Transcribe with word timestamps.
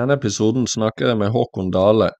denne 0.00 0.16
episoden 0.16 0.66
snakker 0.68 1.10
jeg 1.10 1.20
med 1.20 1.32
Håkon 1.34 1.70
Dale. 1.74 2.10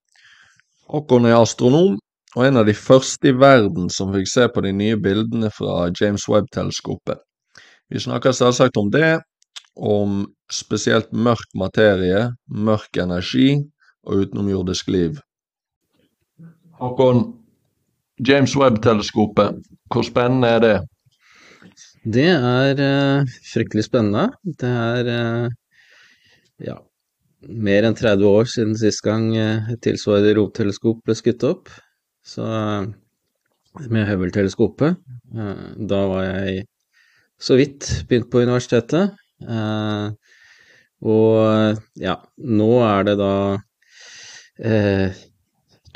Håkon 0.91 1.29
er 1.29 1.39
astronom, 1.39 1.97
og 2.37 2.45
en 2.47 2.61
av 2.61 2.69
de 2.69 2.75
første 2.77 3.31
i 3.31 3.35
verden 3.35 3.89
som 3.93 4.13
fikk 4.15 4.29
se 4.31 4.47
på 4.53 4.63
de 4.67 4.73
nye 4.77 4.99
bildene 5.01 5.51
fra 5.55 5.89
James 5.97 6.27
Webb-teleskopet. 6.31 7.23
Vi 7.91 8.03
snakker 8.03 8.37
selvsagt 8.37 8.79
om 8.79 8.91
det, 8.93 9.19
om 9.75 10.23
spesielt 10.53 11.11
mørk 11.11 11.49
materie, 11.59 12.29
mørk 12.47 13.01
energi 13.03 13.57
og 14.07 14.27
utenomjordisk 14.27 14.91
liv. 14.93 15.19
Håkon, 16.81 17.25
James 18.27 18.55
Webb-teleskopet, 18.57 19.59
hvor 19.91 20.07
spennende 20.07 20.53
er 20.59 20.63
det? 20.65 20.77
Det 22.05 22.29
er 22.33 22.79
uh, 22.81 23.35
fryktelig 23.51 23.89
spennende. 23.89 24.31
Det 24.45 24.71
er 24.71 25.11
uh, 25.11 25.51
ja, 26.65 26.79
mer 27.49 27.87
enn 27.89 27.97
30 27.97 28.27
år 28.29 28.49
siden 28.51 28.75
sist 28.77 29.01
gang 29.07 29.31
et 29.37 29.81
tilsvarende 29.85 30.35
romteleskop 30.37 31.01
ble 31.07 31.15
skutt 31.17 31.45
opp. 31.49 31.71
Så 32.27 32.45
med 33.89 34.09
Hubble-teleskopet. 34.09 34.99
Da 35.91 36.01
var 36.11 36.27
jeg 36.27 36.67
så 37.41 37.57
vidt 37.57 37.89
begynt 38.11 38.29
på 38.33 38.43
universitetet. 38.45 39.17
Og 41.01 41.81
ja, 41.97 42.17
nå 42.61 42.71
er 42.85 43.09
det 43.09 43.17
da 43.23 43.33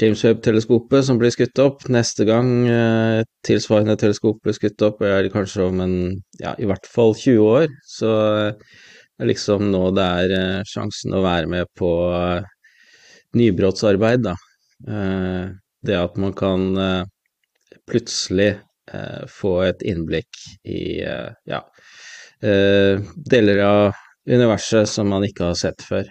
James 0.01 0.25
Webb-teleskopet 0.25 1.05
som 1.07 1.21
blir 1.21 1.35
skutt 1.35 1.61
opp. 1.63 1.85
Neste 1.93 2.25
gang 2.27 2.65
et 2.71 3.29
tilsvarende 3.47 3.99
teleskop 4.01 4.41
blir 4.43 4.57
skutt 4.57 4.81
opp, 4.87 5.05
er 5.05 5.27
det 5.27 5.35
kanskje 5.35 5.69
om 5.69 5.85
en 5.85 5.97
ja, 6.41 6.57
i 6.57 6.67
hvert 6.71 6.89
fall 6.89 7.13
20 7.13 7.45
år. 7.45 7.69
Så 7.85 8.11
det 9.15 9.23
er 9.23 9.31
liksom 9.31 9.69
nå 9.71 9.83
det 9.95 10.05
er 10.05 10.33
eh, 10.35 10.63
sjansen 10.67 11.15
å 11.15 11.23
være 11.23 11.47
med 11.51 11.69
på 11.79 11.91
eh, 12.11 12.47
nybrottsarbeid, 13.39 14.25
da. 14.27 14.35
Eh, 14.91 15.53
det 15.85 15.99
at 16.01 16.17
man 16.17 16.33
kan 16.33 16.63
plutselig 17.85 18.55
få 19.29 19.51
et 19.67 19.83
innblikk 19.85 20.39
i 20.65 21.03
ja, 21.05 21.59
deler 22.41 23.61
av 23.65 23.99
universet 24.25 24.89
som 24.89 25.11
man 25.13 25.27
ikke 25.29 25.51
har 25.51 25.59
sett 25.61 25.85
før. 25.85 26.09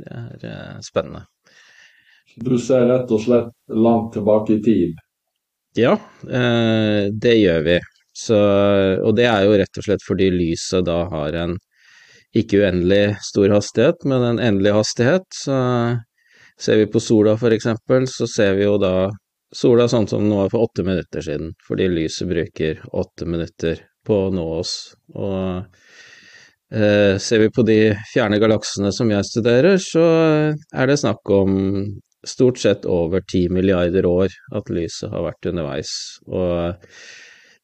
Det 0.00 0.48
er 0.48 0.80
spennende. 0.84 1.26
Du 2.40 2.56
ser 2.56 2.86
rett 2.88 3.12
og 3.12 3.20
slett 3.26 3.52
langt 3.76 4.14
tilbake 4.16 4.56
i 4.56 4.62
tid? 4.64 5.04
Ja, 5.76 5.98
det 6.24 7.36
gjør 7.36 7.66
vi. 7.68 7.78
Så, 8.16 8.40
og 9.04 9.12
det 9.20 9.28
er 9.28 9.44
jo 9.44 9.60
rett 9.60 9.82
og 9.82 9.88
slett 9.90 10.06
fordi 10.08 10.32
lyset 10.32 10.88
da 10.88 11.02
har 11.12 11.36
en 11.44 11.58
ikke 12.36 12.60
uendelig 12.62 13.16
stor 13.26 13.50
hastighet, 13.56 14.04
men 14.06 14.26
en 14.26 14.42
endelig 14.42 14.76
hastighet. 14.76 15.26
Så 15.34 15.56
ser 16.60 16.76
vi 16.82 16.90
på 16.92 17.00
sola 17.02 17.36
eksempel, 17.50 18.06
så 18.08 18.26
ser 18.26 18.54
vi 18.58 18.66
jo 18.68 18.76
da 18.78 19.10
sola 19.54 19.88
sånn 19.90 20.06
som 20.06 20.22
den 20.22 20.36
var 20.36 20.50
for 20.52 20.68
åtte 20.68 20.84
minutter 20.86 21.24
siden, 21.24 21.54
fordi 21.66 21.88
lyset 21.90 22.28
bruker 22.30 22.84
åtte 22.92 23.26
minutter 23.26 23.80
på 24.06 24.26
å 24.26 24.34
nå 24.34 24.44
oss. 24.60 24.74
Og 25.16 25.64
eh, 26.70 27.16
ser 27.18 27.42
vi 27.42 27.50
på 27.50 27.64
de 27.66 27.80
fjerne 28.12 28.38
galaksene 28.42 28.92
som 28.94 29.10
jeg 29.10 29.26
studerer, 29.26 29.80
så 29.82 30.04
er 30.54 30.90
det 30.90 31.00
snakk 31.02 31.34
om 31.34 31.58
stort 32.26 32.60
sett 32.60 32.84
over 32.84 33.24
ti 33.32 33.46
milliarder 33.48 34.06
år 34.06 34.28
at 34.56 34.70
lyset 34.70 35.10
har 35.10 35.24
vært 35.24 35.50
underveis. 35.50 35.92
Og 36.28 36.86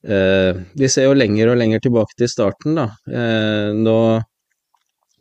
eh, 0.08 0.62
vi 0.74 0.90
ser 0.90 1.10
jo 1.10 1.18
lenger 1.18 1.52
og 1.52 1.60
lenger 1.60 1.84
tilbake 1.84 2.18
til 2.18 2.32
starten, 2.32 2.80
da. 2.80 2.88
Eh, 3.06 3.76
nå 3.76 3.98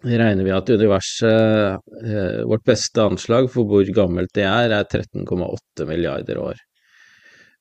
regner 0.05 0.45
vi 0.45 0.53
at 0.53 0.69
universet, 0.69 1.81
eh, 2.05 2.43
vårt 2.45 2.65
beste 2.65 3.01
anslag 3.01 3.49
for 3.51 3.67
hvor 3.69 3.87
gammelt 3.95 4.33
det 4.35 4.45
er, 4.45 4.71
er 4.71 4.85
13,8 4.85 5.87
milliarder 5.89 6.39
år. 6.41 6.61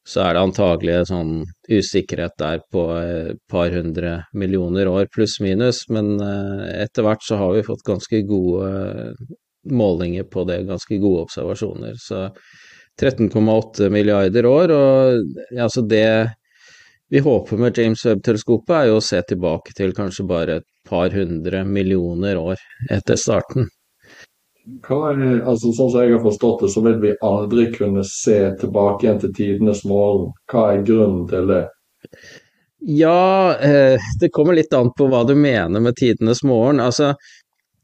Så 0.04 0.20
er 0.20 0.34
det 0.36 0.42
antagelig 0.44 0.98
sånn 1.08 1.38
usikkerhet 1.70 2.34
der 2.38 2.60
på 2.72 2.82
et 2.98 3.40
par 3.48 3.72
hundre 3.72 4.18
millioner 4.36 4.90
år 4.90 5.08
pluss-minus, 5.14 5.86
men 5.88 6.18
eh, 6.20 6.84
etter 6.84 7.06
hvert 7.06 7.24
så 7.24 7.40
har 7.40 7.54
vi 7.56 7.64
fått 7.64 7.86
ganske 7.86 8.20
gode 8.28 9.14
målinger 9.72 10.28
på 10.28 10.44
det, 10.44 10.66
ganske 10.68 11.00
gode 11.00 11.24
observasjoner. 11.24 11.96
Så 11.96 12.28
13,8 13.00 13.88
milliarder 13.90 14.46
år, 14.46 14.70
og 14.70 15.56
altså 15.56 15.82
det 15.88 16.06
vi 17.10 17.18
håper 17.18 17.56
med 17.56 17.78
James 17.78 18.06
Webb-teleskopet, 18.06 18.74
er 18.76 18.90
jo 18.90 18.98
å 18.98 19.04
se 19.04 19.20
tilbake 19.28 19.74
til 19.76 19.92
kanskje 19.96 20.26
bare 20.28 20.60
et 20.60 20.68
par 20.88 21.12
hundre 21.14 21.64
millioner 21.64 22.38
år 22.40 22.60
etter 22.90 23.20
starten. 23.20 23.68
Er, 24.64 25.18
altså 25.44 25.74
Sånn 25.76 25.90
som 25.92 26.00
jeg 26.00 26.14
har 26.14 26.22
forstått 26.24 26.64
det, 26.64 26.70
så 26.72 26.80
vil 26.86 26.96
vi 27.02 27.12
aldri 27.24 27.66
kunne 27.74 28.04
se 28.08 28.38
tilbake 28.60 29.04
igjen 29.04 29.20
til 29.20 29.34
tidenes 29.36 29.84
morgen. 29.84 30.30
Hva 30.48 30.70
er 30.72 30.86
grunnen 30.88 31.26
til 31.28 31.52
det? 31.52 31.60
Ja, 32.84 33.56
eh, 33.60 34.00
det 34.20 34.32
kommer 34.32 34.56
litt 34.56 34.72
an 34.76 34.90
på 34.96 35.08
hva 35.12 35.22
du 35.28 35.34
mener 35.36 35.84
med 35.84 35.96
tidenes 36.00 36.42
morgen. 36.44 36.80
Altså, 36.80 37.12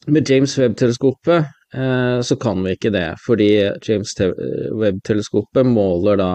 med 0.09 0.29
James 0.29 0.57
Webb-teleskopet 0.59 1.45
eh, 1.75 2.19
så 2.25 2.37
kan 2.41 2.65
vi 2.65 2.75
ikke 2.77 2.93
det, 2.97 3.07
fordi 3.27 3.51
James 3.85 4.17
Webb-teleskopet 4.21 5.69
måler 5.69 6.21
da 6.21 6.33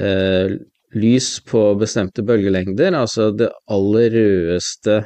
eh, 0.00 0.56
lys 0.94 1.38
på 1.46 1.62
bestemte 1.78 2.22
bølgelengder, 2.26 2.94
altså 2.98 3.30
det 3.36 3.50
aller 3.70 4.10
rødeste 4.14 5.00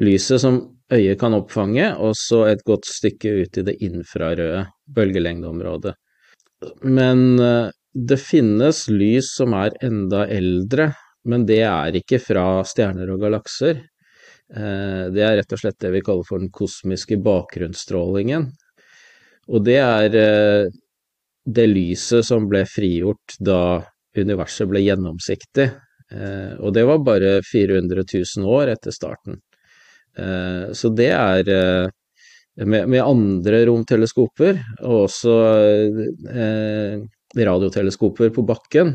lyset 0.00 0.40
som 0.40 0.60
øyet 0.92 1.20
kan 1.20 1.36
oppfange, 1.36 1.92
og 2.00 2.14
så 2.18 2.46
et 2.50 2.64
godt 2.66 2.88
stykke 2.88 3.34
ut 3.42 3.60
i 3.60 3.66
det 3.66 3.76
infrarøde 3.84 4.64
bølgelengdeområdet. 4.96 5.94
Men 6.82 7.38
eh, 7.40 7.68
det 7.92 8.20
finnes 8.22 8.86
lys 8.92 9.34
som 9.36 9.54
er 9.56 9.76
enda 9.84 10.26
eldre, 10.30 10.90
men 11.28 11.44
det 11.48 11.62
er 11.66 11.96
ikke 12.00 12.20
fra 12.22 12.46
stjerner 12.66 13.12
og 13.12 13.22
galakser. 13.24 13.82
Eh, 14.50 15.04
det 15.12 15.24
er 15.24 15.38
rett 15.40 15.54
og 15.56 15.62
slett 15.62 15.80
det 15.82 15.92
vi 15.94 16.04
kaller 16.04 16.26
for 16.26 16.42
den 16.42 16.52
kosmiske 16.54 17.20
bakgrunnsstrålingen. 17.24 18.50
Og 19.50 19.64
det 19.66 19.78
er 19.82 20.18
eh, 20.20 20.68
det 21.44 21.66
lyset 21.70 22.26
som 22.26 22.48
ble 22.50 22.64
frigjort 22.68 23.38
da 23.40 23.80
universet 24.18 24.68
ble 24.70 24.82
gjennomsiktig. 24.82 25.68
Og 26.58 26.72
det 26.74 26.82
var 26.88 27.04
bare 27.06 27.36
400 27.46 28.02
000 28.02 28.48
år 28.50 28.72
etter 28.72 28.90
starten. 28.90 29.36
Eh, 30.18 30.72
så 30.72 30.88
det 30.88 31.10
er 31.14 31.48
eh, 31.54 31.88
med, 32.66 32.88
med 32.88 33.02
andre 33.02 33.64
romteleskoper, 33.68 34.58
og 34.82 35.06
også 35.06 35.34
eh, 36.34 37.00
radioteleskoper 37.38 38.32
på 38.34 38.42
bakken, 38.42 38.88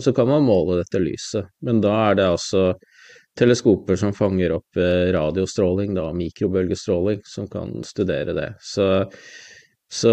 så 0.00 0.12
kan 0.16 0.30
man 0.30 0.46
måle 0.46 0.78
dette 0.78 0.96
lyset. 0.96 1.50
Men 1.60 1.82
da 1.84 1.90
er 2.06 2.14
det 2.16 2.24
altså 2.24 2.62
teleskoper 3.36 3.98
som 4.00 4.14
fanger 4.16 4.54
opp 4.56 4.80
radiostråling, 5.12 5.92
da, 5.92 6.06
mikrobølgestråling, 6.16 7.20
som 7.28 7.50
kan 7.52 7.74
studere 7.84 8.32
det. 8.32 8.48
Så, 8.64 9.04
så 9.92 10.12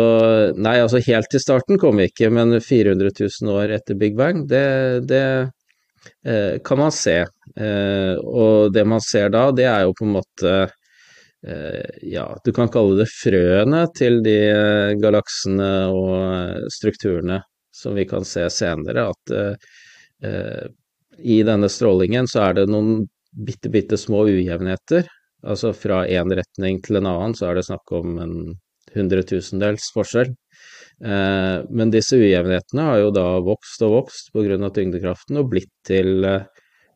nei, 0.54 0.78
altså 0.84 1.02
helt 1.02 1.32
til 1.34 1.42
starten 1.42 1.80
kom 1.82 1.98
vi 1.98 2.10
ikke, 2.12 2.30
men 2.30 2.60
400 2.62 3.10
000 3.18 3.54
år 3.56 3.74
etter 3.74 3.98
Big 3.98 4.14
Bang, 4.20 4.44
det, 4.50 4.66
det 5.10 5.24
Eh, 6.26 6.60
kan 6.64 6.80
man 6.80 6.92
se. 6.92 7.18
Eh, 7.56 8.16
og 8.16 8.74
det 8.74 8.86
man 8.86 9.02
ser 9.02 9.30
da, 9.30 9.50
det 9.52 9.68
er 9.68 9.84
jo 9.86 9.96
på 9.98 10.08
en 10.08 10.16
måte 10.18 10.54
eh, 11.48 12.00
ja, 12.08 12.26
du 12.44 12.52
kan 12.56 12.72
kalle 12.72 13.02
det 13.02 13.10
frøene 13.12 13.86
til 13.98 14.22
de 14.26 14.38
galaksene 15.02 15.72
og 15.92 16.70
strukturene 16.74 17.42
som 17.74 17.96
vi 17.98 18.06
kan 18.08 18.26
se 18.28 18.46
senere, 18.54 19.10
at 19.10 19.32
i 21.18 21.38
denne 21.44 21.68
strålingen 21.74 22.30
så 22.30 22.44
er 22.46 22.54
det 22.60 22.68
noen 22.70 23.02
bitte, 23.34 23.72
bitte 23.74 23.98
små 23.98 24.22
ujevnheter. 24.30 25.10
Altså 25.44 25.74
fra 25.76 26.04
én 26.06 26.32
retning 26.38 26.78
til 26.86 27.00
en 27.02 27.10
annen 27.10 27.34
så 27.36 27.50
er 27.50 27.58
det 27.58 27.66
snakk 27.68 27.92
om 27.98 28.14
en 28.24 28.36
hundretusendels 28.96 29.90
forskjell. 29.96 30.34
Eh, 31.04 31.58
men 31.70 31.92
disse 31.92 32.18
ujevnhetene 32.20 32.86
har 32.90 33.02
jo 33.02 33.10
da 33.16 33.26
vokst 33.44 33.82
og 33.84 33.98
vokst 33.98 34.32
pga. 34.36 34.70
tyngdekraften 34.70 35.42
og 35.42 35.50
blitt 35.52 35.74
til 35.88 36.24
eh, 36.24 36.46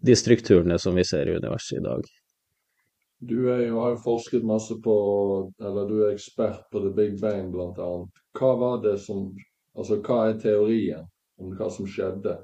de 0.02 0.16
strukturene 0.16 0.78
som 0.80 0.96
vi 0.96 1.04
ser 1.04 1.28
i 1.28 1.36
universet 1.36 1.80
i 1.80 1.84
dag. 1.84 2.06
Du 3.20 3.50
er 3.50 3.66
jo, 3.66 3.80
har 3.82 3.96
jo 3.96 4.04
forsket 4.04 4.46
masse 4.46 4.76
på, 4.84 4.96
eller 5.60 5.88
du 5.90 5.96
er 6.06 6.14
ekspert 6.14 6.68
på 6.72 6.84
The 6.84 6.92
Big 6.94 7.18
Bang 7.22 7.50
bl.a. 7.52 7.90
Hva 8.38 8.52
var 8.62 8.84
det 8.84 9.00
som, 9.02 9.32
altså 9.74 9.98
hva 10.06 10.28
er 10.30 10.38
teorien 10.44 11.08
om 11.42 11.56
hva 11.58 11.72
som 11.74 11.90
skjedde? 11.90 12.38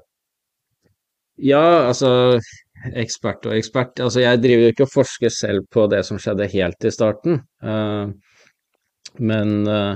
Ja, 1.38 1.86
altså 1.86 2.40
ekspert 2.94 3.46
og 3.46 3.54
ekspert. 3.56 4.02
Altså 4.02 4.22
jeg 4.22 4.42
driver 4.42 4.66
jo 4.66 4.74
ikke 4.74 4.86
og 4.88 4.92
forsker 4.92 5.32
selv 5.32 5.66
på 5.72 5.86
det 5.90 6.02
som 6.06 6.18
skjedde 6.20 6.50
helt 6.52 6.86
i 6.86 6.92
starten. 6.94 7.40
Uh, 7.62 8.10
men 9.18 9.68
uh, 9.68 9.94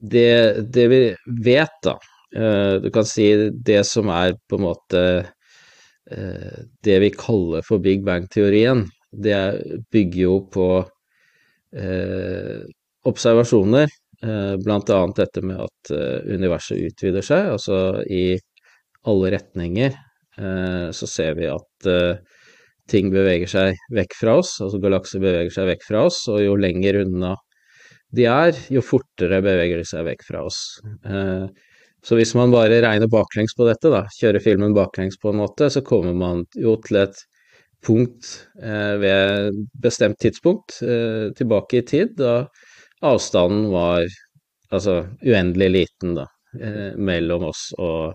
det, 0.00 0.66
det, 0.72 0.86
vi 0.88 1.00
vet, 1.44 1.76
da 1.84 1.96
uh, 2.36 2.76
Du 2.80 2.88
kan 2.94 3.04
si 3.04 3.26
det 3.52 3.82
som 3.88 4.08
er 4.14 4.36
på 4.48 4.58
en 4.58 4.66
måte 4.68 5.02
uh, 5.26 6.60
det 6.86 6.98
vi 7.04 7.10
kaller 7.14 7.66
for 7.66 7.82
Big 7.82 8.04
Bang-teorien, 8.06 8.86
det 9.10 9.40
bygger 9.92 10.22
jo 10.24 10.36
på 10.50 10.68
observasjoner 13.06 13.88
eh, 14.22 14.56
blant 14.64 14.90
annet 14.90 15.22
dette 15.22 15.42
med 15.44 15.60
at 15.64 15.92
eh, 15.94 16.34
universet 16.34 16.80
utvider 16.90 17.24
seg, 17.24 17.52
altså 17.54 18.00
i 18.04 18.38
alle 19.08 19.32
retninger 19.36 19.94
eh, 19.94 20.88
så 20.96 21.08
ser 21.08 21.36
vi 21.38 21.48
at 21.50 21.88
eh, 21.88 22.20
ting 22.90 23.12
beveger 23.12 23.50
seg 23.50 23.84
vekk 23.94 24.16
fra 24.18 24.38
oss, 24.42 24.56
altså 24.64 24.80
galakser 24.82 25.22
beveger 25.22 25.54
seg 25.54 25.70
vekk 25.70 25.86
fra 25.86 26.04
oss, 26.10 26.24
og 26.32 26.42
jo 26.42 26.58
lenger 26.58 27.04
unna 27.04 27.36
de 28.16 28.26
er, 28.26 28.56
jo 28.72 28.82
fortere 28.82 29.40
beveger 29.44 29.80
de 29.80 29.86
seg 29.86 30.06
vekk 30.08 30.24
fra 30.26 30.44
oss. 30.46 30.60
Eh, 31.06 31.46
så 32.02 32.16
hvis 32.16 32.32
man 32.34 32.52
bare 32.52 32.80
regner 32.82 33.10
baklengs 33.12 33.54
på 33.56 33.66
dette, 33.68 33.90
da, 33.92 34.06
kjører 34.18 34.42
filmen 34.42 34.74
baklengs 34.74 35.18
på 35.20 35.30
en 35.30 35.42
måte, 35.42 35.68
så 35.70 35.82
kommer 35.86 36.16
man 36.16 36.42
jo 36.58 36.74
til 36.86 37.02
et 37.04 37.20
punkt 37.84 38.32
eh, 38.60 38.96
ved 39.00 39.60
bestemt 39.82 40.18
tidspunkt 40.20 40.80
eh, 40.82 41.30
tilbake 41.36 41.80
i 41.80 41.86
tid, 41.86 42.16
da 42.18 42.42
avstanden 43.06 43.70
var 43.72 44.04
altså 44.74 45.00
uendelig 45.24 45.70
liten, 45.72 46.18
da, 46.18 46.26
mellom 47.00 47.46
oss 47.48 47.70
og 47.78 48.12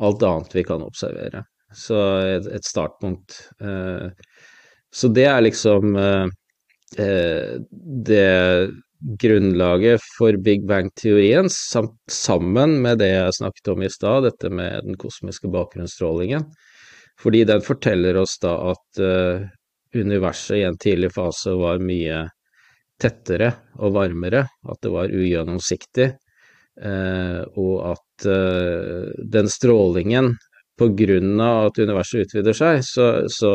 alt 0.00 0.22
annet 0.24 0.54
vi 0.54 0.62
kan 0.64 0.84
observere. 0.84 1.42
Så 1.74 1.98
et, 2.38 2.64
startpunkt. 2.64 3.34
Så 4.94 5.10
det 5.10 5.26
er 5.26 5.42
liksom 5.42 5.98
det 8.06 8.22
grunnlaget 9.00 10.00
for 10.18 10.36
Big 10.36 10.66
Bang-teorien, 10.66 11.48
sammen 12.10 12.82
med 12.82 13.00
det 13.00 13.10
jeg 13.12 13.36
snakket 13.38 13.70
om 13.72 13.82
i 13.82 13.90
stad, 13.90 14.26
dette 14.28 14.50
med 14.52 14.84
den 14.84 14.98
kosmiske 15.00 15.48
bakgrunnsstrålingen. 15.52 16.44
Fordi 17.20 17.44
den 17.44 17.64
forteller 17.64 18.16
oss 18.20 18.38
da 18.40 18.54
at 18.72 19.00
uh, 19.00 19.46
universet 19.96 20.60
i 20.60 20.64
en 20.68 20.78
tidlig 20.80 21.12
fase 21.12 21.52
var 21.58 21.82
mye 21.84 22.26
tettere 23.00 23.52
og 23.80 23.94
varmere, 23.96 24.46
at 24.68 24.80
det 24.84 24.92
var 24.92 25.12
ugjennomsiktig, 25.12 26.10
uh, 26.84 27.42
og 27.60 27.74
at 27.94 28.28
uh, 28.28 29.10
den 29.32 29.48
strålingen 29.52 30.34
på 30.80 30.88
grunn 30.96 31.40
av 31.44 31.70
at 31.70 31.80
universet 31.82 32.24
utvider 32.24 32.56
seg, 32.56 32.84
så, 32.84 33.06
så 33.28 33.52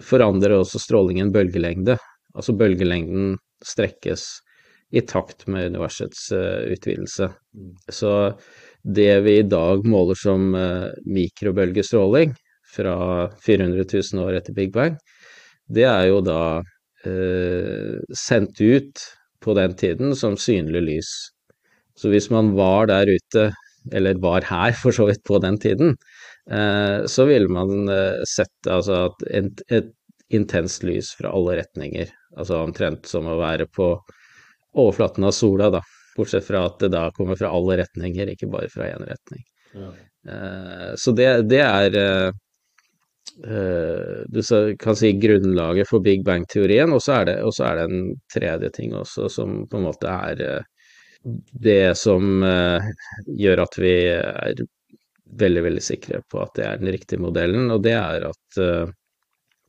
forandrer 0.00 0.56
også 0.56 0.80
strålingen 0.80 1.32
bølgelengde. 1.32 1.98
Altså 2.32 2.54
bølgelengden 2.56 3.34
strekkes 3.66 4.26
i 4.92 5.00
takt 5.00 5.46
med 5.46 5.66
universets 5.72 6.32
uh, 6.32 6.60
utvidelse. 6.72 7.30
Mm. 7.56 7.72
Så 7.88 8.12
det 8.82 9.20
vi 9.24 9.38
i 9.38 9.48
dag 9.48 9.86
måler 9.88 10.18
som 10.18 10.52
uh, 10.54 10.90
mikrobølgestråling 11.08 12.34
fra 12.74 12.96
400 13.46 13.86
000 14.12 14.24
år 14.24 14.38
etter 14.40 14.56
Big 14.56 14.72
Bang, 14.72 14.98
det 15.72 15.86
er 15.88 16.06
jo 16.08 16.20
da 16.24 16.60
eh, 17.04 17.98
sendt 18.16 18.60
ut 18.60 19.02
på 19.44 19.54
den 19.56 19.74
tiden 19.76 20.14
som 20.16 20.38
synlig 20.40 20.80
lys. 20.86 21.10
Så 22.00 22.08
hvis 22.12 22.30
man 22.32 22.54
var 22.56 22.88
der 22.88 23.12
ute, 23.12 23.50
eller 23.92 24.20
var 24.24 24.48
her 24.48 24.72
for 24.76 24.96
så 24.96 25.06
vidt 25.10 25.20
på 25.28 25.40
den 25.44 25.58
tiden, 25.60 25.94
så 27.12 27.26
ville 27.28 27.52
man 27.52 27.92
sett 28.28 28.70
altså 28.72 29.02
at 29.10 29.24
et, 29.30 29.62
et 29.68 29.92
intenst 30.32 30.82
lys 30.82 31.12
fra 31.18 31.32
alle 31.32 31.56
retninger, 31.60 32.10
altså 32.36 32.62
omtrent 32.64 33.06
som 33.08 33.28
å 33.28 33.38
være 33.40 33.66
på 33.68 33.94
overflaten 34.72 35.24
av 35.24 35.34
sola, 35.36 35.70
da. 35.70 35.82
Bortsett 36.16 36.44
fra 36.44 36.66
at 36.68 36.80
det 36.80 36.92
da 36.92 37.06
kommer 37.16 37.38
fra 37.40 37.50
alle 37.56 37.78
retninger, 37.80 38.34
ikke 38.34 38.50
bare 38.52 38.68
fra 38.72 38.88
én 38.90 39.04
retning. 39.08 39.44
Ja. 39.72 39.92
Uh, 40.28 40.90
så 41.00 41.14
det, 41.16 41.28
det 41.50 41.62
er 41.64 41.96
uh, 41.98 42.30
Du 44.28 44.40
kan 44.78 44.96
si 44.98 45.12
grunnlaget 45.18 45.88
for 45.88 46.04
Big 46.04 46.24
Bang-teorien, 46.24 46.92
og 46.92 47.00
så 47.02 47.22
er, 47.22 47.32
er, 47.40 47.80
det 47.80 47.86
en 47.88 48.12
tredje 48.32 48.70
ting 48.76 48.92
også, 48.96 49.28
som 49.32 49.62
på 49.68 49.80
en 49.80 49.88
måte 49.88 50.12
er 50.12 50.66
det 51.64 51.94
som 51.96 52.42
gjør 52.42 53.60
at 53.62 53.76
vi 53.78 53.92
er 54.10 54.64
veldig, 55.38 55.62
veldig 55.64 55.84
sikre 55.86 56.18
på 56.28 56.40
at 56.42 56.56
det 56.58 56.64
er 56.66 56.80
den 56.82 56.90
riktige 56.92 57.22
modellen, 57.22 57.70
og 57.70 57.84
det 57.86 57.94
er 57.94 58.26
at 58.26 58.58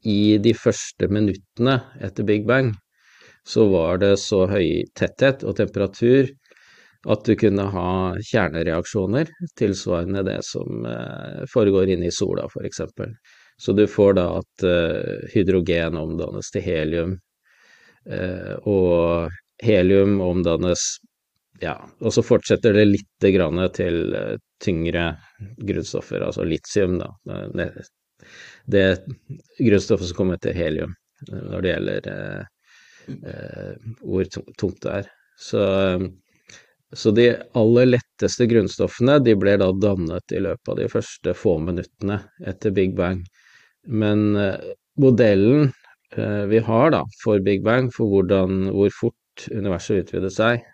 i 0.03 0.37
de 0.43 0.53
første 0.57 1.07
minuttene 1.07 1.79
etter 2.03 2.27
Big 2.27 2.47
Bang 2.47 2.73
så 3.47 3.67
var 3.71 3.99
det 4.03 4.15
så 4.21 4.45
høy 4.47 4.83
tetthet 4.95 5.43
og 5.43 5.57
temperatur 5.59 6.29
at 7.11 7.25
du 7.27 7.35
kunne 7.35 7.65
ha 7.73 7.87
kjernereaksjoner 8.23 9.31
tilsvarende 9.59 10.23
det 10.23 10.39
som 10.47 10.85
eh, 10.87 11.43
foregår 11.51 11.91
inne 11.91 12.07
i 12.07 12.15
sola, 12.15 12.47
f.eks. 12.47 12.81
Så 13.59 13.75
du 13.75 13.83
får 13.91 14.15
da 14.19 14.27
at 14.39 14.67
eh, 14.67 15.25
hydrogen 15.33 15.99
omdannes 15.99 16.51
til 16.53 16.63
helium, 16.63 17.17
eh, 18.07 18.53
og 18.63 19.33
helium 19.63 20.21
omdannes 20.23 20.93
ja, 21.61 21.75
og 21.99 22.15
så 22.15 22.23
fortsetter 22.25 22.73
det 22.75 22.87
litt 22.87 23.27
grann 23.35 23.59
til 23.75 24.15
tyngre 24.63 25.13
grunnstoffer, 25.63 26.23
altså 26.25 26.47
litium, 26.47 26.97
da. 26.99 27.11
Det 28.65 28.87
grunnstoffet 29.59 30.09
som 30.09 30.17
kommer 30.17 30.39
til 30.41 30.55
helium 30.55 30.93
når 31.29 31.63
det 31.63 31.71
gjelder 31.71 32.07
Eh, 33.07 33.73
hvor 34.01 34.23
tungt 34.57 34.81
det 34.83 34.91
er. 34.91 35.07
Så, 35.39 35.63
så, 36.93 37.11
de 37.11 37.27
aller 37.57 37.89
letteste 37.89 38.47
grunnstoffene 38.47 39.17
de 39.25 39.35
ble 39.39 39.57
da 39.59 39.71
dannet 39.75 40.35
i 40.35 40.41
løpet 40.43 40.71
av 40.71 40.79
de 40.79 40.89
første 40.91 41.35
få 41.37 41.57
minuttene 41.63 42.21
etter 42.47 42.75
Big 42.75 42.95
Bang. 42.97 43.23
Men 43.83 44.37
eh, 44.39 44.71
modellen 45.01 45.71
eh, 46.15 46.45
vi 46.51 46.63
har 46.63 46.93
da 46.95 47.03
for 47.23 47.43
Big 47.43 47.63
Bang, 47.65 47.91
for 47.91 48.11
hvordan, 48.13 48.69
hvor 48.71 48.93
fort 48.95 49.47
universet 49.51 50.05
utvider 50.05 50.31
seg, 50.31 50.67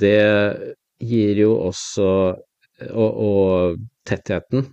det 0.00 0.20
gir 1.02 1.38
jo 1.40 1.54
også 1.64 2.08
og, 2.92 3.08
og, 3.10 3.80
tettheten 4.06 4.68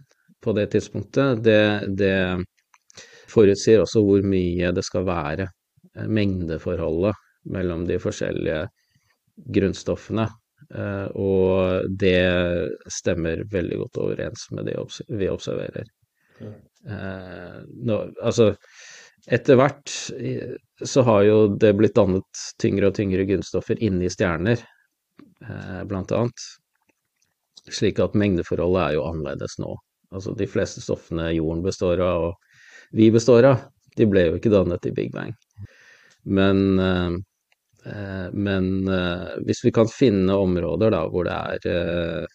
på 0.45 0.55
det 0.57 0.69
tidspunktet, 0.75 1.43
det, 1.43 1.61
det 1.97 2.15
forutsier 3.31 3.83
også 3.83 4.03
hvor 4.05 4.25
mye 4.25 4.71
det 4.75 4.85
skal 4.85 5.07
være 5.07 5.49
mengdeforholdet 6.11 7.15
mellom 7.51 7.85
de 7.87 7.99
forskjellige 8.01 8.65
grunnstoffene. 9.55 10.27
Eh, 10.73 11.07
og 11.21 11.85
det 11.89 12.19
stemmer 12.91 13.43
veldig 13.51 13.79
godt 13.83 14.01
overens 14.01 14.47
med 14.55 14.69
det 14.69 14.77
vi 15.19 15.29
observerer. 15.29 15.89
Eh, 16.41 17.57
nå, 17.89 17.99
altså, 18.21 18.51
etter 19.25 19.59
hvert 19.59 19.93
så 20.85 21.05
har 21.07 21.23
jo 21.25 21.39
det 21.61 21.73
blitt 21.77 21.95
dannet 21.97 22.45
tyngre 22.61 22.91
og 22.91 22.97
tyngre 22.97 23.25
grunnstoffer 23.29 23.81
inni 23.85 24.09
stjerner, 24.11 24.61
eh, 25.45 25.81
blant 25.89 26.13
annet. 26.15 26.47
Slik 27.65 27.99
at 28.03 28.17
mengdeforholdet 28.17 28.83
er 28.83 28.97
jo 28.97 29.07
annerledes 29.09 29.57
nå. 29.61 29.73
Altså 30.15 30.35
de 30.37 30.47
fleste 30.49 30.83
stoffene 30.83 31.29
jorden 31.35 31.63
består 31.65 32.01
av, 32.03 32.29
og 32.29 32.95
vi 32.95 33.09
består 33.13 33.49
av, 33.51 33.65
de 33.95 34.07
ble 34.09 34.29
jo 34.29 34.37
ikke 34.39 34.53
dannet 34.53 34.87
i 34.87 34.93
Big 34.95 35.11
Bang. 35.13 35.33
Men, 36.25 36.79
eh, 36.79 37.11
eh, 37.91 38.27
men 38.33 38.87
eh, 38.87 39.35
hvis 39.45 39.63
vi 39.65 39.73
kan 39.75 39.91
finne 39.91 40.39
områder 40.41 40.95
da, 40.95 41.03
hvor 41.11 41.27
det 41.27 41.35
er 41.35 42.27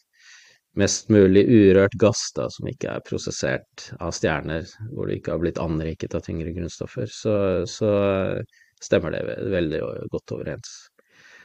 mest 0.79 1.11
mulig 1.11 1.43
urørt 1.51 1.97
gass 1.99 2.29
da, 2.37 2.47
som 2.53 2.69
ikke 2.71 2.93
er 2.95 3.07
prosessert 3.07 3.89
av 3.99 4.15
stjerner, 4.15 4.69
hvor 4.93 5.09
det 5.09 5.19
ikke 5.19 5.35
har 5.35 5.43
blitt 5.43 5.59
anriket 5.63 6.15
av 6.15 6.23
tyngre 6.25 6.55
grunnstoffer, 6.55 7.11
så, 7.11 7.35
så 7.69 7.91
stemmer 8.81 9.17
det 9.17 9.25
veldig 9.51 9.83
godt 10.13 10.37
overens. 10.37 10.71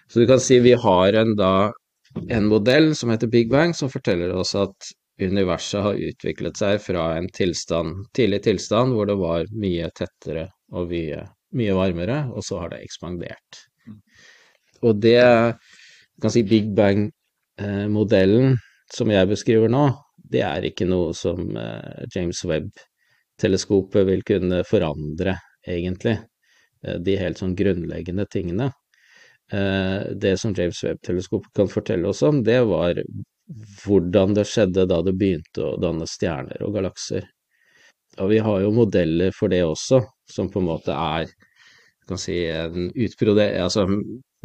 Så 0.08 0.22
du 0.22 0.30
kan 0.30 0.39
si 0.39 0.60
vi 0.62 0.75
har 0.77 1.18
en, 1.18 1.34
da, 1.39 1.72
en 2.30 2.46
modell 2.51 2.94
som 2.96 3.10
heter 3.10 3.32
Big 3.32 3.50
Bang, 3.50 3.74
som 3.74 3.89
forteller 3.89 4.36
oss 4.38 4.54
at 4.60 4.94
universet 5.22 5.84
har 5.86 6.02
utviklet 6.10 6.60
seg 6.60 6.82
fra 6.84 7.06
en 7.16 7.30
tilstand, 7.34 8.08
tidlig 8.18 8.42
tilstand 8.50 8.96
hvor 8.96 9.08
det 9.08 9.16
var 9.20 9.48
mye 9.56 9.88
tettere 9.96 10.50
og 10.76 10.92
mye 10.92 11.24
mye 11.56 11.76
varmere, 11.76 12.20
og 12.36 12.44
så 12.46 12.60
har 12.62 12.74
det 12.74 12.84
ekspandert. 12.86 13.62
Mm. 13.88 14.00
Og 14.86 15.02
det 15.04 15.22
kan 16.22 16.34
si 16.34 16.44
Big 16.48 16.72
Bang-modellen 16.76 18.58
som 18.94 19.12
jeg 19.12 19.30
beskriver 19.32 19.72
nå, 19.72 19.88
det 20.32 20.44
er 20.46 20.68
ikke 20.68 20.88
noe 20.90 21.14
som 21.18 21.56
eh, 21.60 22.06
James 22.14 22.42
Webb-teleskopet 22.48 24.08
vil 24.08 24.24
kunne 24.26 24.64
forandre, 24.68 25.38
egentlig. 25.68 26.18
Eh, 26.84 26.98
de 27.06 27.18
helt 27.20 27.42
sånn 27.42 27.56
grunnleggende 27.58 28.26
tingene. 28.32 28.72
Eh, 29.54 30.12
det 30.18 30.36
som 30.42 30.56
James 30.58 30.82
Webb-teleskopet 30.86 31.54
kan 31.58 31.72
fortelle 31.72 32.10
oss 32.10 32.24
om, 32.26 32.44
det 32.46 32.60
var 32.70 33.02
hvordan 33.48 34.34
det 34.38 34.48
skjedde 34.50 34.88
da 34.90 35.02
det 35.06 35.16
begynte 35.20 35.64
å 35.64 35.80
danne 35.82 36.08
stjerner 36.10 36.64
og 36.66 36.78
galakser. 36.78 37.28
Og 38.22 38.32
vi 38.32 38.40
har 38.42 38.62
jo 38.64 38.72
modeller 38.74 39.36
for 39.36 39.52
det 39.52 39.64
også, 39.66 40.02
som 40.32 40.50
på 40.52 40.62
en 40.62 40.70
måte 40.70 40.96
er 40.96 41.30
kan 42.08 42.18
si, 42.22 42.36
en 42.50 42.92
Altså 42.94 43.88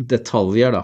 detaljer, 0.01 0.73
da, 0.73 0.83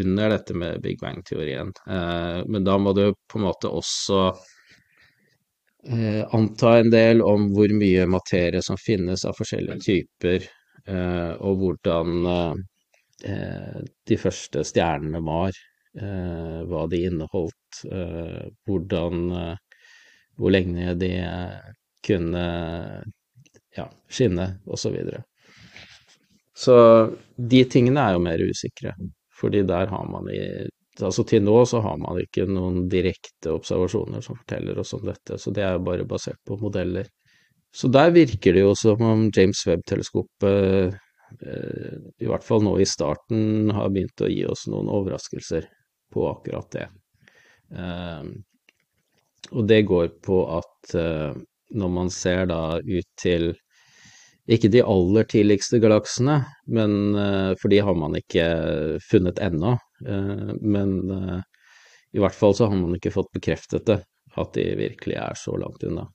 under 0.00 0.30
dette 0.30 0.54
med 0.54 0.80
Big 0.82 0.98
Bang-teorien. 1.00 1.72
Eh, 1.86 2.42
men 2.46 2.64
da 2.64 2.78
må 2.78 2.92
du 2.92 3.14
på 3.30 3.38
en 3.38 3.44
måte 3.46 3.70
også 3.70 4.22
eh, 5.86 6.24
anta 6.34 6.78
en 6.80 6.90
del 6.90 7.22
om 7.22 7.46
hvor 7.54 7.70
mye 7.70 8.08
materie 8.10 8.62
som 8.62 8.76
finnes 8.80 9.24
av 9.24 9.38
forskjellige 9.38 9.78
typer, 9.86 10.48
eh, 10.88 11.32
og 11.38 11.62
hvordan 11.62 12.26
eh, 12.26 13.86
de 14.10 14.18
første 14.18 14.66
stjernene 14.66 15.22
var, 15.22 15.54
eh, 15.54 15.75
hva 15.96 16.86
de 16.92 17.02
inneholdt, 17.08 17.82
eh, 17.90 18.46
hvordan 18.68 19.30
Hvor 20.36 20.52
lenge 20.52 20.94
de 21.00 21.10
kunne 22.04 22.42
ja, 23.76 23.86
skinne, 24.08 24.58
osv. 24.66 24.96
Så, 25.08 25.22
så 26.52 26.76
de 27.36 27.62
tingene 27.64 28.02
er 28.04 28.16
jo 28.16 28.20
mer 28.20 28.42
usikre, 28.44 28.92
fordi 29.40 29.62
der 29.64 29.88
har 29.92 30.10
man 30.10 30.28
i 30.32 30.42
Altså 30.96 31.26
til 31.28 31.42
nå 31.44 31.58
så 31.68 31.82
har 31.84 31.98
man 32.00 32.16
ikke 32.22 32.46
noen 32.48 32.86
direkte 32.88 33.50
observasjoner 33.52 34.22
som 34.24 34.38
forteller 34.38 34.78
oss 34.80 34.94
om 34.96 35.02
dette, 35.04 35.36
så 35.36 35.50
det 35.52 35.60
er 35.60 35.74
jo 35.74 35.82
bare 35.84 36.06
basert 36.08 36.38
på 36.48 36.56
modeller. 36.56 37.04
Så 37.68 37.90
der 37.92 38.14
virker 38.14 38.56
det 38.56 38.62
jo 38.62 38.70
som 38.80 39.02
om 39.04 39.26
James 39.28 39.60
Webb-teleskopet 39.68 40.96
Eh, 41.42 41.96
i 42.22 42.28
hvert 42.28 42.44
fall 42.46 42.62
nå 42.64 42.76
i 42.80 42.86
starten, 42.86 43.70
har 43.74 43.90
begynt 43.90 44.22
å 44.22 44.30
gi 44.30 44.44
oss 44.46 44.66
noen 44.70 44.88
overraskelser 44.92 45.66
på 46.12 46.28
akkurat 46.30 46.70
det. 46.72 46.88
Eh, 47.76 48.22
og 49.52 49.68
det 49.70 49.82
går 49.86 50.08
på 50.26 50.40
at 50.56 50.94
eh, 50.94 51.36
når 51.76 51.94
man 51.98 52.10
ser 52.10 52.46
da 52.50 52.78
ut 52.78 53.08
til 53.20 53.52
ikke 54.46 54.70
de 54.70 54.82
aller 54.86 55.26
tidligste 55.26 55.80
galaksene, 55.82 56.36
men, 56.70 57.16
for 57.58 57.66
de 57.72 57.80
har 57.82 57.96
man 57.98 58.14
ikke 58.14 58.44
funnet 59.02 59.40
ennå. 59.42 59.72
Men 60.62 60.92
i 62.14 62.22
hvert 62.22 62.36
fall 62.38 62.54
så 62.54 62.68
har 62.70 62.78
man 62.78 62.94
ikke 62.94 63.10
fått 63.10 63.32
bekreftet 63.34 63.88
det, 63.90 63.96
at 64.38 64.52
de 64.54 64.68
virkelig 64.78 65.16
er 65.18 65.34
så 65.34 65.56
langt 65.58 65.82
unna 65.90 66.06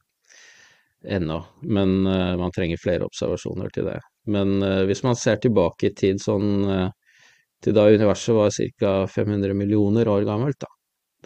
ennå. 1.04 1.42
Men 1.76 2.08
man 2.40 2.56
trenger 2.56 2.80
flere 2.80 3.10
observasjoner 3.12 3.68
til 3.76 3.92
det. 3.92 4.00
Men 4.32 4.64
hvis 4.88 5.04
man 5.04 5.20
ser 5.20 5.44
tilbake 5.44 5.92
i 5.92 5.96
tid 6.00 6.24
sånn 6.24 6.64
til 7.62 7.76
da 7.78 7.88
universet 7.92 8.36
var 8.38 8.54
ca. 8.56 8.94
500 9.08 9.58
millioner 9.58 10.10
år 10.10 10.26
gammelt, 10.28 10.60
da. 10.62 10.70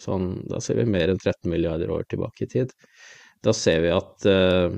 Sånn, 0.01 0.41
da 0.51 0.59
ser 0.59 0.81
vi 0.81 0.89
mer 0.91 1.13
enn 1.13 1.21
13 1.21 1.47
milliarder 1.51 1.93
år 1.95 2.03
tilbake 2.11 2.43
i 2.43 2.51
tid. 2.51 2.73
Da 3.43 3.53
ser 3.55 3.79
vi 3.85 3.93
at 3.95 4.27
eh, 4.27 4.75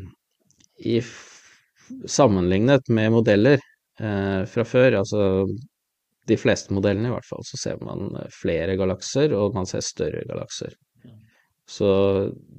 i 0.86 1.00
sammenlignet 2.06 2.92
med 2.94 3.16
modeller 3.16 3.64
fra 3.98 4.62
før, 4.68 5.00
altså 5.00 5.22
de 6.28 6.36
fleste 6.38 6.76
modellene 6.76 7.10
i 7.10 7.14
hvert 7.14 7.26
fall, 7.26 7.46
så 7.48 7.58
ser 7.58 7.80
man 7.82 8.12
flere 8.36 8.76
galakser, 8.80 9.34
og 9.34 9.56
man 9.56 9.66
ser 9.70 9.86
større 9.86 10.26
galakser. 10.28 10.76
Så 11.68 11.90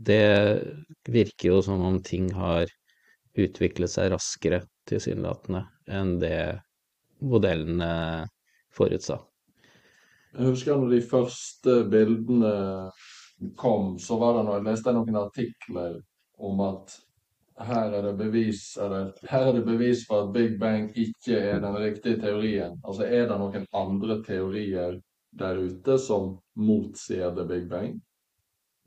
det 0.08 0.62
virker 1.08 1.52
jo 1.52 1.60
som 1.64 1.84
om 1.84 2.00
ting 2.04 2.30
har 2.36 2.68
utviklet 3.38 3.92
seg 3.92 4.10
raskere 4.12 4.62
tilsynelatende, 4.88 5.62
enn 5.88 6.16
det 6.20 6.40
modellene 7.24 7.92
forutsa. 8.78 9.18
Jeg 10.34 10.52
husker 10.52 10.78
når 10.78 10.94
de 10.94 11.02
første 11.02 11.82
bildene 11.90 12.54
kom, 13.58 13.96
så 14.02 14.18
var 14.20 14.38
det 14.38 14.46
noe, 14.46 14.58
jeg 14.58 14.66
leste 14.68 14.94
noen 14.94 15.20
artikler 15.20 16.00
om 16.38 16.60
at 16.66 16.96
her 17.58 17.90
er, 17.90 18.02
det 18.06 18.14
bevis, 18.18 18.76
eller, 18.78 19.12
her 19.26 19.48
er 19.48 19.56
det 19.56 19.64
bevis 19.66 20.04
for 20.06 20.26
at 20.26 20.34
Big 20.34 20.58
Bang 20.60 20.90
ikke 20.94 21.38
er 21.38 21.62
den 21.62 21.74
riktige 21.74 22.20
teorien. 22.20 22.76
Altså 22.86 23.06
Er 23.06 23.26
det 23.26 23.38
noen 23.40 23.66
andre 23.74 24.20
teorier 24.26 24.98
der 25.38 25.58
ute 25.58 25.98
som 25.98 26.36
motsier 26.54 27.34
The 27.34 27.46
Big 27.48 27.66
Bang? 27.70 27.98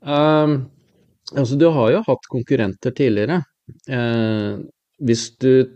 Um, 0.00 0.70
altså, 1.36 1.56
du 1.56 1.68
har 1.70 1.92
jo 1.92 2.04
hatt 2.06 2.30
konkurrenter 2.32 2.96
tidligere. 2.96 3.42
Uh, 3.88 4.64
hvis 5.04 5.30
du 5.36 5.68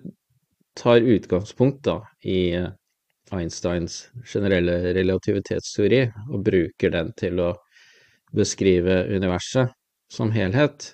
tar 0.77 1.05
utgangspunkt 1.05 1.85
da 1.85 2.01
i 2.25 2.57
Einsteins 3.35 4.07
generelle 4.25 4.95
relativitetsteori 4.95 6.03
og 6.31 6.45
bruker 6.47 6.93
den 6.95 7.11
til 7.19 7.41
å 7.43 7.53
beskrive 8.37 9.03
universet 9.11 9.73
som 10.13 10.31
helhet, 10.31 10.93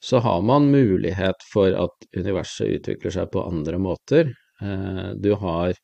så 0.00 0.22
har 0.24 0.40
man 0.42 0.70
mulighet 0.72 1.42
for 1.52 1.74
at 1.76 2.06
universet 2.16 2.78
utvikler 2.78 3.12
seg 3.12 3.28
på 3.34 3.44
andre 3.44 3.80
måter. 3.82 4.30
Eh, 4.62 5.10
du 5.20 5.34
har 5.42 5.74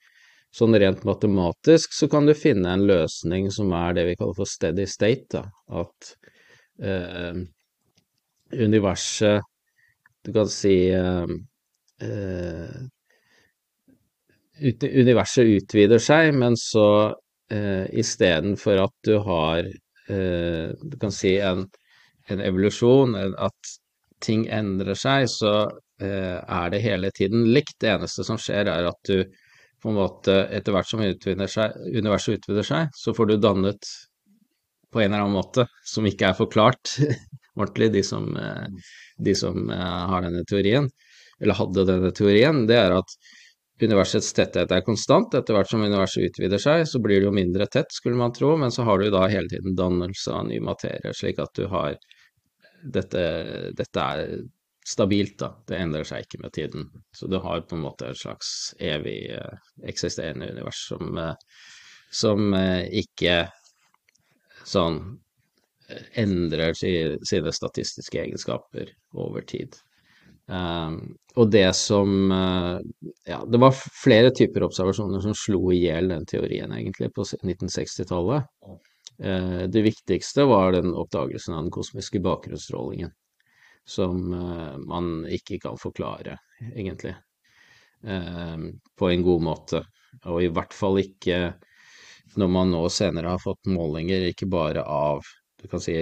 sånn 0.57 0.77
rent 0.81 1.05
matematisk 1.05 1.93
så 1.93 2.09
kan 2.09 2.29
du 2.29 2.33
finne 2.37 2.73
en 2.73 2.87
løsning 2.89 3.51
som 3.53 3.73
er 3.77 3.97
det 3.99 4.07
vi 4.09 4.17
kaller 4.17 4.39
for 4.39 4.49
steady 4.49 4.87
state, 4.89 5.29
da. 5.37 5.45
At 5.83 6.15
eh, 6.81 7.45
universet 8.53 9.43
Du 10.27 10.33
kan 10.35 10.49
si 10.51 10.89
eh, 10.91 11.27
eh, 12.03 12.79
universet 14.61 15.51
utvider 15.61 16.01
seg, 16.03 16.33
men 16.35 16.57
så 16.57 17.15
eh, 17.53 17.87
istedenfor 17.93 18.85
at 18.87 18.95
du 19.05 19.17
har 19.25 19.67
eh, 19.67 20.71
Du 20.81 20.97
kan 21.01 21.13
si 21.13 21.37
en, 21.43 21.67
en 22.31 22.41
evolusjon, 22.45 23.17
at 23.17 23.77
ting 24.25 24.47
endrer 24.49 24.97
seg, 24.97 25.29
så 25.29 25.55
eh, 26.01 26.39
er 26.41 26.71
det 26.73 26.83
hele 26.85 27.11
tiden 27.15 27.47
likt. 27.53 27.77
Det 27.81 27.93
eneste 27.93 28.25
som 28.27 28.41
skjer, 28.41 28.71
er 28.73 28.89
at 28.89 29.01
du 29.11 29.25
på 29.83 29.93
en 29.93 29.99
måte 29.99 30.35
etter 30.57 30.75
hvert 30.75 30.89
som 30.89 31.03
seg, 31.05 31.81
universet 31.93 32.41
utvider 32.41 32.67
seg, 32.67 32.95
så 32.97 33.13
får 33.15 33.29
du 33.31 33.37
dannet 33.39 33.91
på 34.93 35.03
en 35.03 35.11
eller 35.11 35.27
annen 35.27 35.37
måte, 35.37 35.67
som 35.85 36.07
ikke 36.09 36.31
er 36.31 36.39
forklart 36.39 36.97
ordentlig, 37.59 37.91
de 37.93 38.03
som, 38.07 38.31
eh, 38.41 38.93
de 39.19 39.35
som 39.37 39.71
eh, 39.71 40.03
har 40.11 40.25
denne 40.25 40.45
teorien, 40.49 40.89
eller 41.41 41.59
hadde 41.59 41.85
denne 41.89 42.13
teorien, 42.17 42.65
det 42.69 42.79
er 42.81 42.97
at 42.97 43.17
universets 43.83 44.33
tetthet 44.37 44.73
er 44.73 44.85
konstant. 44.87 45.35
Etter 45.37 45.57
hvert 45.57 45.71
som 45.71 45.85
universet 45.85 46.31
utvider 46.31 46.61
seg, 46.63 46.85
så 46.89 47.01
blir 47.03 47.21
det 47.21 47.29
jo 47.29 47.35
mindre 47.37 47.67
tett, 47.69 47.93
skulle 47.93 48.19
man 48.19 48.35
tro, 48.37 48.55
men 48.61 48.73
så 48.73 48.87
har 48.89 49.01
du 49.01 49.11
da 49.13 49.27
hele 49.29 49.51
tiden 49.53 49.77
dannelse 49.77 50.33
av 50.33 50.47
ny 50.49 50.61
materie, 50.65 51.13
slik 51.17 51.41
at 51.43 51.53
du 51.59 51.67
har 51.73 51.97
dette, 52.97 53.25
dette 53.77 54.07
er 54.17 54.39
stabilt, 54.87 55.39
da. 55.43 55.51
Det 55.67 55.79
endrer 55.83 56.07
seg 56.07 56.25
ikke 56.25 56.43
med 56.45 56.55
tiden. 56.55 56.89
Så 57.17 57.29
du 57.31 57.41
har 57.43 57.65
på 57.67 57.77
en 57.77 57.85
måte 57.85 58.11
et 58.13 58.21
slags 58.21 58.51
evig 58.79 59.19
eh, 59.35 59.71
eksisterende 59.91 60.53
univers 60.55 60.85
som, 60.89 61.11
eh, 61.19 61.35
som 62.15 62.55
eh, 62.55 62.87
ikke 63.03 63.41
sånn 64.67 65.01
endrer 66.19 66.75
sine 66.75 67.53
statistiske 67.55 68.19
egenskaper 68.19 68.89
over 69.15 69.45
tid. 69.47 69.77
Um, 70.47 71.17
og 71.35 71.51
det 71.51 71.73
som 71.75 72.31
uh, 72.31 72.79
Ja, 73.27 73.41
det 73.51 73.59
var 73.59 73.75
flere 73.75 74.31
typer 74.31 74.63
observasjoner 74.69 75.25
som 75.25 75.35
slo 75.35 75.73
i 75.75 75.81
hjel 75.81 76.13
den 76.13 76.27
teorien, 76.29 76.73
egentlig, 76.73 77.11
på 77.15 77.27
1960-tallet. 77.27 78.47
Uh, 79.19 79.67
det 79.73 79.83
viktigste 79.83 80.47
var 80.47 80.77
den 80.77 80.95
oppdagelsen 80.95 81.57
av 81.57 81.65
den 81.65 81.75
kosmiske 81.75 82.23
bakgrunnsstrålingen, 82.23 83.11
som 83.87 84.23
uh, 84.33 84.77
man 84.87 85.27
ikke 85.27 85.59
kan 85.67 85.79
forklare, 85.83 86.39
egentlig, 86.73 87.17
ehm, 88.07 88.71
på 88.99 89.11
en 89.11 89.23
god 89.27 89.43
måte. 89.45 89.83
Og 90.31 90.45
i 90.47 90.51
hvert 90.53 90.75
fall 90.75 91.03
ikke 91.03 91.41
når 92.37 92.49
man 92.53 92.73
nå 92.73 92.87
senere 92.93 93.35
har 93.35 93.43
fått 93.43 93.69
målinger 93.71 94.31
ikke 94.31 94.49
bare 94.51 94.83
av 94.83 95.27
du 95.61 95.69
kan 95.71 95.81
si, 95.83 95.95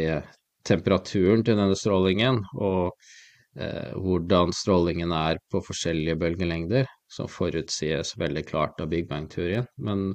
temperaturen 0.67 1.45
til 1.47 1.59
denne 1.59 1.77
strålingen 1.79 2.41
og 2.55 2.91
eh, 2.91 3.24
hvordan 3.55 4.51
strålingen 4.57 5.13
er 5.15 5.39
på 5.53 5.61
forskjellige 5.63 6.19
bølgelengder, 6.19 6.89
som 7.07 7.29
forutsies 7.31 8.17
veldig 8.19 8.43
klart 8.49 8.81
av 8.83 8.89
Big 8.91 9.07
Bang-teorien. 9.09 9.69
Men 9.79 10.15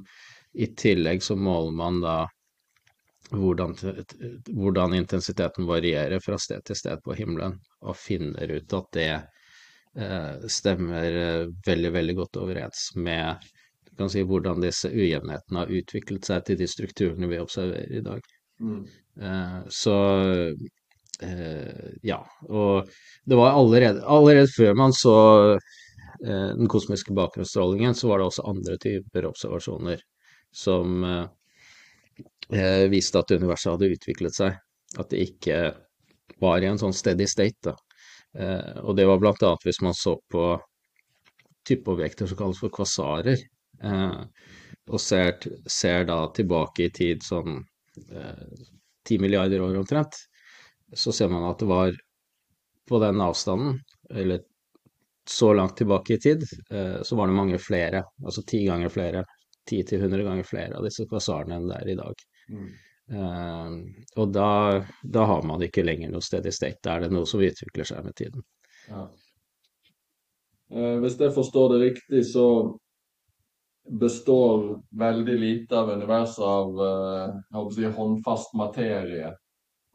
i 0.52 0.66
tillegg 0.76 1.22
så 1.22 1.36
måler 1.36 1.72
man 1.72 2.00
da 2.04 2.16
hvordan, 3.30 3.76
hvordan, 4.50 4.94
intensiteten 4.94 5.68
varierer 5.68 6.20
fra 6.24 6.38
sted 6.38 6.64
til 6.66 6.78
sted 6.78 7.02
på 7.04 7.14
himmelen, 7.18 7.58
og 7.86 7.98
finner 7.98 8.50
ut 8.56 8.74
at 8.74 8.88
det 8.96 9.10
eh, 9.14 10.48
stemmer 10.50 11.20
eh, 11.22 11.44
veldig, 11.66 11.92
veldig 11.94 12.16
godt 12.18 12.40
overens 12.42 12.90
med 12.96 13.46
du 13.86 13.94
kan 13.98 14.10
si, 14.10 14.22
hvordan 14.26 14.62
disse 14.62 14.90
ujevnhetene 14.90 15.62
har 15.62 15.72
utviklet 15.80 16.26
seg 16.26 16.44
til 16.46 16.58
de 16.60 16.68
strukturene 16.70 17.30
vi 17.30 17.40
observerer 17.42 18.00
i 18.00 18.02
dag. 18.04 18.26
Mm. 18.60 18.82
Eh, 19.20 19.56
så 19.70 19.96
Eh, 20.30 20.54
ja, 22.02 22.18
og 22.48 22.88
det 23.24 23.36
var 23.36 23.52
allerede, 23.52 24.04
allerede 24.04 24.48
før 24.48 24.74
man 24.74 24.94
så 24.96 25.16
eh, 25.54 26.48
den 26.56 26.68
kosmiske 26.68 27.12
bakgrunnsstrålingen, 27.16 27.94
så 27.94 28.08
var 28.08 28.20
det 28.20 28.30
også 28.30 28.46
andre 28.48 28.78
typer 28.80 29.28
observasjoner 29.28 30.00
som 30.56 31.04
eh, 31.04 32.86
viste 32.92 33.20
at 33.20 33.36
universet 33.36 33.74
hadde 33.74 33.92
utviklet 33.96 34.36
seg. 34.36 34.56
At 34.98 35.12
det 35.12 35.22
ikke 35.28 35.60
var 36.40 36.64
i 36.64 36.70
en 36.70 36.80
sånn 36.80 36.96
steady 36.96 37.28
state. 37.28 37.70
Da. 37.70 37.76
og 38.86 38.94
det 38.96 39.04
var 39.06 39.18
blant 39.18 39.42
annet 39.42 39.64
hvis 39.66 39.80
man 39.82 39.94
så 39.94 40.14
på 40.30 40.44
typeobjekter 41.66 42.30
som 42.30 42.38
kalles 42.38 42.60
for 42.62 42.72
kvasarer, 42.72 43.38
og 44.90 45.02
ser, 45.02 45.36
ser, 45.70 46.06
da 46.08 46.22
tilbake 46.34 46.86
i 46.86 46.92
tid 46.94 47.22
sånn 47.26 47.58
ti 49.06 49.18
milliarder 49.22 49.62
år 49.66 49.78
omtrent, 49.82 50.16
så 50.92 51.12
ser 51.12 51.28
man 51.32 51.46
at 51.50 51.60
det 51.62 51.68
var 51.70 51.96
på 52.88 52.98
den 53.02 53.20
avstanden, 53.20 53.78
eller 54.10 54.40
så 55.30 55.52
langt 55.54 55.76
tilbake 55.78 56.14
i 56.14 56.20
tid, 56.20 56.44
eh, 56.70 57.02
så 57.02 57.16
var 57.16 57.30
det 57.30 57.38
mange 57.38 57.58
flere, 57.62 58.04
altså 58.24 58.42
ti 58.42 58.64
ganger 58.66 58.88
flere, 58.90 59.24
10-100 59.70 60.24
ganger 60.26 60.46
flere 60.46 60.78
av 60.78 60.86
disse 60.86 61.06
kvasarene 61.06 61.60
enn 61.60 61.68
det 61.70 61.76
er 61.76 61.90
i 61.92 61.98
dag. 62.00 62.24
Mm. 62.50 62.70
Uh, 63.10 63.72
og 64.22 64.30
da, 64.30 64.50
da, 65.02 65.24
har 65.26 65.42
man 65.46 65.62
ikke 65.66 65.82
lenger 65.82 66.12
noe 66.12 66.22
sted 66.22 66.46
i 66.46 66.52
state. 66.54 66.78
Da 66.86 66.94
er 66.94 67.06
det 67.06 67.14
noe 67.14 67.26
som 67.26 67.42
utvikler 67.42 67.88
seg 67.88 68.04
med 68.06 68.14
tiden. 68.18 68.44
Ja. 68.86 69.08
Eh, 70.70 70.96
hvis 71.02 71.18
jeg 71.18 71.34
forstår 71.34 71.72
det 71.74 71.80
riktig, 71.82 72.22
så 72.30 72.46
består 74.00 74.78
veldig 74.98 75.36
lite 75.40 75.78
av 75.78 75.90
universet 75.90 76.44
av 76.46 76.82
eh, 76.86 77.64
si, 77.74 77.88
håndfast 77.96 78.54
materie. 78.58 79.32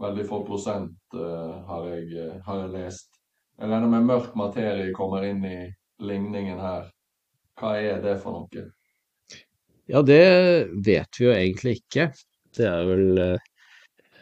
Veldig 0.01 0.25
få 0.27 0.41
prosent, 0.47 0.97
eh, 1.15 1.55
har, 1.69 1.87
jeg, 1.93 2.07
eh, 2.19 2.37
har, 2.45 2.61
jeg, 2.65 2.71
lest. 2.73 3.19
Jeg 3.55 3.71
regner 3.71 3.91
med 3.91 4.07
mørk 4.09 4.35
materie 4.35 4.93
kommer 4.95 5.23
inn 5.23 5.43
i 5.47 5.59
ligningen 6.03 6.59
her. 6.59 6.89
Hva 7.55 7.75
er 7.79 8.01
det 8.03 8.17
for 8.23 8.35
noe? 8.41 8.65
Ja, 9.87 10.01
det 10.03 10.23
vet 10.83 11.19
vi 11.19 11.29
jo 11.29 11.35
egentlig 11.35 11.77
ikke. 11.79 12.09
Det 12.55 12.65
er 12.67 12.87
vel 12.89 13.19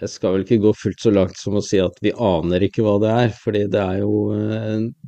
Jeg 0.03 0.09
skal 0.11 0.33
vel 0.35 0.43
ikke 0.43 0.61
gå 0.65 0.73
fullt 0.75 1.01
så 1.01 1.11
langt 1.13 1.37
som 1.39 1.55
å 1.55 1.63
si 1.63 1.79
at 1.79 1.97
vi 2.03 2.11
aner 2.11 2.65
ikke 2.65 2.83
hva 2.83 2.97
det 3.01 3.11
er, 3.23 3.29
fordi 3.39 3.61
det 3.71 3.81
er 3.81 4.01
jo, 4.01 4.17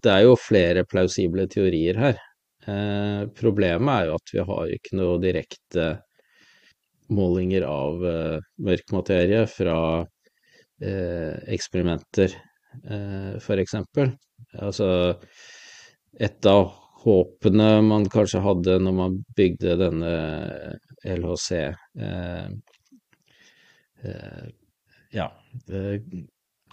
det 0.01 0.11
er 0.13 0.23
jo 0.23 0.37
flere 0.39 0.85
plausible 0.87 1.45
teorier 1.51 1.99
her. 1.99 2.21
Eh, 2.65 3.27
problemet 3.37 3.93
er 3.93 4.07
jo 4.09 4.17
at 4.17 4.31
vi 4.33 4.43
har 4.47 4.69
ikke 4.73 4.97
noe 4.97 5.17
direkte 5.21 5.83
målinger 7.13 7.65
av 7.69 8.05
eh, 8.09 8.37
mørk 8.65 8.93
materie 8.95 9.43
fra 9.51 9.77
eh, 9.99 10.07
eksperimenter, 10.81 12.33
eh, 12.89 13.35
f.eks. 13.39 13.75
Altså, 14.59 14.89
et 16.19 16.45
av 16.49 16.67
håpene 17.05 17.69
man 17.85 18.07
kanskje 18.11 18.41
hadde 18.43 18.77
når 18.81 18.95
man 18.97 19.17
bygde 19.37 19.77
denne 19.79 20.13
LHC 21.05 21.51
eh, 21.61 22.47
eh, 24.03 24.47
ja, 25.15 25.27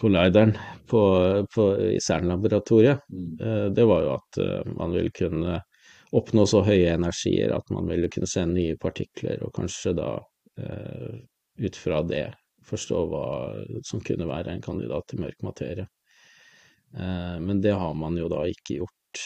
kollideren 0.00 0.56
på, 0.90 1.02
på, 1.54 1.66
i 1.94 2.00
CERN-laboratoriet, 2.00 3.04
mm. 3.12 3.28
eh, 3.40 3.66
det 3.76 3.87
var 3.87 4.06
jo 4.06 4.14
at 4.16 4.40
man 4.73 4.97
ville 4.97 5.12
kunne 5.14 5.61
oppnå 6.12 6.44
så 6.49 6.61
høye 6.66 6.92
energier 6.92 7.54
at 7.56 7.71
man 7.73 7.88
ville 7.88 8.11
kunne 8.12 8.28
se 8.28 8.44
nye 8.49 8.76
partikler, 8.80 9.40
og 9.44 9.54
kanskje 9.56 9.94
da 9.97 10.14
eh, 10.61 11.21
ut 11.62 11.78
fra 11.78 12.02
det 12.09 12.26
forstå 12.66 13.02
hva 13.11 13.26
som 13.87 14.02
kunne 14.04 14.28
være 14.28 14.54
en 14.54 14.64
kandidat 14.64 15.09
til 15.11 15.23
mørk 15.25 15.45
materie. 15.47 15.87
Eh, 16.97 17.38
men 17.40 17.61
det 17.64 17.75
har 17.78 17.95
man 17.95 18.16
jo 18.19 18.28
da 18.33 18.45
ikke 18.49 18.81
gjort. 18.83 19.23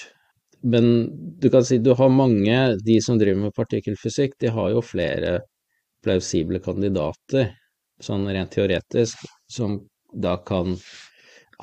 Men 0.67 1.07
du 1.41 1.51
kan 1.53 1.65
si 1.65 1.79
du 1.79 1.93
har 1.95 2.11
mange, 2.11 2.57
de 2.85 3.01
som 3.03 3.19
driver 3.21 3.47
med 3.47 3.57
partikkelfysikk, 3.57 4.39
de 4.41 4.53
har 4.55 4.73
jo 4.73 4.85
flere 4.85 5.39
plausible 6.05 6.61
kandidater, 6.63 7.53
sånn 8.03 8.27
rent 8.29 8.53
teoretisk, 8.55 9.23
som 9.51 9.81
da 10.13 10.37
kan 10.47 10.77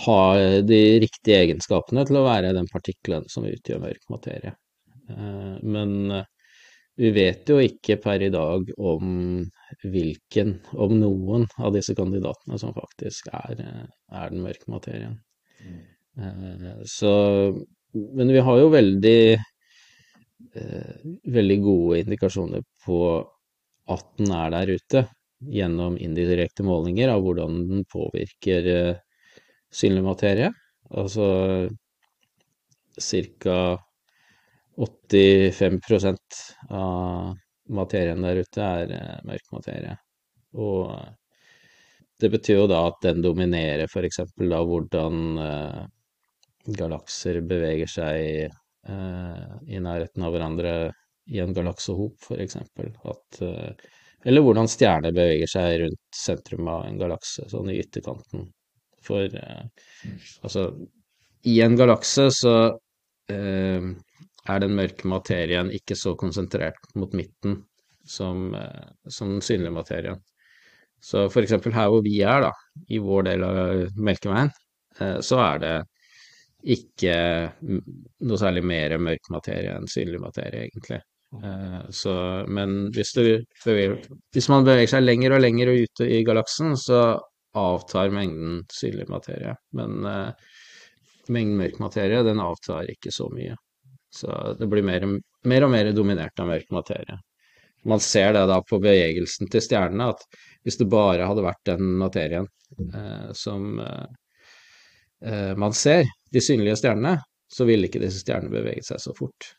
ha 0.05 0.19
de 0.65 0.81
riktige 1.03 1.43
egenskapene 1.45 2.05
til 2.07 2.17
å 2.19 2.25
være 2.25 2.53
den 2.55 2.67
partikkelen 2.71 3.27
som 3.29 3.45
utgjør 3.47 3.83
mørk 3.83 4.07
materie. 4.13 4.55
Eh, 5.09 5.55
men 5.63 6.23
vi 6.99 7.09
vet 7.15 7.49
jo 7.49 7.57
ikke 7.63 7.97
per 8.01 8.21
i 8.21 8.31
dag 8.33 8.69
om 8.77 9.43
hvilken, 9.81 10.57
om 10.77 10.93
noen 10.99 11.47
av 11.57 11.73
disse 11.73 11.95
kandidatene 11.97 12.59
som 12.61 12.75
faktisk 12.75 13.31
er, 13.33 13.55
eh, 13.63 13.87
er 14.19 14.33
den 14.33 14.43
mørke 14.45 14.69
materien. 14.71 15.17
Mm. 15.63 15.81
Så 16.85 17.09
Men 17.93 18.27
vi 18.33 18.41
har 18.41 18.57
jo 18.57 18.69
veldig 18.73 19.37
veldig 21.33 21.57
gode 21.63 21.99
indikasjoner 22.03 22.63
på 22.85 22.99
at 23.93 24.05
den 24.19 24.33
er 24.33 24.51
der 24.53 24.73
ute, 24.77 25.05
gjennom 25.43 25.97
indirekte 25.99 26.63
målinger 26.65 27.11
av 27.13 27.23
hvordan 27.23 27.63
den 27.69 27.87
påvirker 27.91 28.69
synlig 29.73 30.03
materie. 30.05 30.51
Altså 30.93 31.69
ca. 33.01 33.57
85% 34.77 36.17
av 36.69 37.35
materien 37.69 38.23
der 38.25 38.41
ute 38.43 38.63
er 38.63 38.93
eh, 38.95 39.19
mørk 39.27 39.51
materie. 39.53 39.95
Og 40.59 40.93
det 42.19 42.29
betyr 42.33 42.61
jo 42.61 42.69
da 42.71 42.83
at 42.87 43.01
den 43.05 43.21
dominerer 43.23 43.85
f.eks. 43.85 44.21
da 44.39 44.61
hvordan 44.65 45.39
eh, 45.43 45.81
galakser 46.79 47.41
beveger 47.45 47.89
seg 47.91 48.45
eh, 48.47 49.47
i 49.67 49.81
nærheten 49.83 50.23
av 50.23 50.33
hverandre 50.35 50.73
i 51.31 51.39
en 51.43 51.53
galaksehop, 51.55 52.17
f.eks. 52.23 52.57
Eh, 53.41 53.85
eller 54.23 54.45
hvordan 54.45 54.69
stjerner 54.71 55.15
beveger 55.15 55.51
seg 55.51 55.81
rundt 55.83 56.15
sentrum 56.15 56.67
av 56.71 56.85
en 56.87 56.99
galakse, 56.99 57.47
sånn 57.51 57.71
i 57.73 57.79
ytterkanten. 57.81 58.47
For 59.03 59.27
uh, 59.27 59.65
altså, 60.47 60.69
i 61.51 61.57
en 61.65 61.75
galakse 61.75 62.29
så 62.31 62.53
er 64.49 64.59
den 64.63 64.75
mørke 64.75 65.07
materien 65.07 65.71
ikke 65.71 65.95
så 65.97 66.15
konsentrert 66.19 66.91
mot 66.99 67.13
midten 67.15 67.61
som, 68.03 68.53
eh, 68.55 68.83
som 69.07 69.29
den 69.29 69.41
synlige 69.41 69.71
materien. 69.71 70.19
Så 71.03 71.25
eksempel 71.43 71.73
her 71.75 71.89
hvor 71.91 72.03
vi 72.03 72.19
er, 72.21 72.45
da, 72.47 72.51
i 72.89 72.99
vår 73.03 73.25
del 73.27 73.43
av 73.47 73.81
Melkeveien, 73.95 74.51
eh, 74.99 75.17
så 75.19 75.39
er 75.43 75.63
det 75.63 75.73
ikke 76.75 77.15
noe 78.23 78.39
særlig 78.39 78.63
mer 78.63 78.95
mørk 78.99 79.27
materie 79.33 79.73
enn 79.75 79.89
synlig 79.91 80.21
materie, 80.23 80.67
egentlig. 80.69 81.01
Eh, 81.43 81.81
så, 81.91 82.15
men 82.47 82.87
hvis, 82.95 83.11
beveger, 83.15 83.97
hvis, 84.31 84.47
man 84.51 84.67
beveger 84.67 84.95
seg 84.95 85.03
lenger 85.03 85.35
og 85.35 85.43
lenger 85.43 85.73
ute 85.73 86.07
i 86.07 86.23
galaksen, 86.27 86.77
så 86.79 87.03
avtar 87.53 88.15
mengden 88.15 88.63
synlig 88.71 89.09
materie. 89.11 89.55
Men 89.77 89.99
mengden 91.29 91.59
mørk 91.59 91.77
materie, 91.83 92.23
den 92.25 92.41
avtar 92.41 92.87
ikke 92.89 93.11
så 93.13 93.27
mye. 93.33 93.59
Så 94.13 94.53
det 94.59 94.67
blir 94.69 94.85
mer, 94.85 95.05
mer 95.49 95.65
og 95.65 95.71
mer 95.73 95.89
dominert 95.95 96.39
av 96.39 96.51
mørk 96.51 96.67
materie. 96.75 97.17
Man 97.89 97.99
ser 97.99 98.35
det 98.35 98.45
da 98.47 98.59
på 98.63 98.77
bevegelsen 98.79 99.49
til 99.51 99.63
stjernene, 99.65 100.11
at 100.13 100.21
hvis 100.63 100.77
det 100.79 100.87
bare 100.91 101.25
hadde 101.27 101.43
vært 101.43 101.65
den 101.67 101.95
materien 101.99 102.45
eh, 102.93 103.31
som 103.35 103.79
eh, 103.81 104.05
eh 105.25 105.55
man 105.57 105.73
ser, 105.73 106.05
de 106.31 106.41
synlige 106.41 106.77
stjernene, 106.79 107.17
så 107.53 107.65
ville 107.65 107.89
ikke 107.89 108.01
disse 108.03 108.21
stjernene 108.23 108.53
beveget 108.53 108.87
seg 108.87 109.01
så 109.01 109.15
fort. 109.17 109.49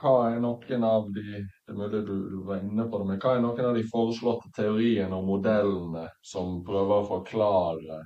Hva 0.00 0.14
er 0.28 0.40
noen 0.44 0.84
av 0.84 1.08
de 1.16 1.40
det 1.66 1.74
mulig 1.74 2.02
du 2.06 2.42
var 2.44 2.60
inne 2.60 2.84
på 2.90 3.00
det, 3.00 3.08
men 3.08 3.20
hva 3.22 3.34
er 3.34 3.42
noen 3.42 3.68
av 3.70 3.78
de 3.78 3.86
foreslåtte 3.88 4.50
teoriene 4.56 5.16
og 5.16 5.24
modellene 5.30 6.04
som 6.20 6.58
prøver 6.66 7.00
å 7.00 7.08
forklare 7.08 8.02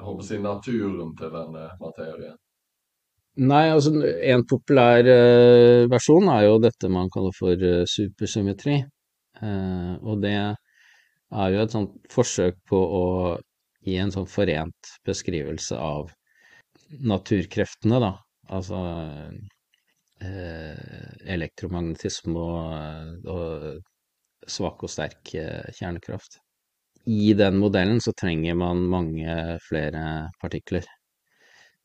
håper 0.00 0.30
jeg, 0.30 0.42
naturen 0.44 1.12
til 1.18 1.32
denne 1.34 1.66
materien? 1.82 2.38
Nei, 3.36 3.66
altså 3.68 3.90
en 4.24 4.46
populær 4.48 5.04
uh, 5.04 5.84
versjon 5.92 6.24
er 6.32 6.46
jo 6.46 6.54
dette 6.64 6.88
man 6.88 7.10
kaller 7.12 7.34
for 7.36 7.52
uh, 7.60 7.82
supersymmetri. 7.84 8.78
Uh, 9.42 10.00
og 10.00 10.22
det 10.22 10.32
er 10.32 11.50
jo 11.52 11.60
et 11.60 11.74
sånt 11.74 11.92
forsøk 12.12 12.56
på 12.70 12.80
å 12.80 13.02
gi 13.84 13.98
en 14.00 14.12
sånn 14.14 14.28
forent 14.30 14.94
beskrivelse 15.04 15.76
av 15.76 16.08
naturkreftene, 17.12 18.00
da. 18.00 18.14
Altså 18.56 18.80
elektromagnetisme 20.16 22.40
og, 22.40 23.28
og 23.28 24.48
svak 24.48 24.80
og 24.86 24.90
sterk 24.90 25.34
kjernekraft. 25.76 26.38
I 27.04 27.34
den 27.36 27.60
modellen 27.60 28.00
så 28.00 28.14
trenger 28.16 28.56
man 28.56 28.86
mange 28.90 29.58
flere 29.66 30.30
partikler. 30.40 30.88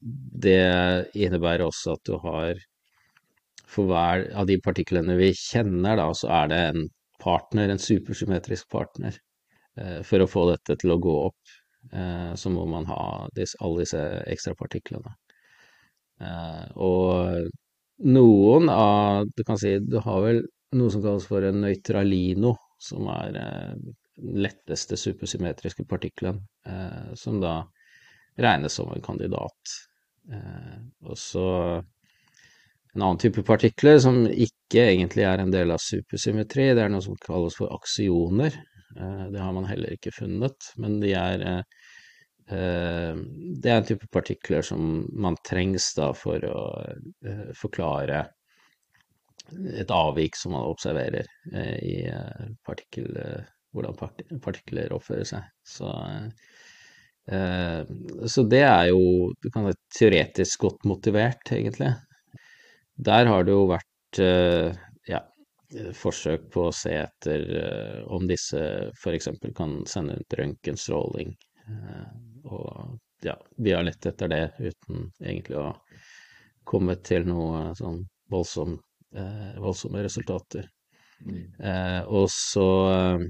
Det 0.02 1.12
innebærer 1.14 1.68
også 1.68 1.96
at 1.96 2.06
du 2.10 2.16
har 2.24 2.58
For 3.70 3.88
hver 3.88 4.26
av 4.36 4.48
de 4.50 4.58
partiklene 4.60 5.16
vi 5.20 5.30
kjenner, 5.38 5.96
da, 6.00 6.10
så 6.18 6.28
er 6.42 6.50
det 6.52 6.62
en 6.72 6.88
partner, 7.22 7.70
en 7.70 7.80
supersymmetrisk 7.80 8.68
partner. 8.74 9.16
Eh, 9.80 10.02
for 10.04 10.24
å 10.24 10.28
få 10.28 10.48
dette 10.50 10.76
til 10.82 10.92
å 10.92 11.00
gå 11.00 11.14
opp, 11.30 11.54
eh, 11.94 12.34
så 12.36 12.52
må 12.52 12.66
man 12.68 12.88
ha 12.90 13.30
disse, 13.38 13.56
alle 13.64 13.86
disse 13.86 14.02
ekstra 14.28 14.58
partiklene. 14.60 15.14
Eh, 16.20 16.66
og 16.76 17.48
noen 18.04 18.70
av 18.74 19.30
Du 19.38 19.44
kan 19.48 19.58
si 19.62 19.78
du 19.80 20.00
har 20.04 20.22
vel 20.26 20.42
noe 20.76 20.92
som 20.92 21.04
kalles 21.06 21.28
for 21.30 21.46
en 21.46 21.62
nøytralino, 21.64 22.56
som 22.82 23.08
er 23.14 23.32
den 23.38 23.96
letteste 24.18 24.98
supersymmetriske 24.98 25.86
partikkelen, 25.88 26.40
som 27.18 27.40
da 27.42 27.54
regnes 28.42 28.74
som 28.74 28.90
en 28.94 29.04
kandidat 29.06 29.76
og 30.30 31.18
så 31.18 31.48
en 32.94 33.02
annen 33.06 33.20
type 33.22 33.44
partikler 33.48 34.00
som 34.04 34.26
ikke 34.28 34.84
egentlig 34.90 35.24
er 35.28 35.42
en 35.42 35.54
del 35.54 35.72
av 35.72 35.80
supersymmetri, 35.84 36.72
det 36.76 36.84
er 36.84 36.92
noe 36.92 37.04
som 37.06 37.16
kalles 37.24 37.56
for 37.60 37.72
aksioner. 37.72 38.58
Eh, 38.98 39.24
det 39.32 39.40
har 39.40 39.56
man 39.56 39.70
heller 39.70 39.96
ikke 39.96 40.14
funnet, 40.16 40.74
men 40.82 41.00
de 41.04 41.14
er 41.16 41.46
eh, 41.48 41.64
det 42.52 43.72
er 43.72 43.78
en 43.78 43.88
type 43.88 44.10
partikler 44.12 44.66
som 44.66 45.06
man 45.16 45.38
trengs 45.48 45.94
da 45.96 46.10
for 46.18 46.44
å 46.44 46.64
forklare 47.56 48.26
et 49.80 49.92
avvik 49.92 50.36
som 50.36 50.56
man 50.56 50.68
observerer 50.68 51.28
eh, 51.54 51.78
i 51.80 51.96
eh, 52.08 52.50
partikkel, 52.68 53.08
eh, 53.18 53.48
hvordan 53.72 53.96
partikler 54.44 54.92
oppfører 54.96 55.28
seg. 55.28 55.48
Så, 55.64 55.92
så 57.32 58.44
det 58.52 58.64
er 58.68 58.90
jo 58.90 59.30
du 59.40 59.48
kan 59.54 59.70
si, 59.70 59.78
teoretisk 60.00 60.66
godt 60.66 60.88
motivert, 60.90 61.52
egentlig. 61.56 61.94
Der 63.00 63.30
har 63.30 63.46
det 63.48 63.56
jo 63.56 63.70
vært 63.70 64.20
ja, 65.08 65.22
forsøk 65.96 66.50
på 66.52 66.66
å 66.68 66.74
se 66.76 66.92
etter 67.00 67.46
om 68.12 68.28
disse 68.28 68.60
f.eks. 68.92 69.30
kan 69.56 69.78
sende 69.88 70.20
ut 70.20 70.38
røntgenstråling. 70.42 71.32
Og 72.52 73.00
ja, 73.24 73.38
vi 73.58 73.72
har 73.72 73.88
lett 73.88 74.06
etter 74.06 74.28
det 74.28 74.44
uten 74.60 75.08
egentlig 75.24 75.58
å 75.62 75.70
komme 76.68 76.98
til 77.06 77.28
noe 77.30 77.72
sånn 77.78 78.04
voldsomt 78.32 78.82
eh, 79.16 79.60
voldsomme 79.62 80.04
resultater. 80.04 80.68
Mm. 81.26 81.44
Eh, 81.60 82.02
og 82.10 82.30
så 82.34 82.68
eh, 82.92 83.26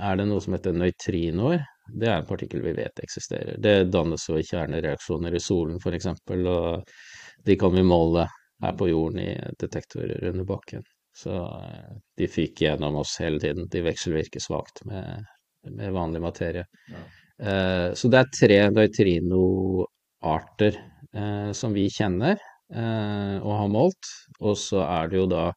er 0.00 0.18
det 0.18 0.26
noe 0.28 0.42
som 0.44 0.56
heter 0.56 0.76
nøytrinoer. 0.76 1.64
Det 1.94 2.08
er 2.08 2.20
en 2.20 2.28
partikkel 2.28 2.62
vi 2.64 2.74
vet 2.76 3.02
eksisterer. 3.02 3.58
Det 3.58 3.90
dannes 3.92 4.28
jo 4.28 4.38
i 4.38 4.46
kjernereaksjoner 4.46 5.34
i 5.34 5.42
solen 5.42 5.80
f.eks., 5.80 6.10
og 6.30 6.94
de 7.46 7.56
kan 7.56 7.74
vi 7.74 7.84
måle 7.86 8.26
her 8.60 8.76
på 8.76 8.90
jorden 8.90 9.22
i 9.22 9.30
detektorer 9.60 10.28
under 10.30 10.44
bakken. 10.44 10.84
Så 11.16 11.34
eh, 11.34 11.96
de 12.16 12.28
fyker 12.30 12.66
gjennom 12.66 13.00
oss 13.00 13.16
hele 13.20 13.40
tiden. 13.40 13.66
De 13.72 13.82
vekselvirker 13.82 14.40
svakt 14.40 14.84
med, 14.86 15.24
med 15.70 15.96
vanlig 15.96 16.20
materie. 16.22 16.66
Ja. 16.92 17.00
Eh, 17.40 17.94
så 17.94 18.08
det 18.12 18.18
er 18.20 18.34
tre 18.36 18.58
nøytrinoarter 18.74 20.76
eh, 20.76 21.52
som 21.56 21.72
vi 21.72 21.86
kjenner 21.92 22.36
eh, 22.36 23.36
og 23.40 23.54
har 23.62 23.70
målt. 23.72 24.10
Og 24.40 24.58
så 24.60 24.84
er 24.84 25.08
det 25.08 25.16
jo 25.22 25.26
da 25.30 25.52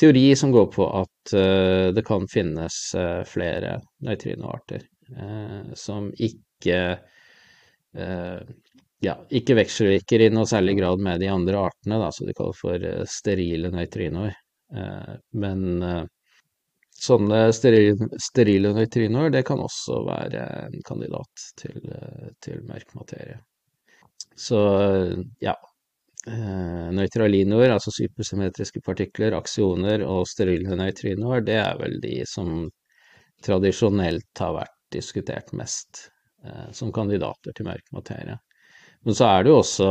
teori 0.00 0.36
som 0.36 0.52
går 0.52 0.66
på 0.74 0.84
at 0.98 1.32
det 1.94 2.02
kan 2.04 2.26
finnes 2.28 2.74
flere 3.30 3.78
nøytrinoarter 4.04 4.82
som 5.78 6.08
ikke 6.12 6.78
eh, 7.94 8.40
ja, 9.04 9.14
ikke 9.28 9.58
vekselvirker 9.58 10.24
i 10.24 10.30
noe 10.32 10.48
særlig 10.48 10.78
grad 10.78 11.02
med 11.04 11.20
de 11.20 11.28
andre 11.32 11.60
artene, 11.68 12.00
da, 12.00 12.10
som 12.14 12.28
de 12.28 12.36
kaller 12.36 12.58
for 12.58 12.90
eh, 12.90 13.04
sterile 13.10 13.72
nøytrinoer. 13.74 14.40
men 15.38 15.82
sånne 17.04 17.40
sterile, 17.54 18.08
sterile 18.22 18.72
nøytrinoer, 18.74 19.30
det 19.30 19.44
kan 19.46 19.60
også 19.62 20.00
være 20.06 20.46
en 20.66 20.86
kandidat 20.86 21.44
til, 21.60 21.76
til 22.42 22.62
mørk 22.66 22.94
materie. 22.96 23.36
Så 24.34 24.58
ja, 25.42 25.54
eh, 26.26 26.86
nøytralinoer, 26.96 27.70
altså 27.76 27.92
supersymmetriske 27.94 28.82
partikler, 28.84 29.36
aksjoner 29.38 30.04
og 30.06 30.26
sterile 30.28 30.78
nøytrinoer, 30.78 31.44
det 31.46 31.60
er 31.62 31.78
vel 31.80 32.00
de 32.02 32.16
som 32.28 32.64
tradisjonelt 33.44 34.42
har 34.42 34.56
vært 34.58 34.74
diskutert 34.94 35.52
mest 35.56 36.08
eh, 36.44 36.70
som 36.72 36.92
kandidater 36.94 37.52
til 37.54 37.68
mørk 37.68 37.86
materie. 37.96 38.38
Men 39.04 39.18
så 39.18 39.28
er 39.28 39.44
det 39.44 39.52
jo 39.52 39.58
også 39.60 39.86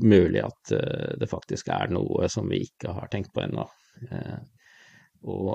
mulig 0.00 0.40
at 0.40 0.70
uh, 0.72 1.10
det 1.20 1.26
faktisk 1.28 1.68
er 1.68 1.90
noe 1.92 2.30
som 2.32 2.48
vi 2.48 2.62
ikke 2.64 2.94
har 2.96 3.10
tenkt 3.12 3.28
på 3.34 3.42
ennå. 3.44 3.66
Og 5.28 5.52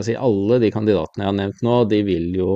si, 0.00 0.14
alle 0.16 0.56
de 0.62 0.70
kandidatene 0.72 1.26
jeg 1.26 1.28
har 1.28 1.36
nevnt 1.36 1.60
nå, 1.66 1.74
de 1.90 2.00
vil 2.06 2.30
jo 2.32 2.54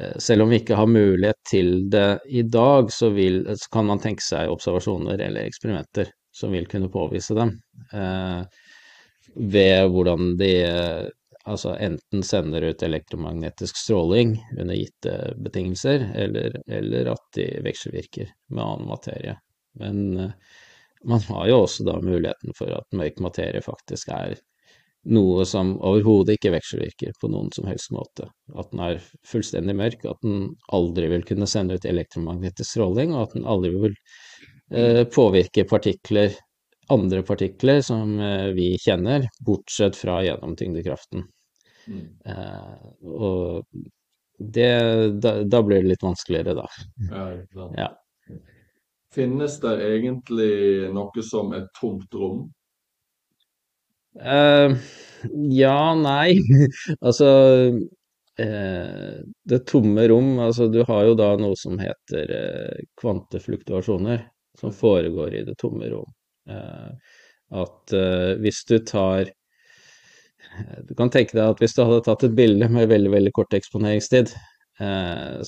Eh, 0.00 0.16
selv 0.18 0.42
om 0.42 0.48
vi 0.48 0.60
ikke 0.60 0.76
har 0.76 0.86
mulighet 0.86 1.38
til 1.48 1.90
det 1.90 2.18
i 2.28 2.42
dag, 2.42 2.92
så, 2.92 3.08
vil, 3.16 3.44
så, 3.56 3.68
kan 3.72 3.86
man 3.88 4.00
tenke 4.02 4.24
seg 4.24 4.52
observasjoner 4.52 5.20
eller 5.28 5.48
eksperimenter 5.48 6.10
som 6.36 6.52
vil 6.52 6.68
kunne 6.68 6.92
påvise 6.92 7.36
dem. 7.36 7.54
Eh, 7.96 8.42
ved 9.36 9.88
hvordan 9.92 10.34
de 10.40 10.50
eh, 10.66 11.06
altså 11.46 11.76
enten 11.82 12.24
sender 12.26 12.64
ut 12.66 12.82
elektromagnetisk 12.82 13.78
stråling 13.78 14.36
under 14.58 14.74
gitte 14.74 15.14
betingelser, 15.42 16.08
eller, 16.14 16.58
eller 16.66 17.12
at 17.14 17.24
de 17.38 17.46
vekselvirker 17.64 18.32
med 18.50 18.64
annen 18.64 18.90
materie. 18.90 19.36
Men 19.78 20.02
eh, 20.20 20.34
man 21.06 21.22
har 21.28 21.48
jo 21.48 21.62
også 21.62 21.86
da 21.86 21.96
muligheten 22.02 22.56
for 22.58 22.72
at 22.74 22.98
mørk 22.98 23.20
materie 23.22 23.62
faktisk 23.62 24.10
er 24.16 24.36
noe 25.06 25.44
som 25.46 25.76
overhodet 25.86 26.34
ikke 26.36 26.50
vekselvirker 26.56 27.14
på 27.20 27.30
noen 27.30 27.52
som 27.54 27.68
helst 27.70 27.92
måte. 27.94 28.26
At 28.58 28.72
den 28.72 28.82
er 28.82 29.04
fullstendig 29.28 29.76
mørk, 29.78 30.02
at 30.08 30.18
den 30.24 30.48
aldri 30.74 31.10
vil 31.12 31.26
kunne 31.28 31.46
sende 31.50 31.78
ut 31.78 31.86
elektromagnetisk 31.86 32.72
stråling, 32.72 33.14
og 33.14 33.28
at 33.28 33.36
den 33.36 33.46
aldri 33.46 33.70
vil 33.76 33.94
eh, 34.72 35.04
påvirke 35.06 35.66
partikler, 35.70 36.34
andre 36.90 37.22
partikler 37.26 37.82
som 37.86 38.18
eh, 38.18 38.50
vi 38.56 38.72
kjenner, 38.82 39.28
bortsett 39.46 39.98
fra 39.98 40.18
gjennom 40.26 40.58
tyngdekraften. 40.58 41.28
Mm. 41.86 42.06
Eh, 42.24 42.86
og 43.06 43.66
det, 44.38 44.70
da, 45.22 45.36
da, 45.44 45.62
blir 45.62 45.82
det 45.82 45.94
litt 45.94 46.04
vanskeligere, 46.04 46.56
da. 46.58 46.66
Ja, 47.10 47.26
ja. 47.76 47.90
Finnes 49.14 49.60
det 49.62 49.74
egentlig 49.86 50.52
noe 50.92 51.24
som 51.24 51.54
et 51.56 51.70
tomt 51.78 52.12
rom? 52.14 52.42
Eh, 54.20 54.74
ja, 55.56 55.78
nei. 55.96 56.36
altså 57.00 57.30
Eh, 58.38 59.20
Det 59.42 59.58
tomme 59.58 60.08
rom 60.08 60.38
Altså, 60.38 60.68
du 60.68 60.82
har 60.84 61.04
jo 61.08 61.14
da 61.16 61.30
noe 61.40 61.56
som 61.56 61.78
heter 61.80 62.32
eh, 62.36 62.82
kvantefluktuasjoner, 63.00 64.26
som 64.60 64.74
foregår 64.76 65.38
i 65.38 65.44
det 65.46 65.56
tomme 65.58 65.88
rom. 65.88 66.12
at 67.50 67.92
hvis 68.42 68.60
du 68.68 68.78
tar 68.86 69.30
Du 70.88 70.94
kan 70.98 71.10
tenke 71.12 71.36
deg 71.36 71.54
at 71.54 71.62
hvis 71.62 71.74
du 71.76 71.82
hadde 71.84 72.04
tatt 72.06 72.24
et 72.26 72.36
bilde 72.36 72.68
med 72.72 72.90
veldig, 72.92 73.10
veldig 73.12 73.32
kort 73.36 73.56
eksponeringstid, 73.56 74.32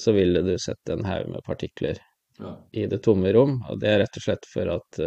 så 0.01 0.13
ville 0.17 0.41
du 0.45 0.55
sett 0.61 0.91
en 0.93 1.05
haug 1.05 1.27
med 1.29 1.45
partikler 1.45 1.99
ja. 2.41 2.55
i 2.73 2.87
det 2.89 3.03
tomme 3.05 3.33
rom. 3.37 3.59
Og 3.69 3.81
det 3.83 3.91
er 3.93 4.03
rett 4.03 4.21
og 4.21 4.25
slett 4.25 4.49
for 4.49 4.73
at 4.73 5.01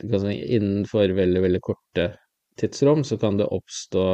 innenfor 0.00 1.12
veldig, 1.16 1.42
veldig 1.44 1.62
korte 1.64 2.06
tidsrom 2.60 3.04
så 3.04 3.18
kan 3.18 3.36
det 3.36 3.48
oppstå 3.52 4.04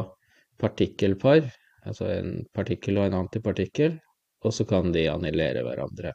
partikkelpar, 0.60 1.46
altså 1.86 2.10
en 2.12 2.32
partikkel 2.54 2.98
og 3.00 3.08
en 3.08 3.18
antipartikkel, 3.22 3.96
og 4.44 4.54
så 4.54 4.66
kan 4.68 4.92
de 4.92 5.06
annihilere 5.12 5.64
hverandre. 5.64 6.12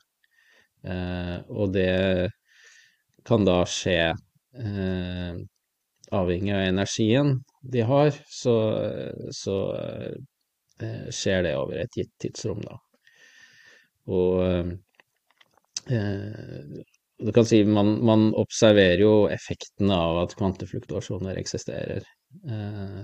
Eh, 0.85 1.37
og 1.49 1.73
det 1.73 2.29
kan 3.25 3.45
da 3.45 3.61
skje 3.69 3.99
eh, 4.13 5.37
avhengig 6.13 6.53
av 6.53 6.65
energien 6.69 7.35
de 7.71 7.81
har, 7.81 8.11
så, 8.29 8.55
så 9.33 9.55
eh, 10.81 11.07
skjer 11.13 11.45
det 11.47 11.55
over 11.57 11.81
et 11.81 11.97
gitt 11.97 12.13
tidsrom, 12.21 12.61
da. 12.65 12.77
Og 14.13 14.43
eh, 15.89 16.81
du 17.17 17.31
kan 17.31 17.45
si 17.45 17.63
man, 17.65 18.05
man 18.05 18.33
observerer 18.35 19.01
jo 19.01 19.13
effektene 19.31 19.95
av 19.95 20.23
at 20.25 20.35
kvantefluktuasjoner 20.37 21.39
eksisterer. 21.41 22.03
Eh, 22.45 23.03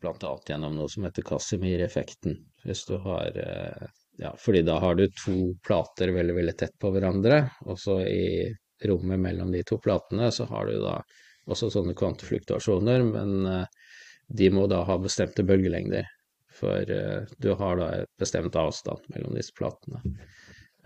blant 0.00 0.24
annet 0.24 0.50
gjennom 0.50 0.76
noe 0.76 0.90
som 0.90 1.04
heter 1.06 1.26
Casimir-effekten. 1.26 2.36
Hvis 2.64 2.84
du 2.90 2.96
har 3.04 3.38
eh, 3.38 3.86
Ja, 4.16 4.30
fordi 4.38 4.60
da 4.62 4.76
har 4.78 4.94
du 4.94 5.08
to 5.10 5.56
plater 5.66 6.12
veldig, 6.14 6.34
veldig 6.36 6.52
tett 6.58 6.76
på 6.78 6.92
hverandre, 6.94 7.40
og 7.66 7.80
så 7.82 7.96
i 8.06 8.46
rommet 8.86 9.18
mellom 9.18 9.50
de 9.50 9.64
to 9.66 9.80
platene 9.82 10.28
så 10.30 10.46
har 10.46 10.68
du 10.70 10.76
da 10.84 11.00
også 11.50 11.70
sånne 11.72 11.94
kvantefluktuasjoner, 11.98 13.04
men 13.08 13.48
eh, 13.50 13.88
de 14.34 14.50
må 14.54 14.66
da 14.70 14.82
ha 14.88 14.98
bestemte 15.00 15.44
bølgelengder. 15.46 16.08
For 16.54 16.86
uh, 16.86 17.26
du 17.42 17.50
har 17.58 17.78
da 17.80 17.86
et 17.98 18.10
bestemt 18.20 18.54
avstand 18.56 19.02
mellom 19.10 19.34
disse 19.34 19.52
platene. 19.58 19.98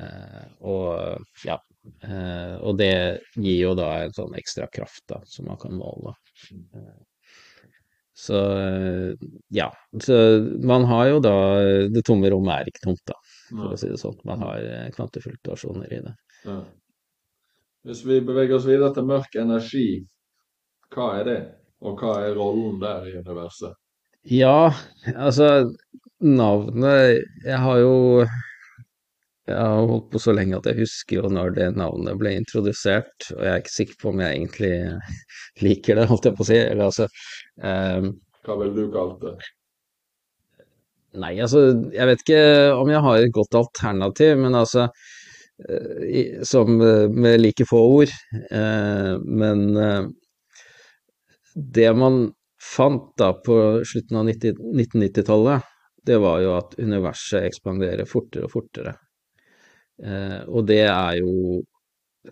Uh, 0.01 0.47
og 0.65 1.45
ja, 1.45 1.59
og 2.65 2.79
det 2.79 2.93
gir 3.37 3.59
jo 3.63 3.75
da 3.77 3.89
en 4.05 4.15
sånn 4.17 4.35
ekstra 4.37 4.67
kraft 4.73 5.05
da, 5.09 5.21
som 5.29 5.47
man 5.49 5.61
kan 5.61 5.77
måle. 5.77 6.13
Så 8.19 8.41
ja. 9.55 9.69
Så 10.05 10.19
man 10.69 10.85
har 10.91 11.07
jo 11.09 11.21
da 11.25 11.35
Det 11.89 12.03
tomme 12.05 12.29
rommet 12.33 12.55
er 12.65 12.73
ikke 12.73 12.85
tomt, 12.89 13.05
da, 13.09 13.17
for 13.49 13.73
å 13.73 13.79
si 13.81 13.89
det 13.93 14.01
sånn. 14.01 14.19
Man 14.29 14.45
har 14.45 14.93
kvantefluktuasjoner 14.97 15.97
i 15.97 16.03
det. 16.05 16.15
Ja. 16.45 16.59
Hvis 17.89 18.05
vi 18.05 18.21
beveger 18.21 18.59
oss 18.59 18.69
videre 18.69 18.91
til 18.97 19.07
mørk 19.09 19.37
energi, 19.41 19.89
hva 20.95 21.09
er 21.21 21.25
det? 21.29 21.39
Og 21.85 22.01
hva 22.01 22.17
er 22.27 22.37
rollen 22.39 22.79
der 22.83 23.07
i 23.09 23.17
universet? 23.21 23.77
Ja, 24.29 24.73
altså 25.15 25.71
Navnet 26.19 27.23
Jeg 27.47 27.59
har 27.63 27.79
jo 27.79 28.27
jeg 29.49 29.57
har 29.57 29.87
holdt 29.89 30.11
på 30.13 30.21
så 30.21 30.35
lenge 30.37 30.59
at 30.59 30.67
jeg 30.69 30.83
husker 30.83 31.23
jo 31.23 31.29
når 31.33 31.55
det 31.57 31.69
navnet 31.79 32.19
ble 32.21 32.35
introdusert, 32.37 33.31
og 33.33 33.39
jeg 33.41 33.49
er 33.49 33.63
ikke 33.63 33.73
sikker 33.73 33.97
på 34.03 34.11
om 34.11 34.19
jeg 34.21 34.35
egentlig 34.35 34.73
liker 35.65 35.97
det, 35.97 36.05
holdt 36.11 36.29
jeg 36.29 36.37
på 36.37 36.45
å 36.45 36.49
si. 36.51 36.59
Eller 36.59 36.83
altså 36.85 37.07
um, 37.65 38.11
Hva 38.45 38.59
ville 38.61 38.75
du 38.77 38.91
kalt 38.93 39.23
det? 39.23 39.33
Nei, 41.17 41.33
altså, 41.41 41.63
jeg 41.95 42.11
vet 42.11 42.27
ikke 42.27 42.43
om 42.77 42.93
jeg 42.93 43.01
har 43.07 43.23
et 43.23 43.33
godt 43.39 43.57
alternativ, 43.57 44.35
men 44.43 44.59
altså 44.59 44.91
som 46.43 46.81
eh, 46.81 47.09
med 47.11 47.41
like 47.41 47.67
få 47.67 47.79
ord. 47.79 48.09
Uh, 48.53 49.19
men 49.25 49.77
eh, 49.77 50.05
det 51.59 51.91
man 51.99 52.29
fant 52.63 53.11
da 53.19 53.33
på 53.45 53.59
slutten 53.87 54.21
av 54.21 54.31
1990-tallet, 54.31 55.67
det 56.07 56.19
var 56.23 56.41
jo 56.43 56.55
at 56.57 56.79
universet 56.79 57.49
ekspanderer 57.49 58.09
fortere 58.09 58.47
og 58.47 58.55
fortere. 58.55 58.95
Eh, 60.03 60.41
og 60.47 60.67
det 60.71 60.85
er 60.87 61.19
jo 61.21 61.61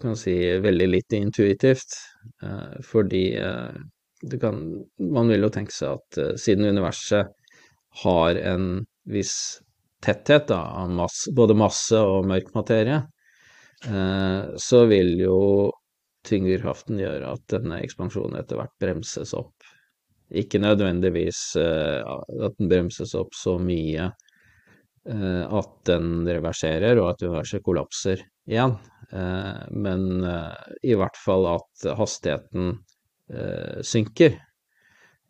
kan 0.00 0.16
si 0.18 0.34
veldig 0.60 0.86
litt 0.90 1.14
intuitivt, 1.16 1.96
eh, 2.44 2.78
fordi 2.84 3.24
eh, 3.40 3.76
kan, 4.40 4.60
man 5.00 5.30
vil 5.32 5.46
jo 5.46 5.52
tenke 5.54 5.72
seg 5.72 5.96
at 5.96 6.40
siden 6.40 6.68
universet 6.68 7.30
har 8.02 8.40
en 8.52 8.84
viss 9.08 9.36
tetthet 10.04 10.48
da, 10.50 10.60
av 10.82 10.90
masse, 10.92 11.32
både 11.36 11.56
masse 11.56 12.00
og 12.00 12.26
mørk 12.28 12.52
materie, 12.56 13.00
eh, 13.88 14.56
så 14.60 14.84
vil 14.90 15.14
jo 15.22 15.38
tyngdekraften 16.26 17.00
gjøre 17.00 17.32
at 17.36 17.44
denne 17.52 17.80
ekspansjonen 17.84 18.38
etter 18.40 18.60
hvert 18.60 18.74
bremses 18.82 19.34
opp. 19.36 19.54
Ikke 20.34 20.58
nødvendigvis 20.58 21.40
eh, 21.60 22.02
at 22.02 22.56
den 22.58 22.70
bremses 22.70 23.14
opp 23.18 23.34
så 23.36 23.56
mye 23.62 24.08
eh, 24.08 25.44
at 25.44 25.76
den 25.86 26.26
reverserer 26.26 26.98
og 26.98 27.12
at 27.12 27.22
universet 27.22 27.62
kollapser 27.66 28.24
igjen, 28.50 28.74
eh, 29.12 29.62
men 29.70 30.26
i 30.82 30.98
hvert 30.98 31.18
fall 31.22 31.46
at 31.54 31.88
hastigheten 31.98 32.76
synker. 33.82 34.36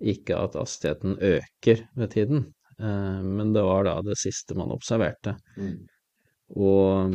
Ikke 0.04 0.36
at 0.36 0.56
hastigheten 0.58 1.14
øker 1.24 1.78
med 1.96 2.10
tiden. 2.12 2.42
Men 2.76 3.54
det 3.54 3.62
var 3.64 3.86
da 3.86 3.94
det 4.04 4.18
siste 4.20 4.52
man 4.52 4.74
observerte. 4.74 5.32
Mm. 5.56 5.78
Og 6.60 7.14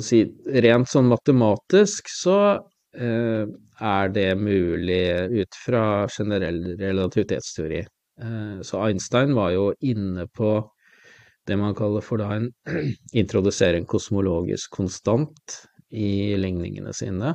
si, 0.00 0.22
rent 0.64 0.88
sånn 0.88 1.10
matematisk 1.10 2.08
så 2.08 2.38
eh, 2.96 3.44
er 3.82 4.12
det 4.14 4.28
mulig 4.38 5.02
ut 5.42 5.58
fra 5.64 5.84
generell 6.08 6.62
relativitetsteori. 6.78 7.82
Så 8.62 8.78
Einstein 8.84 9.32
var 9.34 9.50
jo 9.50 9.64
inne 9.82 10.28
på 10.30 10.52
det 11.48 11.56
man 11.58 11.74
kaller 11.74 12.04
for 12.04 12.22
da 12.22 12.28
en 12.36 12.50
introdusere 13.22 13.80
en 13.80 13.88
kosmologisk 13.88 14.70
konstant 14.76 15.56
i 15.90 16.36
ligningene 16.38 16.92
sine. 16.94 17.34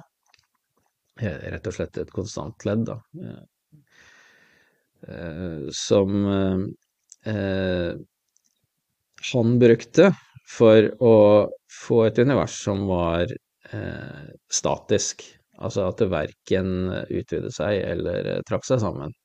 Rett 1.20 1.68
og 1.68 1.76
slett 1.76 1.98
et 2.00 2.14
konstantledd, 2.14 2.88
da. 2.88 2.98
Eh, 5.08 5.68
som 5.74 6.26
eh, 7.26 7.94
han 9.34 9.60
brukte 9.60 10.12
for 10.50 10.88
å 11.04 11.16
få 11.78 12.04
et 12.08 12.20
univers 12.20 12.58
som 12.64 12.86
var 12.90 13.32
eh, 13.72 14.28
statisk. 14.54 15.24
Altså 15.58 15.88
at 15.90 16.02
det 16.02 16.12
verken 16.14 16.92
utvidet 17.10 17.54
seg 17.56 17.80
eller 17.82 18.30
trakk 18.48 18.68
seg 18.68 18.84
sammen. 18.84 19.16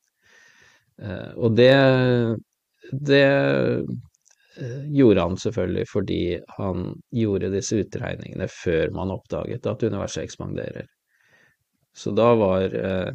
og 1.37 1.53
det, 1.57 1.73
det 3.09 3.27
gjorde 4.93 5.21
han 5.21 5.37
selvfølgelig 5.37 5.85
fordi 5.91 6.23
han 6.57 6.87
gjorde 7.13 7.51
disse 7.53 7.79
utregningene 7.81 8.47
før 8.49 8.93
man 8.97 9.13
oppdaget 9.13 9.69
at 9.69 9.85
universet 9.85 10.23
ekspanderer. 10.23 10.89
Så 11.93 12.11
da 12.17 12.31
var 12.37 12.73
eh, 12.73 13.11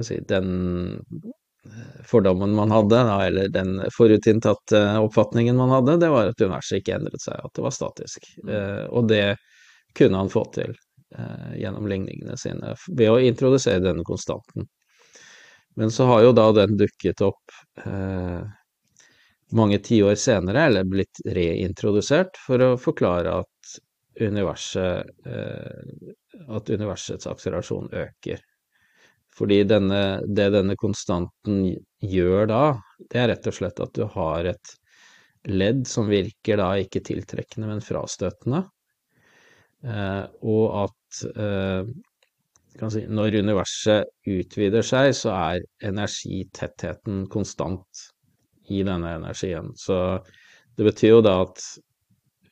si, 0.00 0.18
den 0.28 1.00
fordommen 2.04 2.54
man 2.54 2.70
hadde, 2.70 3.00
eller 3.00 3.48
den 3.48 3.82
forutinntatte 3.96 4.98
oppfatningen 4.98 5.56
man 5.56 5.70
hadde, 5.70 5.96
det 5.96 6.08
var 6.08 6.32
at 6.32 6.40
universet 6.40 6.80
ikke 6.80 6.96
endret 6.96 7.22
seg, 7.22 7.38
at 7.38 7.54
det 7.54 7.62
var 7.62 7.74
statisk. 7.74 8.26
Mm. 8.42 8.54
Eh, 8.54 8.84
og 8.90 9.08
det 9.08 9.26
kunne 9.98 10.22
han 10.22 10.32
få 10.32 10.44
til 10.54 10.74
eh, 11.18 11.52
gjennom 11.60 11.86
ligningene 11.90 12.36
sine 12.40 12.74
ved 12.88 13.12
å 13.12 13.20
introdusere 13.22 13.84
denne 13.84 14.04
konstanten. 14.06 14.66
Men 15.78 15.90
så 15.90 16.08
har 16.10 16.26
jo 16.26 16.34
da 16.36 16.50
den 16.56 16.76
dukket 16.76 17.22
opp 17.24 17.54
eh, 17.86 18.42
mange 19.56 19.78
tiår 19.84 20.18
senere, 20.18 20.66
eller 20.66 20.88
blitt 20.88 21.22
reintrodusert, 21.28 22.40
for 22.40 22.64
å 22.64 22.74
forklare 22.80 23.38
at 23.44 23.78
universet 24.20 25.08
at 26.52 26.70
universets 26.70 27.26
akselerasjon 27.28 27.88
øker. 27.96 28.40
Fordi 29.32 29.62
denne, 29.64 30.20
det 30.28 30.50
denne 30.52 30.76
konstanten 30.76 31.64
gjør 32.04 32.48
da, 32.50 32.62
det 33.08 33.20
er 33.20 33.30
rett 33.32 33.48
og 33.48 33.56
slett 33.56 33.80
at 33.80 33.94
du 33.96 34.04
har 34.12 34.48
et 34.50 34.74
ledd 35.48 35.86
som 35.88 36.10
virker 36.10 36.60
da 36.60 36.68
ikke 36.78 37.02
tiltrekkende, 37.06 37.70
men 37.70 37.82
frastøtende. 37.84 38.66
Eh, 39.82 40.24
og 40.46 40.66
at 40.84 41.22
eh, 41.32 41.88
si, 42.92 43.04
når 43.08 43.40
universet 43.42 44.12
utvider 44.28 44.86
seg, 44.86 45.10
så 45.16 45.32
er 45.34 45.64
energitettheten 45.88 47.24
konstant 47.32 48.04
i 48.70 48.84
denne 48.86 49.16
energien. 49.18 49.72
Så 49.74 49.96
det 50.76 50.86
betyr 50.92 51.16
jo 51.16 51.24
da 51.24 51.40
at 51.46 51.64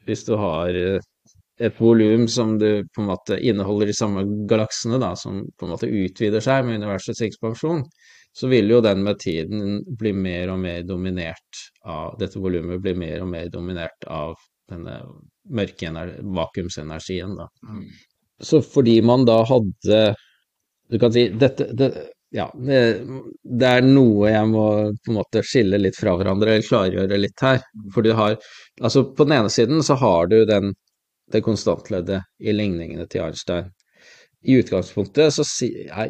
hvis 0.09 0.25
du 0.27 0.35
har 0.41 0.75
et 1.61 1.81
volum 1.81 2.29
som 2.29 2.55
du 2.59 2.85
på 2.95 3.03
en 3.03 3.11
måte 3.11 3.37
inneholder 3.37 3.91
de 3.91 3.97
samme 3.97 4.25
galaksene, 4.49 5.01
da, 5.03 5.13
som 5.17 5.43
på 5.59 5.67
en 5.67 5.75
måte 5.75 5.91
utvider 5.91 6.41
seg 6.45 6.65
med 6.67 6.81
universets 6.81 7.21
ekspansjon, 7.27 7.83
så 8.33 8.49
vil 8.49 8.71
jo 8.71 8.79
den 8.85 9.03
med 9.05 9.19
tiden 9.21 9.81
bli 9.99 10.13
mer 10.17 10.55
og 10.55 10.61
mer 10.63 10.85
dominert 10.87 11.65
av 11.85 12.15
Dette 12.21 12.41
volumet 12.41 12.81
blir 12.83 12.97
mer 12.99 13.25
og 13.25 13.29
mer 13.33 13.51
dominert 13.53 14.07
av 14.07 14.39
denne 14.71 15.01
mørke 15.51 15.91
vakuumsenergien, 16.39 17.35
da. 17.37 17.49
Mm. 17.67 17.85
Så 18.41 18.63
fordi 18.65 19.01
man 19.05 19.27
da 19.29 19.43
hadde 19.45 19.99
Du 20.89 20.99
kan 20.99 21.13
si 21.13 21.27
dette 21.29 21.67
det, 21.77 21.91
ja, 22.35 22.47
det, 22.55 22.79
det, 23.43 23.67
er 23.67 23.85
noe 23.85 24.31
jeg 24.31 24.49
må 24.53 24.65
på 25.03 25.11
en 25.11 25.19
måte 25.19 25.43
skille 25.47 25.81
litt 25.83 25.99
fra 25.99 26.15
hverandre, 26.19 26.55
eller 26.55 26.67
klargjøre 26.67 27.19
litt 27.19 27.43
her. 27.43 27.59
For 27.95 28.07
du 28.07 28.13
har 28.15 28.39
Altså, 28.81 29.03
på 29.15 29.27
den 29.27 29.37
ene 29.41 29.51
siden 29.53 29.83
så 29.85 29.97
har 29.99 30.31
du 30.31 30.45
den 30.49 30.71
det 31.33 31.45
konstantleddet 31.47 32.27
i 32.39 32.53
ligningene 32.55 33.07
til 33.11 33.25
Einstein. 33.27 33.71
I 34.41 34.57
utgangspunktet 34.61 35.35
så 35.37 35.45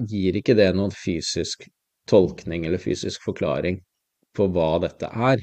gir 0.06 0.38
ikke 0.38 0.54
det 0.58 0.70
noen 0.76 0.92
fysisk 0.94 1.66
tolkning 2.10 2.66
eller 2.66 2.82
fysisk 2.82 3.24
forklaring 3.26 3.80
på 4.36 4.46
hva 4.54 4.76
dette 4.84 5.10
er. 5.10 5.42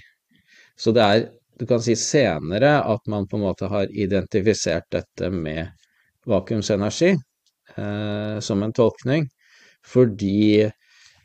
Så 0.79 0.93
det 0.95 1.03
er, 1.03 1.25
du 1.59 1.65
kan 1.67 1.81
si 1.83 1.97
senere, 1.99 2.77
at 2.85 3.09
man 3.11 3.27
på 3.27 3.37
en 3.37 3.47
måte 3.47 3.69
har 3.71 3.91
identifisert 3.91 4.87
dette 4.93 5.31
med 5.33 5.67
vakuumsenergi 6.27 7.11
eh, 7.13 8.39
som 8.43 8.63
en 8.63 8.75
tolkning, 8.75 9.27
fordi 9.87 10.67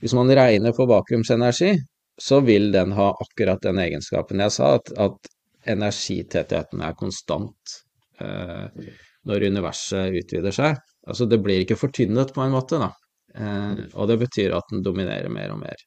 hvis 0.02 0.14
man 0.18 0.30
regner 0.34 0.74
på 0.74 0.86
vakuumsenergi, 0.90 1.76
så 2.18 2.40
vil 2.40 2.72
den 2.74 2.92
ha 2.96 3.12
akkurat 3.24 3.62
den 3.62 3.78
egenskapen 3.82 4.42
jeg 4.42 4.54
sa, 4.54 4.74
at, 4.78 4.90
at 4.98 5.32
energitettheten 5.74 6.82
er 6.82 6.96
konstant. 6.98 7.76
Eh, 8.22 8.90
når 9.28 9.46
universet 9.52 10.16
utvider 10.18 10.54
seg. 10.54 10.78
Altså 11.06 11.28
det 11.30 11.38
blir 11.42 11.62
ikke 11.62 11.78
fortynnet 11.78 12.32
på 12.34 12.42
en 12.42 12.54
måte, 12.54 12.80
da. 12.82 12.90
Eh, 13.38 13.84
og 13.94 14.10
det 14.10 14.18
betyr 14.24 14.56
at 14.56 14.72
den 14.72 14.82
dominerer 14.84 15.30
mer 15.32 15.54
og 15.54 15.60
mer. 15.62 15.84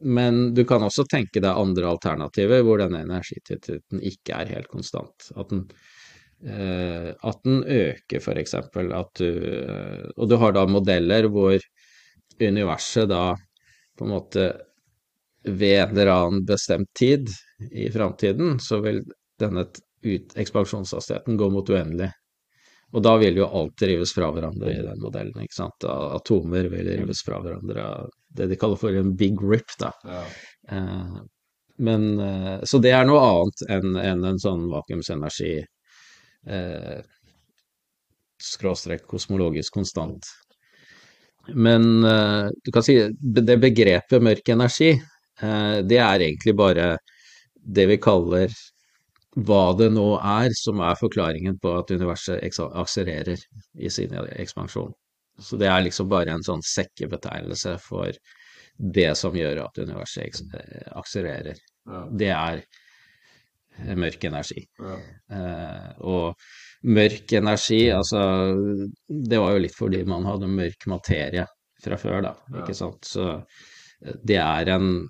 Men 0.00 0.42
du 0.56 0.62
kan 0.68 0.84
også 0.84 1.04
tenke 1.08 1.42
deg 1.42 1.56
andre 1.56 1.88
alternativer 1.90 2.62
hvor 2.64 2.80
denne 2.80 3.02
energitettheten 3.04 4.00
ikke 4.12 4.38
er 4.42 4.54
helt 4.54 4.70
konstant. 4.72 5.28
At 5.36 5.52
den, 5.52 5.66
eh, 6.44 7.10
at 7.12 7.44
den 7.44 7.62
øker, 7.64 8.40
eksempel. 8.40 8.92
At 8.96 9.12
du 9.20 10.10
Og 10.16 10.28
du 10.28 10.36
har 10.36 10.52
da 10.52 10.66
modeller 10.66 11.28
hvor 11.28 11.58
universet 12.40 13.08
da 13.08 13.34
på 13.98 14.04
en 14.06 14.14
måte 14.14 14.50
ved 15.44 15.80
en 15.80 15.92
eller 15.92 16.12
annen 16.12 16.44
bestemt 16.44 16.88
tid 16.96 17.28
i 17.72 17.90
framtiden, 17.92 18.58
så 18.60 18.80
vil 18.80 19.02
denne 19.40 19.64
ut, 20.02 20.36
ekspansjonshastigheten 20.36 21.36
går 21.40 21.50
mot 21.54 21.70
uendelig. 21.70 22.10
Og 22.90 23.02
da 23.06 23.12
vil 23.20 23.36
jo 23.38 23.46
alt 23.46 23.82
rives 23.86 24.12
fra 24.14 24.30
hverandre 24.34 24.72
i 24.72 24.82
den 24.82 25.02
modellen. 25.02 25.44
ikke 25.44 25.54
sant? 25.54 25.86
Atomer 25.86 26.66
vil 26.72 26.88
rives 26.88 27.22
fra 27.22 27.38
hverandre 27.42 27.84
det 28.34 28.48
de 28.50 28.58
kaller 28.58 28.78
for 28.80 28.94
en 28.94 29.12
big 29.18 29.38
rip, 29.42 29.70
da. 29.78 29.92
Ja. 30.04 30.24
Eh, 30.74 31.20
men, 31.80 32.20
eh, 32.20 32.58
så 32.66 32.78
det 32.82 32.92
er 32.94 33.06
noe 33.08 33.22
annet 33.24 33.62
enn 33.76 33.96
en, 33.96 34.26
en 34.32 34.42
sånn 34.42 34.66
vakuumsenergi 34.70 35.54
eh, 35.60 36.98
skråstrek 38.40 39.06
kosmologisk 39.08 39.74
konstant. 39.78 40.26
Men 41.54 42.04
eh, 42.04 42.50
du 42.64 42.72
kan 42.74 42.84
si 42.84 42.98
det 43.20 43.58
begrepet 43.62 44.22
mørk 44.22 44.52
energi, 44.52 44.92
eh, 44.94 45.78
det 45.86 45.98
er 45.98 46.26
egentlig 46.26 46.56
bare 46.58 46.90
det 47.60 47.86
vi 47.90 47.98
kaller 48.02 48.52
hva 49.36 49.62
det 49.78 49.90
nå 49.94 50.08
er 50.18 50.50
som 50.58 50.80
er 50.82 50.98
forklaringen 50.98 51.58
på 51.62 51.76
at 51.78 51.92
universet 51.94 52.42
akselererer 52.42 53.38
i 53.78 53.90
sin 53.92 54.14
ekspansjon. 54.34 54.90
Så 55.40 55.56
det 55.60 55.68
er 55.70 55.84
liksom 55.86 56.08
bare 56.10 56.34
en 56.34 56.42
sånn 56.44 56.62
sekkebetegnelse 56.66 57.76
for 57.84 58.10
det 58.80 59.10
som 59.18 59.36
gjør 59.36 59.62
at 59.66 59.78
universet 59.78 60.42
akselererer. 60.98 61.60
Ja. 61.86 62.02
Det 62.10 62.30
er 62.34 62.64
mørk 63.96 64.24
energi. 64.28 64.64
Ja. 64.80 64.96
Eh, 65.36 65.88
og 66.04 66.34
mørk 66.90 67.32
energi, 67.38 67.80
altså 67.94 68.20
Det 69.08 69.38
var 69.40 69.54
jo 69.54 69.62
litt 69.64 69.76
fordi 69.76 70.02
man 70.08 70.26
hadde 70.28 70.50
mørk 70.50 70.86
materie 70.90 71.46
fra 71.80 71.96
før, 71.96 72.20
da, 72.26 72.34
Ja. 72.50 72.60
ikke 72.64 72.76
sant. 72.76 73.04
Så 73.08 73.28
eh, 73.38 74.18
det 74.24 74.36
er 74.42 74.74
en 74.76 75.08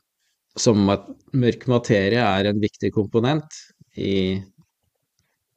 Som 0.59 0.89
at 0.91 1.05
mørk 1.33 1.69
materie 1.71 2.19
er 2.21 2.49
en 2.51 2.59
viktig 2.61 2.91
komponent 2.93 3.47
i 4.01 4.17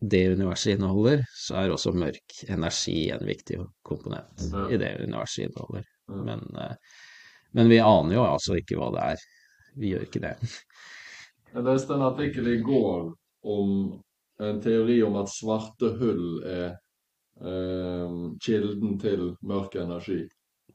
det 0.03 0.23
universet 0.35 0.75
inneholder, 0.75 1.23
så 1.31 1.55
er 1.61 1.71
også 1.71 1.93
mørk 1.95 2.41
energi 2.51 3.07
en 3.15 3.23
viktig 3.27 3.61
komponent 3.87 4.43
Ja. 4.51 4.65
i 4.69 4.77
det 4.81 4.91
universet 5.05 5.45
inneholder. 5.47 5.85
Ja. 6.09 6.15
Men, 6.27 6.41
eh, 6.59 6.75
men 7.55 7.69
vi 7.71 7.79
aner 7.79 8.17
jo 8.17 8.25
altså 8.27 8.57
ikke 8.59 8.75
hva 8.79 8.89
det 8.95 9.03
er. 9.13 9.23
Vi 9.79 9.93
gjør 9.93 10.03
ikke 10.07 10.21
det. 10.25 10.33
Jeg 11.53 11.63
leste 11.63 11.93
en 11.95 12.01
artikkel 12.09 12.47
i 12.51 12.57
går 12.65 13.13
om 13.43 13.69
en 14.43 14.59
teori 14.61 14.99
om 15.05 15.15
at 15.21 15.29
svarte 15.31 15.93
hull 15.99 16.43
er 16.43 16.73
eh, 17.39 18.17
kilden 18.43 18.97
til 18.99 19.35
mørk 19.41 19.75
energi. 19.79 20.23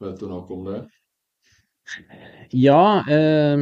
Vet 0.01 0.21
du 0.21 0.29
noe 0.31 0.47
om 0.55 0.65
det? 0.71 0.81
Ja, 2.55 3.03
eh, 3.11 3.59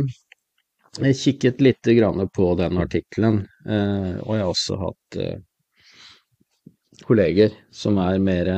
jeg 1.04 1.18
kikket 1.18 1.61
litt 1.61 1.88
på 2.32 2.46
den 2.56 2.78
artikkelen, 2.80 3.42
eh, 3.68 4.16
og 4.22 4.32
jeg 4.32 4.42
har 4.42 4.52
også 4.52 4.78
hatt 4.80 5.18
eh, 5.20 5.38
kolleger 7.04 7.52
som 7.70 7.98
er 8.00 8.18
mer, 8.18 8.50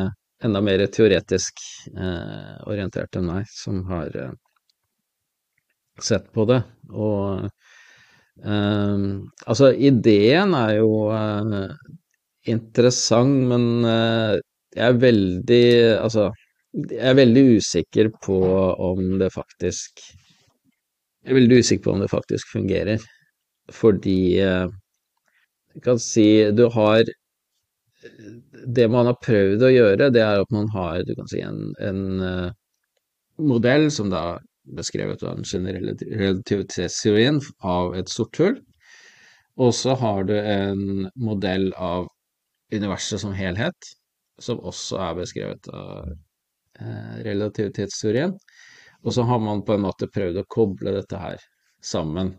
enda 0.44 0.60
mer 0.62 0.84
teoretisk 0.86 1.58
eh, 1.96 2.54
orientert 2.70 3.16
enn 3.18 3.26
meg, 3.26 3.48
som 3.50 3.82
har 3.90 4.14
sett 5.98 6.30
på 6.32 6.44
det. 6.46 6.62
Og 6.94 7.48
altså, 8.38 9.72
ideen 9.74 10.54
er 10.54 10.76
jo 10.78 10.92
interessant, 12.46 13.48
men 13.50 13.64
jeg 13.82 14.84
er 14.84 15.00
veldig 15.02 15.64
Altså, 15.98 16.28
jeg 16.78 17.02
er 17.02 17.18
veldig 17.18 17.44
usikker 17.58 18.12
på 18.22 18.38
om 18.92 19.18
det 19.18 19.32
faktisk 19.34 20.04
Jeg 21.28 21.34
er 21.34 21.40
veldig 21.42 21.56
usikker 21.60 21.84
på 21.84 21.92
om 21.92 22.00
det 22.00 22.06
faktisk 22.08 22.52
fungerer, 22.54 23.02
fordi 23.76 24.38
eh, 24.40 24.70
jeg 25.74 25.82
kan 25.84 25.98
si 26.00 26.24
du 26.56 26.62
har 26.72 27.04
Det 28.76 28.86
man 28.88 29.10
har 29.10 29.18
prøvd 29.20 29.64
å 29.66 29.68
gjøre, 29.68 30.08
det 30.14 30.22
er 30.24 30.40
at 30.40 30.54
man 30.54 30.70
har 30.72 31.02
du 31.04 31.12
kan 31.18 31.28
si, 31.28 31.42
en, 31.44 31.74
en 31.84 32.22
eh, 32.24 32.54
modell 33.36 33.90
som 33.92 34.08
da 34.08 34.38
beskrevet 34.78 35.20
av 35.20 35.36
den 35.36 35.44
generelle 35.44 35.92
relativitetsteorien 36.00 37.42
av 37.60 37.92
et 37.98 38.08
sort 38.08 38.40
hull, 38.40 38.56
og 39.60 39.74
så 39.76 39.98
har 40.00 40.24
du 40.30 40.34
en 40.38 41.10
modell 41.20 41.68
av 41.76 42.08
universet 42.72 43.20
som 43.20 43.36
helhet, 43.36 43.92
som 44.40 44.64
også 44.64 45.00
er 45.10 45.20
beskrevet 45.20 45.68
av 45.74 46.08
eh, 46.80 47.14
relativitetsteorien. 47.28 48.38
Og 49.06 49.14
så 49.14 49.24
har 49.28 49.38
man 49.38 49.62
på 49.64 49.76
en 49.76 49.84
måte 49.86 50.10
prøvd 50.10 50.40
å 50.40 50.48
koble 50.50 50.94
dette 50.96 51.20
her 51.20 51.42
sammen. 51.84 52.34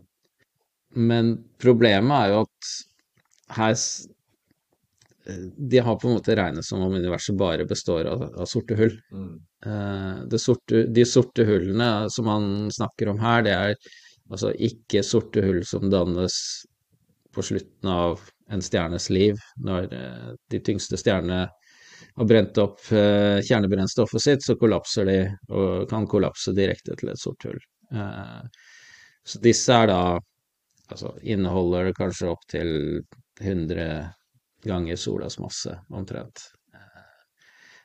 Men 0.94 1.36
problemet 1.62 2.16
er 2.16 2.32
jo 2.32 2.40
at 2.44 2.70
her 3.56 3.74
eh, 3.76 5.44
De 5.56 5.82
har 5.86 5.98
på 5.98 6.08
en 6.08 6.16
måte 6.18 6.36
regnet 6.38 6.66
som 6.66 6.82
om 6.84 6.94
universet 6.94 7.38
bare 7.38 7.66
består 7.68 8.10
av, 8.10 8.26
av 8.34 8.50
sorte 8.50 8.76
hull. 8.78 8.96
Mm. 9.14 9.32
Eh, 9.66 10.38
sorte, 10.42 10.84
de 10.90 11.06
sorte 11.06 11.46
hullene 11.46 12.10
som 12.10 12.28
man 12.30 12.70
snakker 12.74 13.12
om 13.12 13.22
her, 13.22 13.44
det 13.46 13.54
er 13.56 13.74
altså 14.30 14.52
ikke 14.54 15.02
sorte 15.06 15.42
hull 15.44 15.62
som 15.66 15.90
dannes 15.90 16.36
på 17.34 17.42
slutten 17.46 17.90
av 17.90 18.20
en 18.50 18.62
stjernes 18.62 19.06
liv, 19.10 19.38
når 19.62 19.92
eh, 19.94 20.30
de 20.50 20.62
tyngste 20.66 20.98
stjernene 20.98 21.46
har 22.16 22.28
brent 22.28 22.58
opp 22.62 22.80
eh, 22.92 23.40
kjernebrennstoffet 23.46 24.22
sitt, 24.22 24.44
så 24.44 24.56
kollapser 24.60 25.08
de, 25.08 25.18
og 25.52 25.88
kan 25.90 26.08
kollapse 26.10 26.54
direkte 26.56 26.96
til 26.98 27.12
et 27.12 27.20
sort 27.20 27.46
hull. 27.48 27.60
Eh, 27.94 28.66
så 29.26 29.42
disse 29.44 29.76
er 29.76 29.90
da 29.92 30.02
Altså 30.90 31.12
inneholder 31.22 31.92
kanskje 31.94 32.32
opptil 32.32 32.70
100 33.38 33.84
ganger 34.66 34.96
solas 34.98 35.36
masse, 35.38 35.76
omtrent. 35.94 36.48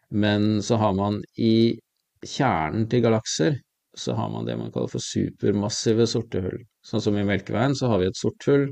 Men 0.10 0.64
så 0.64 0.80
har 0.82 0.96
man 0.98 1.20
i 1.38 1.78
kjernen 2.26 2.88
til 2.90 3.04
galakser, 3.06 3.60
så 3.94 4.16
har 4.18 4.30
man 4.34 4.48
det 4.48 4.58
man 4.58 4.72
kaller 4.74 4.92
for 4.92 5.04
supermassive 5.04 6.08
sorte 6.10 6.42
hull. 6.44 6.58
Sånn 6.86 7.04
som 7.06 7.18
i 7.18 7.28
Melkeveien 7.28 7.76
så 7.78 7.92
har 7.92 8.02
vi 8.02 8.10
et 8.10 8.20
sort 8.20 8.50
hull 8.50 8.68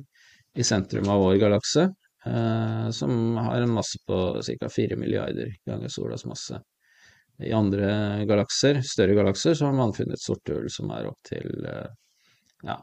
i 0.58 0.66
sentrum 0.66 1.10
av 1.10 1.22
vår 1.24 1.38
galakse, 1.42 1.88
eh, 2.26 2.90
som 2.92 3.38
har 3.38 3.62
en 3.62 3.74
masse 3.74 4.00
på 4.08 4.20
ca. 4.42 4.70
4 4.70 4.96
milliarder 5.00 5.52
ganger 5.68 5.88
solas 5.90 6.26
masse. 6.26 6.60
I 7.44 7.52
andre 7.58 7.90
galakser, 8.30 8.82
større 8.86 9.16
galakser, 9.18 9.56
så 9.58 9.66
har 9.66 9.74
man 9.74 9.94
funnet 9.96 10.22
sorte 10.22 10.54
hull 10.54 10.70
som 10.72 10.92
er 10.94 11.08
opptil 11.10 11.66
eh, 11.66 11.90
ja, 12.70 12.78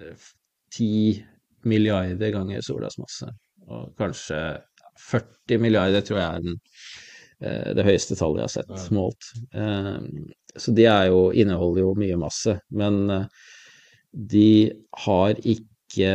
eh, 0.00 0.28
10 0.72 1.22
milliarder 1.68 2.32
ganger 2.34 2.60
solas 2.64 2.96
masse. 2.98 3.28
Og 3.68 3.92
kanskje 4.00 4.38
40 5.10 5.60
milliarder 5.62 6.02
tror 6.04 6.18
jeg 6.18 6.28
er 6.28 6.46
den, 6.46 6.56
eh, 7.44 7.68
det 7.76 7.84
høyeste 7.86 8.16
tallet 8.18 8.42
jeg 8.42 8.48
har 8.48 8.56
sett 8.56 8.72
Ja. 8.72 8.96
målt. 8.96 9.28
Eh, 9.54 10.00
Så 10.58 10.74
de 10.76 10.84
er 10.84 11.06
jo, 11.08 11.30
inneholder 11.32 11.80
jo 11.80 11.94
mye 11.96 12.16
masse, 12.20 12.58
men 12.70 13.06
de 14.12 14.70
har 15.06 15.32
ikke 15.48 16.10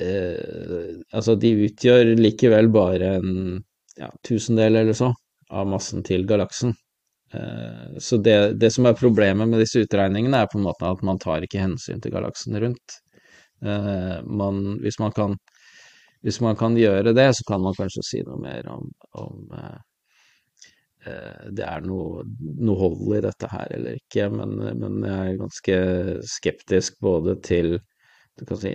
eh, 0.00 0.94
Altså, 1.12 1.34
de 1.40 1.50
utgjør 1.66 2.14
likevel 2.18 2.70
bare 2.74 3.14
en 3.20 3.34
ja, 3.98 4.10
tusendel 4.26 4.80
eller 4.82 4.96
så 4.96 5.12
av 5.50 5.66
massen 5.70 6.04
til 6.06 6.26
galaksen. 6.30 6.74
Eh, 7.34 7.98
Så 7.98 8.18
det, 8.22 8.38
det 8.60 8.72
som 8.74 8.86
er 8.86 8.98
problemet 8.98 9.48
med 9.48 9.60
disse 9.62 9.82
utregningene, 9.84 10.42
er 10.44 10.50
på 10.52 10.58
en 10.60 10.66
måte 10.68 10.88
at 10.90 11.02
man 11.06 11.18
tar 11.22 11.44
ikke 11.46 11.62
hensyn 11.64 12.00
til 12.02 12.14
galaksen 12.16 12.58
rundt. 12.62 13.00
Eh, 13.62 14.18
Man, 14.26 14.78
hvis 14.84 14.98
man 15.02 15.12
kan 15.12 15.38
hvis 16.22 16.40
man 16.44 16.56
kan 16.56 16.76
gjøre 16.76 17.14
det, 17.16 17.28
så 17.36 17.44
kan 17.48 17.62
man 17.64 17.74
kanskje 17.78 18.02
si 18.04 18.22
noe 18.26 18.40
mer 18.42 18.66
om, 18.68 18.90
om 19.22 19.52
eh, 19.56 19.78
eh, 21.06 21.46
det 21.56 21.66
er 21.66 21.84
noe, 21.86 22.24
noe 22.60 22.78
hold 22.80 23.16
i 23.18 23.22
dette 23.26 23.50
her 23.52 23.72
eller 23.76 23.98
ikke, 24.00 24.28
men, 24.34 24.56
men 24.80 24.98
jeg 25.06 25.34
er 25.34 25.40
ganske 25.40 25.78
skeptisk 26.36 26.98
både 27.04 27.36
til 27.46 27.78
si, 28.60 28.74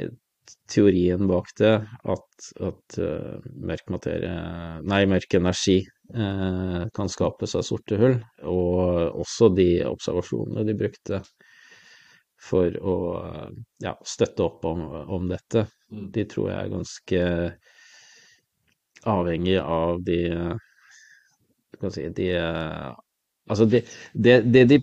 teorien 0.71 1.27
bak 1.29 1.51
det, 1.59 1.73
at, 2.03 2.47
at 2.63 2.97
eh, 3.01 3.45
mørk 3.69 3.91
materie 3.93 4.33
Nei, 4.85 5.01
mørk 5.09 5.37
energi 5.39 5.77
eh, 5.81 6.81
kan 6.95 7.11
skapes 7.11 7.55
av 7.57 7.65
sorte 7.67 7.99
hull, 8.01 8.17
og 8.43 9.21
også 9.23 9.51
de 9.57 9.69
observasjonene 9.89 10.65
de 10.67 10.77
brukte 10.79 11.21
for 12.49 12.75
å 12.81 12.97
eh, 13.21 13.49
ja, 13.85 13.95
støtte 14.05 14.45
opp 14.45 14.67
om, 14.69 14.83
om 15.17 15.29
dette. 15.31 15.65
Mm. 15.93 16.09
De 16.15 16.27
tror 16.29 16.51
jeg 16.51 16.59
er 16.59 16.73
ganske 16.75 17.23
avhengig 19.05 19.57
av 19.61 19.99
de 20.05 20.19
Skal 21.75 21.89
vi 21.89 21.93
si 21.93 22.05
de 22.17 22.29
Altså, 23.45 23.67
de, 23.69 23.83
de, 24.17 24.39
det 24.41 24.63
de 24.71 24.79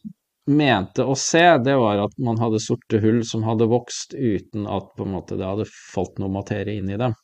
mente 0.50 1.05
å 1.07 1.14
se, 1.18 1.44
det 1.62 1.74
var 1.78 2.00
at 2.02 2.16
man 2.18 2.40
hadde 2.40 2.61
sorte 2.62 2.98
hull 3.02 3.22
som 3.26 3.44
hadde 3.46 3.68
vokst 3.70 4.14
uten 4.14 4.66
at 4.66 4.90
på 4.96 5.07
en 5.07 5.14
måte 5.16 5.38
det 5.38 5.46
hadde 5.46 5.68
falt 5.70 6.18
noe 6.22 6.33
materie 6.35 6.81
inn 6.81 6.90
i 6.90 6.98
dem. 7.00 7.14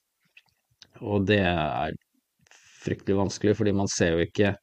Og 1.03 1.27
det 1.27 1.43
er 1.43 1.95
fryktelig 2.85 3.19
vanskelig, 3.19 3.57
fordi 3.59 3.75
man 3.75 3.91
ser 3.91 4.17
jo 4.17 4.27
ikke 4.27 4.55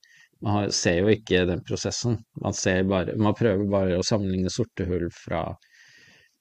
man 0.45 0.71
ser 0.75 0.99
jo 0.99 1.09
ikke 1.09 1.45
den 1.49 1.61
prosessen. 1.65 2.19
Man, 2.43 2.53
bare, 2.89 3.15
man 3.17 3.37
prøver 3.37 3.69
bare 3.71 3.99
å 3.99 4.05
sammenligne 4.05 4.51
sorte 4.53 4.85
hull 4.85 5.07
fra 5.15 5.47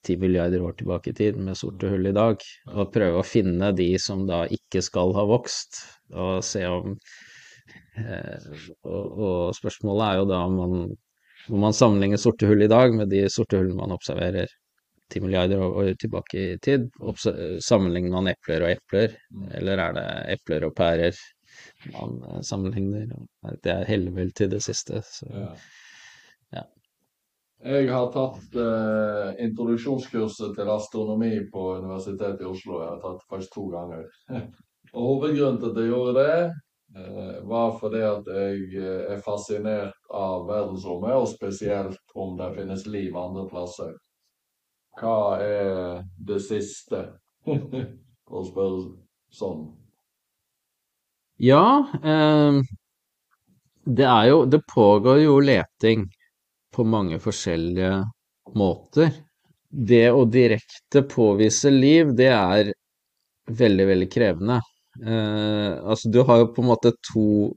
10 0.05 0.19
milliarder 0.21 0.61
år 0.61 0.75
tilbake 0.77 1.09
i 1.09 1.17
tid 1.17 1.39
med 1.41 1.57
sorte 1.57 1.89
hull 1.89 2.05
i 2.05 2.13
dag, 2.15 2.43
og 2.73 2.91
prøve 2.93 3.21
å 3.21 3.25
finne 3.25 3.71
de 3.77 3.87
som 4.01 4.25
da 4.27 4.43
ikke 4.51 4.83
skal 4.85 5.15
ha 5.17 5.25
vokst, 5.29 5.79
og 6.13 6.43
se 6.45 6.61
om 6.69 6.93
eh, 7.97 8.51
og, 8.83 9.05
og 9.15 9.57
spørsmålet 9.57 10.05
er 10.05 10.19
jo 10.19 10.29
da 10.29 10.43
om 10.45 10.59
man, 10.59 10.85
om 11.49 11.59
man 11.61 11.73
sammenligner 11.73 12.17
sorte 12.21 12.47
hull 12.49 12.63
i 12.65 12.71
dag 12.71 12.95
med 12.95 13.09
de 13.09 13.25
sorte 13.29 13.59
hullene 13.59 13.77
man 13.79 13.93
observerer 13.95 14.49
10 15.13 15.21
milliarder 15.21 15.61
år 15.61 15.93
tilbake 16.01 16.39
i 16.39 16.57
tid. 16.59 16.89
Sammenligner 17.61 18.11
man 18.15 18.31
epler 18.31 18.65
og 18.65 18.73
epler, 18.73 19.13
eller 19.53 19.81
er 19.83 19.97
det 19.97 20.07
epler 20.37 20.65
og 20.65 20.75
pærer 20.77 21.17
man 21.93 22.17
eh, 22.25 22.41
sammenligner? 22.41 23.11
Det 23.63 23.71
er 23.71 23.89
hellevel 23.89 24.33
til 24.33 24.49
det 24.51 24.63
siste. 24.65 25.03
Så. 25.05 25.29
Ja. 26.53 26.65
Jeg 27.65 27.89
har 27.89 28.11
tatt 28.13 28.57
eh, 28.61 29.29
introduksjonskurset 29.45 30.53
til 30.57 30.69
astronomi 30.69 31.31
på 31.53 31.71
Universitetet 31.79 32.43
i 32.43 32.49
Oslo. 32.49 32.81
Jeg 32.81 32.91
har 32.91 32.99
tatt 33.01 33.21
det 33.21 33.29
faktisk 33.31 33.55
to 33.55 33.67
ganger. 33.73 34.03
Og 34.95 35.07
hovedgrunnen 35.09 35.57
til 35.61 35.71
at 35.71 35.79
jeg 35.81 35.91
gjorde 35.91 36.13
det, 36.19 36.35
var 37.43 37.75
fordi 37.79 38.01
at 38.07 38.27
jeg 38.31 38.61
eh, 38.79 39.13
er 39.15 39.23
fascinert 39.23 39.95
av 40.13 40.45
verdensrommet, 40.47 41.15
og 41.15 41.27
spesielt 41.27 42.15
om 42.15 42.37
det 42.39 42.53
finnes 42.55 42.85
liv 42.87 43.15
andre 43.19 43.45
plasser. 43.49 43.93
Hva 44.95 45.17
er 45.43 46.05
det 46.15 46.39
siste 46.43 47.03
For 48.25 48.39
å 48.41 48.45
spørre 48.47 48.85
sånn. 49.35 49.65
Ja, 51.43 51.83
eh, 51.99 52.61
det 53.85 54.07
er 54.09 54.29
jo 54.31 54.37
Det 54.49 54.63
pågår 54.71 55.19
jo 55.21 55.35
leting 55.43 56.07
på 56.73 56.85
mange 56.87 57.19
forskjellige 57.21 57.91
måter. 58.57 59.11
Det 59.69 60.07
å 60.15 60.23
direkte 60.25 61.03
påvise 61.11 61.69
liv, 61.69 62.15
det 62.17 62.31
er 62.31 62.71
veldig, 63.51 63.85
veldig 63.91 64.09
krevende. 64.09 64.57
Eh, 65.03 65.83
altså, 65.83 66.09
du 66.09 66.21
har 66.23 66.39
jo 66.39 66.51
på 66.53 66.63
en 66.63 66.69
måte 66.71 66.91
to 67.11 67.53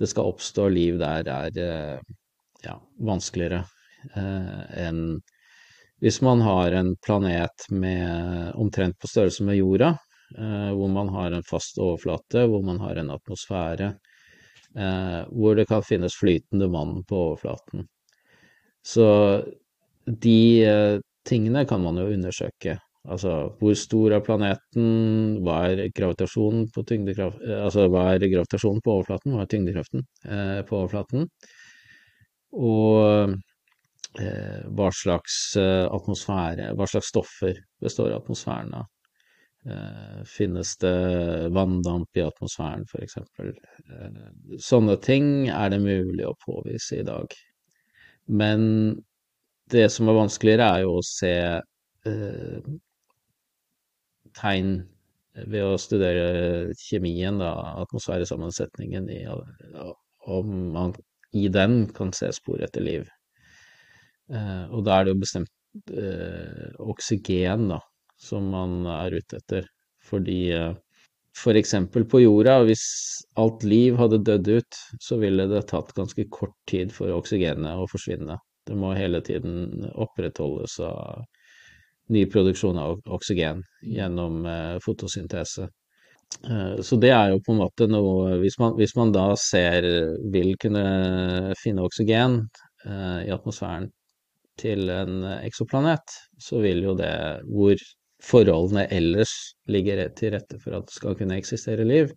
det 0.00 0.08
skal 0.08 0.32
oppstå 0.32 0.68
liv 0.72 0.96
der, 1.00 1.28
er 1.28 2.00
ja, 2.64 2.78
vanskeligere 2.98 3.62
enn 4.18 5.20
hvis 6.02 6.16
man 6.26 6.40
har 6.42 6.74
en 6.74 6.88
planet 7.06 7.68
med 7.70 8.56
omtrent 8.58 8.96
på 8.98 9.06
størrelse 9.06 9.44
med 9.46 9.60
jorda, 9.60 9.92
hvor 10.34 10.90
man 10.90 11.12
har 11.14 11.36
en 11.36 11.44
fast 11.46 11.78
overflate, 11.78 12.48
hvor 12.50 12.64
man 12.66 12.80
har 12.82 12.98
en 12.98 13.12
atmosfære, 13.14 13.92
hvor 14.74 15.56
det 15.58 15.66
kan 15.68 15.82
finnes 15.84 16.14
flytende 16.16 16.68
vann 16.72 17.02
på 17.08 17.18
overflaten. 17.28 17.86
Så 18.82 19.06
de 20.06 20.64
eh, 20.64 21.00
tingene 21.28 21.64
kan 21.68 21.82
man 21.82 22.00
jo 22.00 22.10
undersøke. 22.10 22.78
Altså 23.02 23.32
hvor 23.58 23.74
stor 23.78 24.14
er 24.14 24.22
planeten, 24.22 25.38
hva 25.42 25.56
er 25.70 25.88
gravitasjonen 25.94 26.68
på 26.74 26.84
eh, 26.86 27.64
Altså 27.64 27.86
er 27.86 28.26
gravitasjonen 28.26 28.82
på 28.82 28.94
overflaten, 28.98 29.34
hva 29.34 29.42
er 29.42 29.50
tyngdekraften 29.50 30.04
eh, 30.26 30.60
på 30.66 30.76
overflaten? 30.78 31.26
Og 32.52 33.34
eh, 34.18 34.62
hva 34.70 34.90
slags 34.94 35.56
eh, 35.56 35.86
atmosfære, 35.86 36.74
hva 36.78 36.86
slags 36.86 37.10
stoffer 37.14 37.62
består 37.82 38.14
atmosfæren 38.14 38.74
av? 38.82 38.90
Eh, 39.66 40.24
finnes 40.26 40.76
det 40.82 41.48
vanndamp 41.54 42.16
i 42.16 42.24
atmosfæren, 42.26 42.82
f.eks.? 42.82 43.16
Eh, 43.38 44.16
sånne 44.58 44.96
ting 45.04 45.26
er 45.54 45.70
det 45.70 45.78
mulig 45.84 46.26
å 46.26 46.38
påvise 46.42 46.98
i 46.98 47.06
dag. 47.06 47.36
Men 48.26 48.64
det 49.70 49.86
som 49.94 50.10
er 50.10 50.18
vanskeligere, 50.18 50.66
er 50.66 50.82
jo 50.82 50.96
å 50.98 51.04
se 51.06 51.34
eh, 52.10 52.72
tegn 54.40 54.74
ved 55.46 55.62
å 55.64 55.78
studere 55.80 56.74
kjemien, 56.82 57.38
da, 57.38 57.54
atmosfæresammensetningen, 57.84 59.08
i, 59.14 59.22
om 60.26 60.52
man 60.74 60.96
i 61.38 61.46
den 61.48 61.86
kan 61.94 62.10
se 62.16 62.32
spor 62.34 62.60
etter 62.66 62.82
liv. 62.84 63.06
Eh, 64.32 64.66
og 64.74 64.82
da 64.88 64.98
er 64.98 65.06
det 65.06 65.14
jo 65.14 65.22
bestemt 65.22 65.94
eh, 65.94 66.74
oksygen 66.82 67.70
da, 67.70 67.78
som 68.22 68.48
man 68.54 68.82
er 68.86 69.18
ute 69.18 69.40
etter. 69.40 69.68
Fordi 70.02 70.40
f.eks. 70.52 70.80
for 71.42 71.58
eksempel 71.58 72.06
på 72.08 72.22
jorda, 72.22 72.60
hvis 72.68 72.84
alt 73.40 73.64
liv 73.64 73.98
hadde 74.00 74.22
dødd 74.26 74.48
ut, 74.58 74.80
så 75.00 75.18
ville 75.22 75.48
det 75.50 75.66
tatt 75.72 75.94
ganske 75.96 76.26
kort 76.30 76.56
tid 76.70 76.92
for 76.94 77.12
oksygenet 77.16 77.78
å 77.80 77.88
forsvinne. 77.90 78.38
Det 78.66 78.78
må 78.78 78.92
hele 78.94 79.22
tiden 79.24 79.86
opprettholdes 79.92 80.78
av 80.86 81.24
ny 82.12 82.26
produksjon 82.30 82.78
av 82.78 83.00
oksygen 83.14 83.62
gjennom 83.82 84.44
eh, 84.46 84.76
fotosyntese. 84.84 85.68
Eh, 86.48 86.76
så 86.84 86.98
det 87.00 87.12
er 87.14 87.32
jo 87.32 87.40
på 87.44 87.54
en 87.54 87.62
måte 87.62 87.88
noe 87.90 88.38
Hvis 88.42 88.58
man, 88.60 88.76
hvis 88.78 88.94
man 88.98 89.12
da 89.14 89.32
ser 89.38 89.86
vil 90.34 90.54
kunne 90.62 91.54
finne 91.60 91.84
oksygen 91.86 92.38
eh, 92.86 93.18
i 93.26 93.32
atmosfæren 93.34 93.90
til 94.60 94.90
en 94.92 95.22
eksoplanet, 95.40 96.16
så 96.40 96.60
vil 96.62 96.82
jo 96.84 96.94
det 96.98 97.14
hvor 97.48 97.76
forholdene 98.22 98.86
ellers 98.94 99.32
ligger 99.70 100.04
til 100.18 100.34
rette 100.36 100.58
for 100.62 100.78
at 100.78 100.88
det 100.88 100.96
skal 100.96 101.16
kunne 101.18 101.38
eksistere 101.40 101.86
liv, 101.86 102.12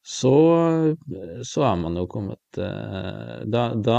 så, 0.00 0.34
så 1.44 1.64
er 1.68 1.76
man 1.76 1.98
jo 2.00 2.06
kommet 2.08 2.40
Da, 2.56 3.64
da 3.76 3.98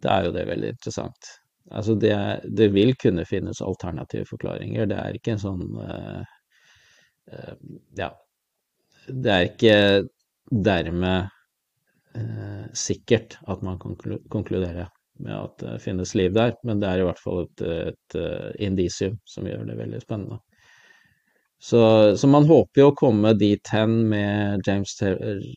da 0.00 0.16
er 0.16 0.26
jo 0.28 0.32
det 0.34 0.44
veldig 0.46 0.68
interessant. 0.74 1.30
Altså 1.74 1.94
det, 1.98 2.12
det, 2.44 2.68
vil 2.74 2.92
kunne 3.00 3.24
finnes 3.26 3.62
alternative 3.64 4.28
forklaringer. 4.28 4.86
Det 4.90 4.98
er 5.00 5.16
ikke 5.16 5.34
en 5.34 5.42
sånn 5.42 5.64
uh, 5.80 6.22
Ja. 7.98 8.12
Det 9.10 9.32
er 9.32 9.46
ikke 9.48 9.76
dermed 10.50 11.30
sikkert 12.76 13.36
at 13.50 13.62
man 13.62 13.78
kan 13.80 13.94
konkludere 14.30 14.88
med 15.22 15.36
at 15.36 15.56
det 15.62 15.78
finnes 15.84 16.14
liv 16.18 16.32
der, 16.36 16.54
men 16.66 16.82
det 16.82 16.88
er 16.90 17.02
i 17.02 17.08
hvert 17.08 17.20
fall 17.20 17.44
et, 17.44 17.64
et 17.92 18.16
indisium 18.62 19.18
som 19.28 19.48
gjør 19.48 19.66
det 19.68 19.78
veldig 19.78 20.00
spennende. 20.02 20.40
Så, 21.62 22.16
så, 22.16 22.28
man 22.28 22.46
håper 22.48 22.80
jo 22.80 22.86
å 22.88 22.96
komme 22.96 23.34
dit 23.36 23.68
hen 23.68 23.98
med 24.08 24.64
James, 24.64 24.94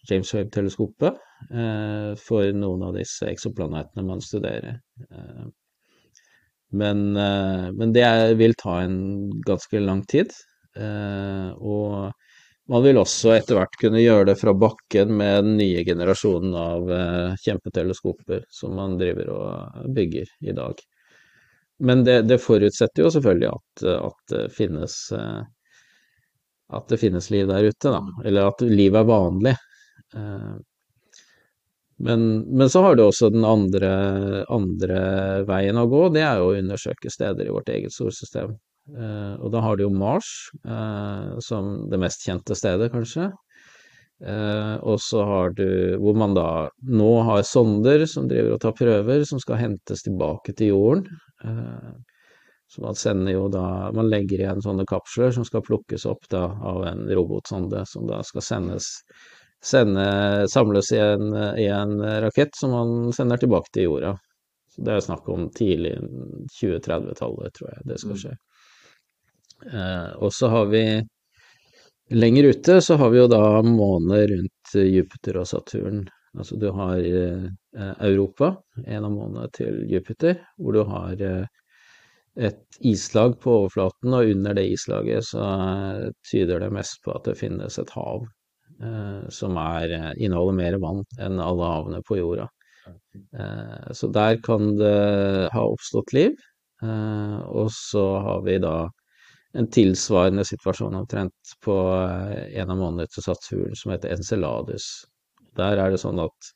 James 0.09 0.33
Webb-teleskopet 0.35 1.15
eh, 1.47 2.09
for 2.19 2.49
noen 2.59 2.83
av 2.89 2.97
disse 2.97 3.29
eksoplanetene 3.31 4.03
man 4.09 4.23
studerer. 4.23 4.81
Eh, 5.07 5.45
men, 6.75 7.05
eh, 7.15 7.69
men, 7.71 7.93
det 7.95 8.09
vil 8.35 8.55
ta 8.59 8.81
en 8.81 8.97
ganske 9.47 9.79
lang 9.79 10.03
tid. 10.11 10.35
Eh, 10.75 11.55
og 11.55 12.11
man 12.71 12.83
vil 12.85 12.99
også 13.01 13.33
etter 13.35 13.57
hvert 13.57 13.75
kunne 13.79 14.03
gjøre 14.03 14.29
det 14.31 14.37
fra 14.39 14.53
bakken 14.55 15.11
med 15.19 15.47
den 15.47 15.57
nye 15.59 15.83
generasjonen 15.87 16.55
av 16.55 16.91
eh, 16.95 17.33
kjempeteleskoper 17.43 18.45
som 18.53 18.77
man 18.79 18.95
driver 18.99 19.31
og 19.33 19.89
bygger 19.95 20.31
i 20.41 20.55
dag. 20.55 20.79
Men 21.83 22.05
det, 22.07 22.21
det 22.29 22.39
forutsetter 22.39 23.03
jo 23.03 23.11
selvfølgelig 23.11 23.49
at, 23.51 23.85
at 23.97 24.31
det 24.31 24.45
finnes 24.55 24.95
eh, 25.17 25.41
at 26.73 26.87
det 26.89 26.97
finnes 26.97 27.29
liv 27.29 27.47
der 27.47 27.63
ute, 27.63 27.91
da. 27.91 28.01
Eller 28.25 28.49
at 28.49 28.61
liv 28.65 28.95
er 28.95 29.09
vanlig. 29.09 29.55
Eh, 30.15 30.53
men, 32.03 32.39
men, 32.57 32.69
så 32.69 32.81
har 32.81 32.95
du 32.95 33.03
også 33.05 33.29
den 33.29 33.45
andre, 33.45 33.91
andre, 34.51 35.01
veien 35.47 35.77
å 35.79 35.85
gå, 35.87 36.07
det 36.15 36.23
er 36.25 36.41
jo 36.41 36.49
å 36.49 36.55
undersøke 36.57 37.11
steder 37.13 37.47
i 37.47 37.53
vårt 37.53 37.69
eget 37.71 37.93
solsystem. 37.93 38.55
Eh, 38.91 39.35
og 39.39 39.51
da 39.53 39.61
har 39.63 39.77
du 39.77 39.85
jo 39.85 39.93
Mars 39.95 40.29
eh, 40.67 41.39
som 41.43 41.85
det 41.91 41.99
mest 42.01 42.25
kjente 42.27 42.55
stedet, 42.57 42.91
kanskje. 42.91 43.29
Eh, 44.23 44.75
og 44.83 44.99
så 45.03 45.23
har 45.27 45.53
du 45.57 45.97
Hvor 45.99 46.15
man 46.15 46.35
da 46.35 46.69
nå 46.83 47.11
har 47.27 47.43
sonder 47.47 48.05
som 48.07 48.27
driver 48.27 48.55
og 48.55 48.63
tar 48.63 48.75
prøver, 48.77 49.23
som 49.27 49.39
skal 49.39 49.61
hentes 49.61 50.03
tilbake 50.03 50.55
til 50.55 50.75
jorden. 50.75 51.07
Så 52.71 52.81
man 52.81 52.95
sender 52.95 53.33
jo 53.33 53.47
da 53.51 53.91
Man 53.93 54.09
legger 54.09 54.39
igjen 54.39 54.61
sånne 54.63 54.85
kapsler 54.89 55.31
som 55.35 55.45
skal 55.45 55.63
plukkes 55.65 56.05
opp 56.09 56.27
da 56.31 56.45
av 56.47 56.83
en 56.87 57.07
robotsonde, 57.09 57.83
som 57.87 58.07
da 58.07 58.21
skal 58.23 58.41
sendes 58.41 58.89
sende, 59.63 60.47
samles 60.51 60.91
i 60.91 60.99
en, 60.99 61.29
i 61.59 61.67
en 61.71 61.99
rakett 62.23 62.55
som 62.55 62.73
man 62.75 63.13
sender 63.15 63.39
tilbake 63.39 63.71
til 63.73 63.87
jorda. 63.87 64.15
Så 64.73 64.83
det 64.83 64.95
er 64.95 65.05
snakk 65.05 65.29
om 65.29 65.45
tidlig 65.55 65.93
2030-tallet, 66.57 67.53
tror 67.55 67.69
jeg 67.71 67.87
det 67.91 67.99
skal 68.01 68.19
skje. 68.19 68.33
Eh, 68.33 68.52
og 69.63 70.29
så 70.33 70.49
har 70.51 70.67
vi 70.71 70.83
Lenger 72.13 72.43
ute 72.43 72.81
så 72.81 72.95
har 72.99 73.09
vi 73.09 73.17
jo 73.17 73.29
da 73.31 73.61
måner 73.65 74.27
rundt 74.27 74.73
Jupiter 74.75 75.39
og 75.39 75.47
Saturn. 75.47 76.03
Altså 76.37 76.57
du 76.59 76.67
har 76.73 76.99
eh, 76.99 77.45
Europa, 78.05 78.49
en 78.85 79.07
av 79.07 79.13
månene 79.13 79.49
til 79.53 79.83
Jupiter, 79.89 80.39
hvor 80.57 80.75
du 80.75 80.83
har 80.89 81.21
eh, 81.21 81.45
et 82.49 82.79
islag 82.85 83.37
på 83.41 83.53
overflaten, 83.63 84.13
og 84.13 84.31
under 84.33 84.57
det 84.57 84.65
islaget 84.75 85.29
så 85.29 85.43
eh, 85.45 86.07
tyder 86.29 86.65
det 86.65 86.71
mest 86.73 87.01
på 87.05 87.13
at 87.13 87.29
det 87.29 87.37
finnes 87.39 87.77
et 87.81 87.93
hav 87.93 88.25
eh, 88.25 89.29
som 89.33 89.57
er, 89.61 89.93
eh, 89.93 90.09
inneholder 90.25 90.59
mer 90.59 90.79
vann 90.83 91.03
enn 91.21 91.41
alle 91.41 91.69
havene 91.75 92.01
på 92.05 92.17
jorda. 92.19 92.49
Eh, 92.89 93.91
så 93.93 94.09
der 94.13 94.41
kan 94.43 94.73
det 94.81 94.97
ha 95.53 95.69
oppstått 95.69 96.13
liv. 96.17 96.35
og 96.83 97.69
så 97.71 98.01
har 98.19 98.41
vi 98.43 98.57
da 98.59 98.89
en 99.53 99.69
tilsvarende 99.69 100.45
situasjon 100.45 100.95
omtrent 100.95 101.55
på 101.65 101.77
eh, 102.01 102.59
en 102.61 102.73
av 102.73 103.05
Saturn 103.09 103.75
som 103.75 103.93
heter 103.93 104.15
Enceladus. 104.15 105.05
Der 105.57 105.77
er 105.77 105.93
det 105.93 106.01
sånn 106.01 106.21
at 106.23 106.53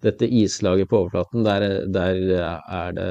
dette 0.00 0.24
islaget 0.24 0.88
på 0.88 1.02
overflaten, 1.02 1.44
der, 1.44 1.66
der 1.92 2.20
er 2.40 2.94
det 2.96 3.10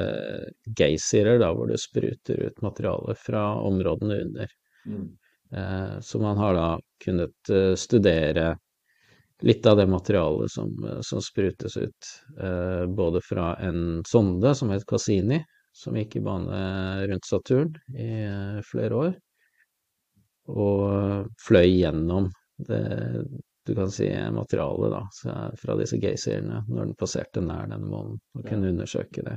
geysirer, 0.78 1.38
da, 1.38 1.52
hvor 1.54 1.70
det 1.70 1.78
spruter 1.78 2.48
ut 2.48 2.64
materiale 2.66 3.14
fra 3.14 3.44
områdene 3.62 4.16
under. 4.24 4.56
Mm. 4.90 5.06
Eh, 5.54 5.94
så 6.02 6.22
man 6.22 6.40
har 6.42 6.58
da 6.58 6.66
kunnet 7.04 7.54
studere 7.78 8.56
litt 9.46 9.66
av 9.66 9.78
det 9.78 9.86
materialet 9.86 10.50
som, 10.50 10.74
som 11.06 11.22
sprutes 11.22 11.76
ut, 11.76 12.10
eh, 12.42 12.84
både 12.86 13.22
fra 13.24 13.54
en 13.56 14.02
sonde 14.06 14.54
som 14.54 14.74
het 14.74 14.84
Cassini, 14.86 15.40
som 15.80 15.96
gikk 15.96 16.16
i 16.16 16.24
bane 16.24 16.60
rundt 17.08 17.24
Saturn 17.24 17.72
i 17.96 18.08
eh, 18.26 18.58
flere 18.66 18.96
år, 19.04 19.14
og 20.50 21.30
fløy 21.40 21.68
gjennom 21.70 22.28
det 22.68 22.82
du 23.68 23.74
kan 23.76 23.90
si 23.92 24.08
materialet 24.34 24.92
da, 24.92 25.00
fra 25.60 25.76
disse 25.78 26.00
geysirene 26.00 26.64
når 26.68 26.90
den 26.90 26.96
passerte 26.98 27.42
nær 27.44 27.68
denne 27.70 27.86
månen, 27.86 28.18
og 28.34 28.46
kunne 28.48 28.72
undersøke 28.72 29.24
det. 29.24 29.36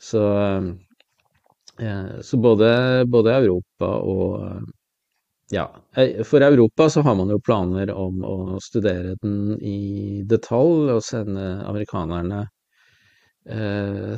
Så, 0.00 0.22
eh, 1.78 2.12
så 2.26 2.40
både, 2.40 2.70
både, 3.06 3.34
Europa 3.42 3.90
og 4.00 4.62
ja, 5.50 5.66
for 6.24 6.46
Europa 6.46 6.86
så 6.90 7.02
har 7.02 7.18
man 7.18 7.30
jo 7.34 7.42
planer 7.42 7.90
om 7.92 8.22
å 8.24 8.38
studere 8.62 9.16
den 9.20 9.58
i 9.58 10.22
detalj 10.30 10.94
og 10.94 11.02
sende 11.04 11.50
amerikanerne 11.66 12.44
Eh, 12.44 12.59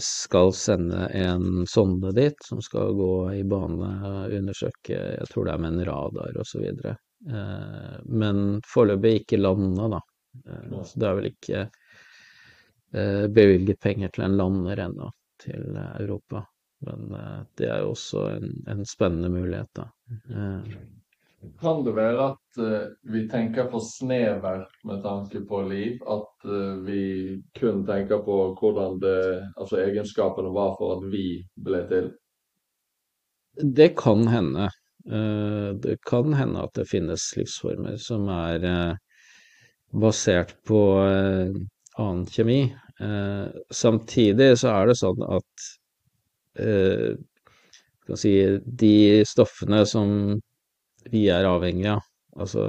skal 0.03 0.51
sende 0.53 1.07
en 1.15 1.67
sonde 1.71 2.11
dit 2.17 2.43
som 2.43 2.59
skal 2.65 2.91
gå 2.99 3.13
i 3.37 3.45
bane, 3.47 3.91
og 4.09 4.35
undersøke, 4.35 4.97
jeg 4.97 5.29
tror 5.31 5.47
det 5.47 5.53
er 5.55 5.63
med 5.63 5.77
en 5.77 5.85
radar 5.87 6.41
osv. 6.43 6.65
Eh, 7.31 7.99
men 8.05 8.61
foreløpig 8.67 9.15
ikke 9.21 9.39
landa, 9.39 9.89
da. 9.89 10.01
Eh, 10.47 10.83
så 10.85 11.01
det 11.01 11.09
er 11.09 11.19
vel 11.19 11.29
ikke 11.31 11.61
eh, 12.95 13.27
bevilget 13.29 13.81
penger 13.81 14.13
til 14.15 14.27
en 14.27 14.39
lander 14.41 14.87
ennå 14.87 15.11
til 15.43 15.77
Europa. 15.77 16.45
Men 16.87 17.15
eh, 17.19 17.39
det 17.59 17.71
er 17.71 17.85
jo 17.85 17.93
også 17.95 18.27
en, 18.37 18.51
en 18.75 18.85
spennende 18.89 19.31
mulighet, 19.31 19.71
da. 19.79 19.89
Kan 21.61 21.83
det 21.85 21.95
være 21.97 22.27
at 22.31 22.59
uh, 22.63 22.91
vi 23.11 23.25
tenker 23.31 23.67
for 23.71 23.83
snevert 23.83 24.71
med 24.87 25.03
tanke 25.03 25.41
på 25.49 25.63
liv? 25.67 25.99
At 26.07 26.47
uh, 26.47 26.79
vi 26.87 27.03
kun 27.59 27.83
tenker 27.87 28.23
på 28.23 28.37
hvordan 28.61 29.01
det, 29.03 29.43
altså 29.57 29.81
egenskapene 29.83 30.53
var 30.55 30.77
for 30.79 30.99
at 30.99 31.09
vi 31.11 31.43
ble 31.59 31.83
til? 31.91 32.13
Det 33.59 33.91
kan 33.99 34.29
hende. 34.31 34.69
Uh, 35.03 35.75
det 35.83 35.99
kan 36.07 36.35
hende 36.39 36.63
at 36.63 36.75
det 36.79 36.87
finnes 36.91 37.27
livsformer 37.37 37.99
som 37.99 38.31
er 38.31 38.69
basert 39.93 40.55
på 40.65 40.79
annen 41.03 42.25
kjemi. 42.33 42.73
samtidig 43.69 44.55
så 44.57 44.71
er 44.73 44.87
det 44.89 44.95
sånn 44.97 45.25
at 45.27 45.65
si, 48.17 48.33
de 48.65 48.95
stoffene 49.29 49.83
som 49.91 50.15
vi 51.11 51.27
er 51.33 51.49
avhengig 51.49 51.89
av. 51.95 52.05
Altså, 52.41 52.67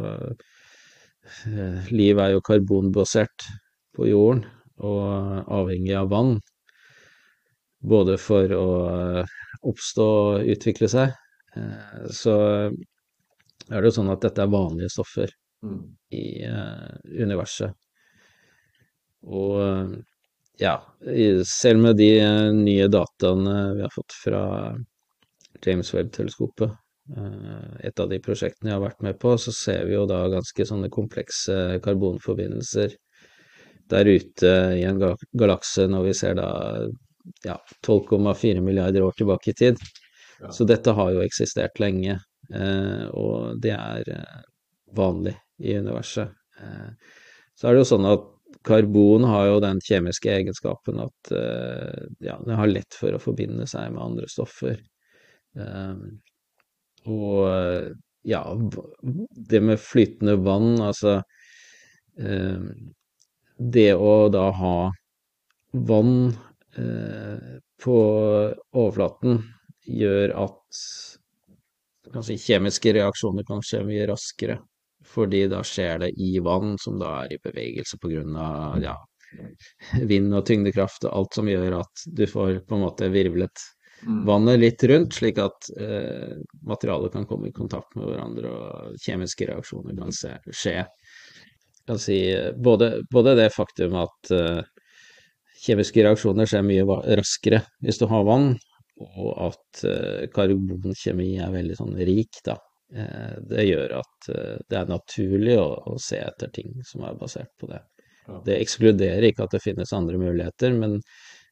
eh, 1.47 1.91
liv 1.91 2.19
er 2.19 2.33
jo 2.33 2.43
karbonbasert 2.45 3.47
på 3.95 4.09
jorden, 4.09 4.43
og 4.83 5.51
avhengig 5.53 5.95
av 5.97 6.09
vann. 6.11 6.37
Både 7.83 8.17
for 8.21 8.55
å 8.57 8.67
eh, 8.89 9.37
oppstå 9.69 10.07
og 10.07 10.51
utvikle 10.55 10.89
seg. 10.91 11.13
Eh, 11.55 12.07
så 12.11 12.35
er 13.69 13.77
det 13.77 13.87
jo 13.89 13.97
sånn 13.99 14.11
at 14.11 14.23
dette 14.25 14.43
er 14.43 14.51
vanlige 14.51 14.91
stoffer 14.91 15.31
mm. 15.63 15.83
i 16.17 16.25
universet. 17.23 17.71
Og 19.23 19.93
ja, 20.59 20.73
selv 21.47 21.79
med 21.85 21.95
de 21.95 22.09
nye 22.57 22.89
dataene 22.91 23.53
vi 23.77 23.85
har 23.85 23.93
fått 23.93 24.15
fra 24.19 24.41
James 25.63 25.93
Webb-teleskopet, 25.95 26.73
et 27.83 27.99
av 27.99 28.07
de 28.09 28.19
prosjektene 28.23 28.71
jeg 28.71 28.77
har 28.77 28.83
vært 28.85 29.01
med 29.03 29.17
på, 29.19 29.33
så 29.37 29.51
ser 29.51 29.87
vi 29.89 29.97
jo 29.97 30.05
da 30.07 30.21
ganske 30.31 30.65
sånne 30.69 30.87
komplekse 30.93 31.79
karbonforbindelser 31.83 32.95
der 33.91 34.07
ute 34.07 34.51
i 34.79 34.85
en 34.87 35.01
galakse 35.35 35.87
når 35.91 36.07
vi 36.07 36.13
ser 36.15 36.37
da 36.39 36.47
ja, 37.43 37.57
12,4 37.85 38.63
milliarder 38.63 39.03
år 39.03 39.17
tilbake 39.19 39.51
i 39.51 39.57
tid. 39.59 39.83
Ja. 40.39 40.51
Så 40.51 40.67
dette 40.67 40.95
har 40.95 41.11
jo 41.13 41.23
eksistert 41.23 41.79
lenge, 41.83 42.17
eh, 42.53 43.05
og 43.11 43.59
det 43.63 43.75
er 43.75 44.09
eh, 44.15 44.41
vanlig 44.95 45.35
i 45.59 45.75
universet. 45.79 46.31
Så 47.57 47.67
er 47.67 47.75
det 47.75 47.83
jo 47.83 47.89
sånn 47.89 48.05
at 48.07 48.29
karbon 48.63 49.25
har 49.27 49.49
jo 49.49 49.61
den 49.63 49.79
kjemiske 49.83 50.29
egenskapen 50.31 51.01
at 51.03 51.31
ja, 52.23 52.35
det 52.45 52.55
har 52.55 52.69
lett 52.69 52.95
for 52.95 53.15
å 53.15 53.19
forbinde 53.19 53.65
seg 53.67 53.91
med 53.91 54.03
andre 54.03 54.29
stoffer. 54.31 54.77
Og 57.09 57.93
ja, 58.23 58.41
det 59.49 59.61
med 59.61 59.79
flytende 59.83 60.37
vann, 60.45 60.77
altså 60.81 61.17
eh, 62.19 62.67
Det 63.57 63.89
å 63.93 64.13
da 64.31 64.45
ha 64.55 64.75
vann 65.73 66.15
eh, 66.77 67.57
på 67.83 67.97
overflaten 68.71 69.41
gjør 69.83 70.35
at 70.45 70.83
kanskje 72.13 72.39
kjemiske 72.39 72.93
reaksjoner 72.95 73.45
kan 73.47 73.63
skje 73.65 73.81
mye 73.87 74.07
raskere. 74.07 74.59
Fordi 75.13 75.43
da 75.51 75.59
skjer 75.67 76.05
det 76.05 76.13
i 76.21 76.37
vann, 76.43 76.77
som 76.79 76.95
da 77.01 77.23
er 77.23 77.35
i 77.35 77.41
bevegelse 77.43 77.99
av 78.39 78.79
ja, 78.81 78.95
vind 80.07 80.33
og 80.33 80.45
tyngdekraft 80.47 81.07
og 81.07 81.17
alt 81.17 81.39
som 81.39 81.49
gjør 81.49 81.79
at 81.81 82.05
du 82.07 82.23
får 82.29 82.61
på 82.67 82.77
en 82.77 82.85
måte 82.85 83.09
virvlet. 83.13 83.65
Vannet 84.27 84.59
litt 84.59 84.83
rundt, 84.89 85.15
slik 85.17 85.39
at 85.41 85.69
eh, 85.79 86.35
materialet 86.67 87.13
kan 87.13 87.27
komme 87.29 87.49
i 87.49 87.55
kontakt 87.55 87.95
med 87.97 88.09
hverandre 88.09 88.51
og 88.51 88.99
kjemiske 89.03 89.47
reaksjoner 89.49 89.97
kan 89.99 90.13
se, 90.15 90.35
skje. 90.51 90.83
Kan 91.87 91.99
si, 91.99 92.19
både, 92.63 92.93
både, 93.11 93.35
det 93.39 93.49
faktum 93.55 93.97
at 94.01 94.33
eh, 94.35 94.61
kjemiske 95.63 96.05
reaksjoner 96.05 96.49
skjer 96.49 96.67
mye 96.67 96.99
raskere 97.19 97.63
hvis 97.83 97.99
du 98.01 98.07
har 98.11 98.27
vann, 98.27 98.53
og 99.03 99.31
at 99.49 99.83
eh, 99.89 100.27
karbonkjemi 100.33 101.33
er 101.41 101.53
veldig 101.53 101.79
sånn 101.79 101.97
rik, 101.99 102.39
da. 102.45 102.57
Eh, 102.95 103.35
det 103.49 103.65
gjør 103.65 103.97
at 104.01 104.29
eh, 104.33 104.59
det 104.69 104.79
er 104.79 104.91
naturlig 104.91 105.57
å, 105.57 105.69
å, 105.93 105.97
se 106.01 106.19
etter 106.21 106.51
ting 106.53 106.75
som 106.85 107.05
er 107.07 107.17
basert 107.19 107.51
på 107.59 107.71
det. 107.71 107.81
Det 108.45 108.55
ekskluderer 108.55 109.25
ikke 109.27 109.47
at 109.47 109.55
det 109.55 109.63
finnes 109.63 109.91
andre 109.95 110.19
muligheter, 110.21 110.75
men 110.77 110.99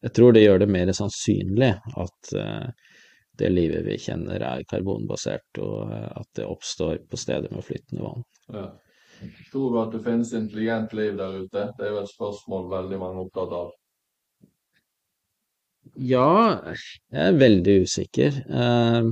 jeg 0.02 0.14
tror 0.18 0.34
det 0.34 0.45
gjør 0.45 0.64
det 0.64 0.70
mer 0.74 0.91
sannsynlig 0.97 1.72
at 2.04 2.32
uh, 2.38 2.70
det 3.41 3.49
livet 3.54 3.86
vi 3.86 3.97
kjenner 4.02 4.41
er 4.43 4.64
karbonbasert, 4.70 5.62
og 5.62 5.91
uh, 5.91 6.08
at 6.22 6.30
det 6.38 6.47
oppstår 6.47 7.04
på 7.10 7.20
steder 7.20 7.54
med 7.54 7.66
flytende 7.66 8.06
vann. 8.06 8.26
Ja. 8.54 8.66
Tror 9.52 9.70
du 9.70 9.82
at 9.84 9.91
det 9.93 10.02
finnes 10.06 10.34
intelligent 10.34 10.93
liv 10.97 11.14
der 11.20 11.43
ute? 11.43 11.68
Det 11.78 11.86
er 11.86 11.93
jo 11.93 12.02
et 12.02 12.10
spørsmål 12.10 12.72
veldig 12.72 13.02
mange 13.02 13.20
er 13.20 13.28
opptatt 13.28 13.54
av. 13.60 13.70
Ja, 16.02 16.32
jeg 17.12 17.28
er 17.28 17.38
veldig 17.41 17.76
usikker. 17.86 18.41
Uh, 18.49 19.12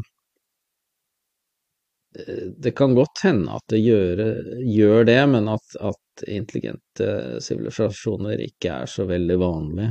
det 2.58 2.74
kan 2.74 2.96
godt 2.98 3.22
hende 3.24 3.54
at 3.54 3.66
det 3.70 3.80
gjør, 3.84 4.22
gjør 4.66 5.06
det, 5.06 5.22
men 5.30 5.50
at, 5.54 5.76
at, 5.78 6.06
intelligente 6.28 7.38
sivilisasjoner 7.40 8.42
ikke 8.44 8.74
er 8.82 8.90
så 8.92 9.06
veldig 9.08 9.38
vanlig. 9.40 9.86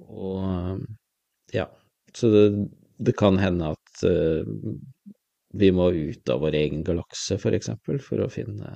Og 0.00 0.80
ja, 1.52 1.66
så 2.14 2.30
det, 2.30 2.44
det, 2.98 3.14
kan 3.18 3.38
hende 3.40 3.72
at 3.74 4.04
vi 5.50 5.70
må 5.74 5.90
ut 5.90 6.28
av 6.30 6.40
vår 6.44 6.54
egen 6.60 6.84
galakse, 6.86 7.38
for 7.42 7.56
eksempel, 7.56 7.98
for 8.04 8.22
å 8.22 8.30
finne 8.30 8.70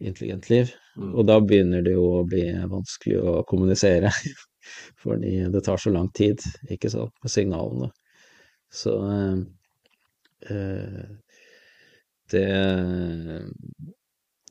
intelligent 0.00 0.50
liv. 0.50 0.72
Mm. 0.96 1.14
Og 1.14 1.26
da 1.28 1.38
begynner 1.44 1.84
det 1.84 1.94
jo 1.94 2.06
å 2.18 2.26
bli 2.28 2.44
vanskelig 2.70 3.20
å 3.20 3.40
kommunisere, 3.48 4.10
fordi 5.02 5.38
det 5.52 5.64
tar 5.66 5.80
så 5.80 5.92
lang 5.94 6.10
tid, 6.16 6.44
ikke 6.72 6.90
sant, 6.92 7.14
med 7.22 7.32
signalene. 7.32 7.90
Så 8.70 8.96
eh, 10.48 11.06
det 12.30 12.48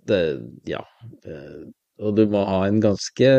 det 0.09 0.23
Ja. 0.67 0.83
Eh, 1.25 1.69
og 1.99 2.15
du 2.15 2.23
må 2.31 2.41
ha 2.47 2.59
en 2.67 2.79
ganske 2.83 3.29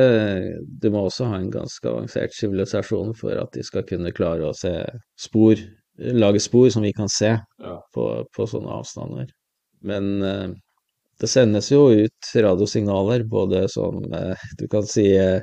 Du 0.82 0.88
må 0.92 1.06
også 1.06 1.28
ha 1.30 1.40
en 1.40 1.50
ganske 1.52 1.88
avansert 1.88 2.34
sivilisasjon 2.36 3.14
for 3.16 3.38
at 3.40 3.52
de 3.56 3.64
skal 3.66 3.86
kunne 3.88 4.12
klare 4.16 4.48
å 4.48 4.56
se 4.56 4.74
spor, 5.20 5.60
lage 5.96 6.42
spor 6.44 6.68
som 6.72 6.84
vi 6.84 6.92
kan 6.96 7.08
se 7.12 7.32
ja. 7.32 7.76
på, 7.94 8.06
på, 8.36 8.48
sånne 8.48 8.80
avstander. 8.80 9.30
Men 9.84 10.10
eh, 10.24 10.48
det 11.20 11.28
sendes 11.28 11.70
jo 11.72 11.86
ut 11.92 12.32
radiosignaler, 12.36 13.24
både 13.28 13.66
som 13.72 14.02
eh, 14.16 14.48
du 14.60 14.66
kan 14.72 14.84
si 14.88 15.06
eh, 15.16 15.40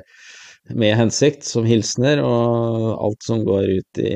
med 0.78 0.94
hensikt, 0.98 1.46
som 1.46 1.66
hilsener, 1.66 2.20
og 2.22 2.90
alt 2.92 3.24
som 3.26 3.42
går 3.46 3.70
ut 3.78 4.00
i 4.02 4.12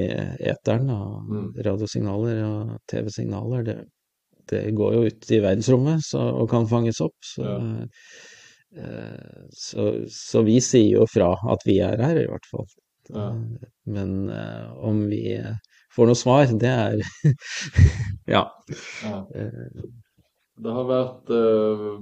eteren 0.53 0.91
av 0.93 1.31
mm. 1.31 1.49
radiosignaler 1.67 2.43
og 2.47 2.77
TV-signaler, 2.93 3.65
det, 3.67 3.77
det, 4.53 4.63
går 4.77 4.99
jo 4.99 5.07
ut 5.09 5.33
i 5.33 5.41
verdensrommet 5.43 6.05
så, 6.07 6.23
og 6.43 6.51
kan 6.53 6.69
fanges 6.71 7.01
opp. 7.03 7.17
Så, 7.25 7.47
ja. 7.47 7.87
Eh, 8.77 9.49
så, 9.51 10.05
så, 10.09 10.43
vi 10.43 10.61
sier 10.61 10.99
jo 10.99 11.07
fra 11.11 11.33
at 11.53 11.67
vi 11.67 11.79
er 11.85 12.03
her, 12.03 12.21
i 12.21 12.29
hvert 12.31 12.49
fall. 12.51 12.69
Ja. 13.13 13.31
Men 13.85 14.31
eh, 14.31 14.69
om 14.85 15.05
vi 15.11 15.25
får 15.97 16.09
noe 16.09 16.19
svar, 16.19 16.47
det 16.61 16.71
er 16.71 17.03
Ja. 18.35 18.47
ja. 19.03 19.19
Eh, 19.35 19.83
det 20.63 20.71
har 20.71 20.85
vært 20.87 21.31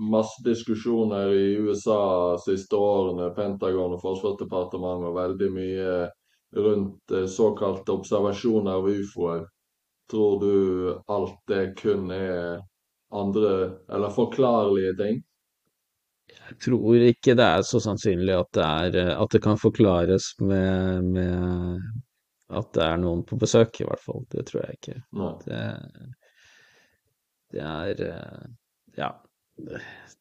masse 0.02 0.42
diskusjoner 0.44 1.30
i 1.32 1.52
USA 1.62 2.00
de 2.34 2.42
siste 2.42 2.76
årene, 2.76 3.30
Pentagon 3.32 3.94
og 3.94 4.02
Forsvarsdepartementet, 4.02 5.06
og 5.08 5.16
veldig 5.16 5.48
mye 5.54 5.94
rundt 6.58 7.14
såkalte 7.30 7.94
observasjoner 7.94 8.82
av 8.82 8.90
ufoer. 8.90 9.46
Tror 10.10 10.40
du 10.42 10.98
alt 11.14 11.38
det 11.48 11.62
kun 11.78 12.10
er 12.12 12.58
andre, 13.14 13.54
eller 13.88 14.12
forklarlige 14.12 14.96
ting? 14.98 15.22
Jeg 16.50 16.58
tror 16.64 17.02
ikke 17.06 17.36
det 17.38 17.46
er 17.46 17.64
så 17.66 17.78
sannsynlig 17.82 18.34
at 18.34 18.48
det, 18.56 18.66
er, 18.66 18.96
eh, 18.98 19.12
at 19.14 19.34
det 19.34 19.42
kan 19.44 19.60
forklares 19.60 20.32
med, 20.42 21.06
med, 21.14 21.84
at 22.50 22.72
det 22.74 22.82
er 22.86 22.98
noen 23.02 23.22
på 23.26 23.38
besøk, 23.38 23.78
i 23.80 23.86
hvert 23.86 24.02
fall. 24.02 24.24
Det 24.34 24.46
tror 24.48 24.64
jeg 24.64 24.78
ikke. 24.80 24.96
Det, 25.46 25.62
det 27.54 27.66
er 27.66 28.06
eh, 28.10 28.48
Ja. 28.98 29.12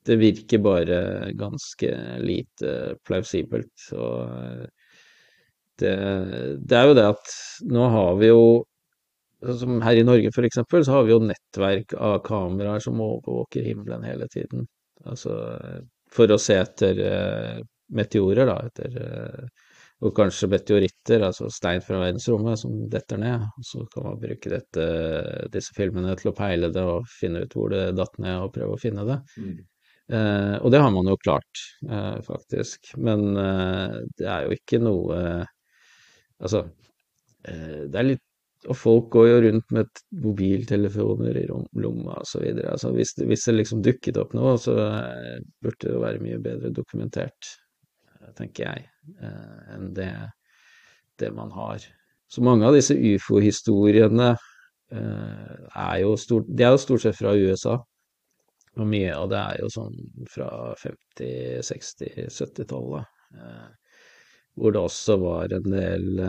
Det 0.05 0.17
virker 0.19 0.59
bare 0.59 0.95
ganske 1.37 1.89
lite 2.19 2.71
plausibelt. 3.07 3.89
Og 3.95 4.29
eh, 4.29 4.65
det, 5.79 5.93
det 6.59 6.77
er 6.77 6.89
jo 6.89 6.97
det 6.97 7.05
at 7.15 7.37
nå 7.71 7.85
har 7.93 8.17
vi 8.19 8.29
jo 8.29 8.41
som 9.55 9.79
her 9.81 9.95
i 9.95 10.03
Norge 10.03 10.31
eksempel, 10.45 10.83
så 10.83 10.97
har 10.97 11.05
vi 11.07 11.13
jo 11.13 11.21
nettverk 11.23 11.93
av 11.95 12.17
kameraer 12.25 12.83
som 12.83 12.99
overvåker 12.99 13.63
himmelen 13.63 14.03
hele 14.03 14.27
tiden. 14.27 14.67
Altså 15.07 15.31
for 16.13 16.31
å 16.31 16.37
se 16.41 16.57
etter 16.59 17.01
uh, 17.05 17.57
meteorer, 17.95 18.49
da, 18.49 18.59
etter 18.69 18.99
uh, 18.99 19.65
og 19.99 20.13
kanskje 20.15 20.47
meteoritter, 20.47 21.25
altså 21.27 21.49
stein 21.51 21.81
fra 21.83 21.97
verdensrommet, 21.99 22.61
som 22.61 22.75
detter 22.91 23.19
ned. 23.19 23.43
Så 23.67 23.83
kan 23.91 24.05
man 24.07 24.21
bruke 24.21 24.51
dette, 24.53 24.85
disse 25.51 25.75
filmene 25.75 26.13
til 26.19 26.31
å 26.31 26.35
peile 26.37 26.69
det 26.71 26.85
og 26.87 27.09
finne 27.11 27.41
ut 27.43 27.55
hvor 27.57 27.73
det 27.73 27.89
datt 27.97 28.15
ned, 28.15 28.45
og 28.45 28.53
prøve 28.55 28.77
å 28.77 28.79
finne 28.79 29.03
det. 29.09 29.17
Mm. 29.35 29.57
Uh, 30.09 30.55
og 30.63 30.71
det 30.71 30.79
har 30.79 30.93
man 30.95 31.11
jo 31.11 31.17
klart, 31.19 31.65
faktisk. 32.25 32.93
Men 32.97 33.27
det 33.35 34.25
er 34.25 34.47
jo 34.47 34.55
ikke 34.55 34.81
noe 34.81 35.45
Altså, 36.39 36.61
det 37.43 37.97
er 37.99 38.05
litt 38.05 38.21
Og 38.67 38.75
folk 38.75 39.05
går 39.13 39.27
jo 39.29 39.39
rundt 39.45 39.69
med 39.71 40.01
mobiltelefoner 40.19 41.37
i 41.39 41.45
lomma 41.47 42.17
osv. 42.19 42.43
Altså, 42.59 42.91
hvis, 42.91 43.13
hvis 43.23 43.45
det 43.47 43.55
liksom 43.55 43.83
dukket 43.85 44.19
opp 44.19 44.35
noe, 44.35 44.57
så 44.59 44.75
eh, 44.83 45.37
burde 45.63 45.85
det 45.85 45.93
jo 45.95 46.03
være 46.03 46.23
mye 46.25 46.41
bedre 46.43 46.73
dokumentert 46.75 47.53
tenker 48.37 48.67
jeg, 48.67 48.87
eh, 49.23 49.75
enn 49.75 49.91
det, 49.95 50.11
det, 51.19 51.31
man 51.35 51.51
har. 51.55 51.83
Så 52.29 52.43
mange 52.45 52.67
av 52.67 52.75
disse 52.77 52.95
ufo-historiene 52.95 54.31
eh, 54.33 55.55
er 55.69 55.85
er 55.85 56.01
jo 56.03 56.15
stort 56.17 57.01
sett 57.03 57.17
fra 57.17 57.35
USA. 57.35 57.77
Og 58.79 58.87
mye 58.87 59.15
av 59.15 59.29
det 59.31 59.39
er 59.39 59.63
jo 59.63 59.71
sånn 59.73 59.95
fra 60.29 60.49
50-, 60.79 61.63
60-, 61.65 62.29
70-tallet. 62.29 63.15
Hvor 64.59 64.73
det 64.75 64.81
også 64.81 65.17
var 65.19 65.51
en 65.55 65.67
del 65.73 66.21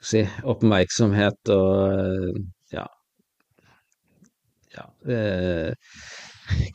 si, 0.00 0.22
oppmerksomhet 0.46 1.52
og 1.54 2.38
ja, 2.74 2.86
ja 4.76 4.86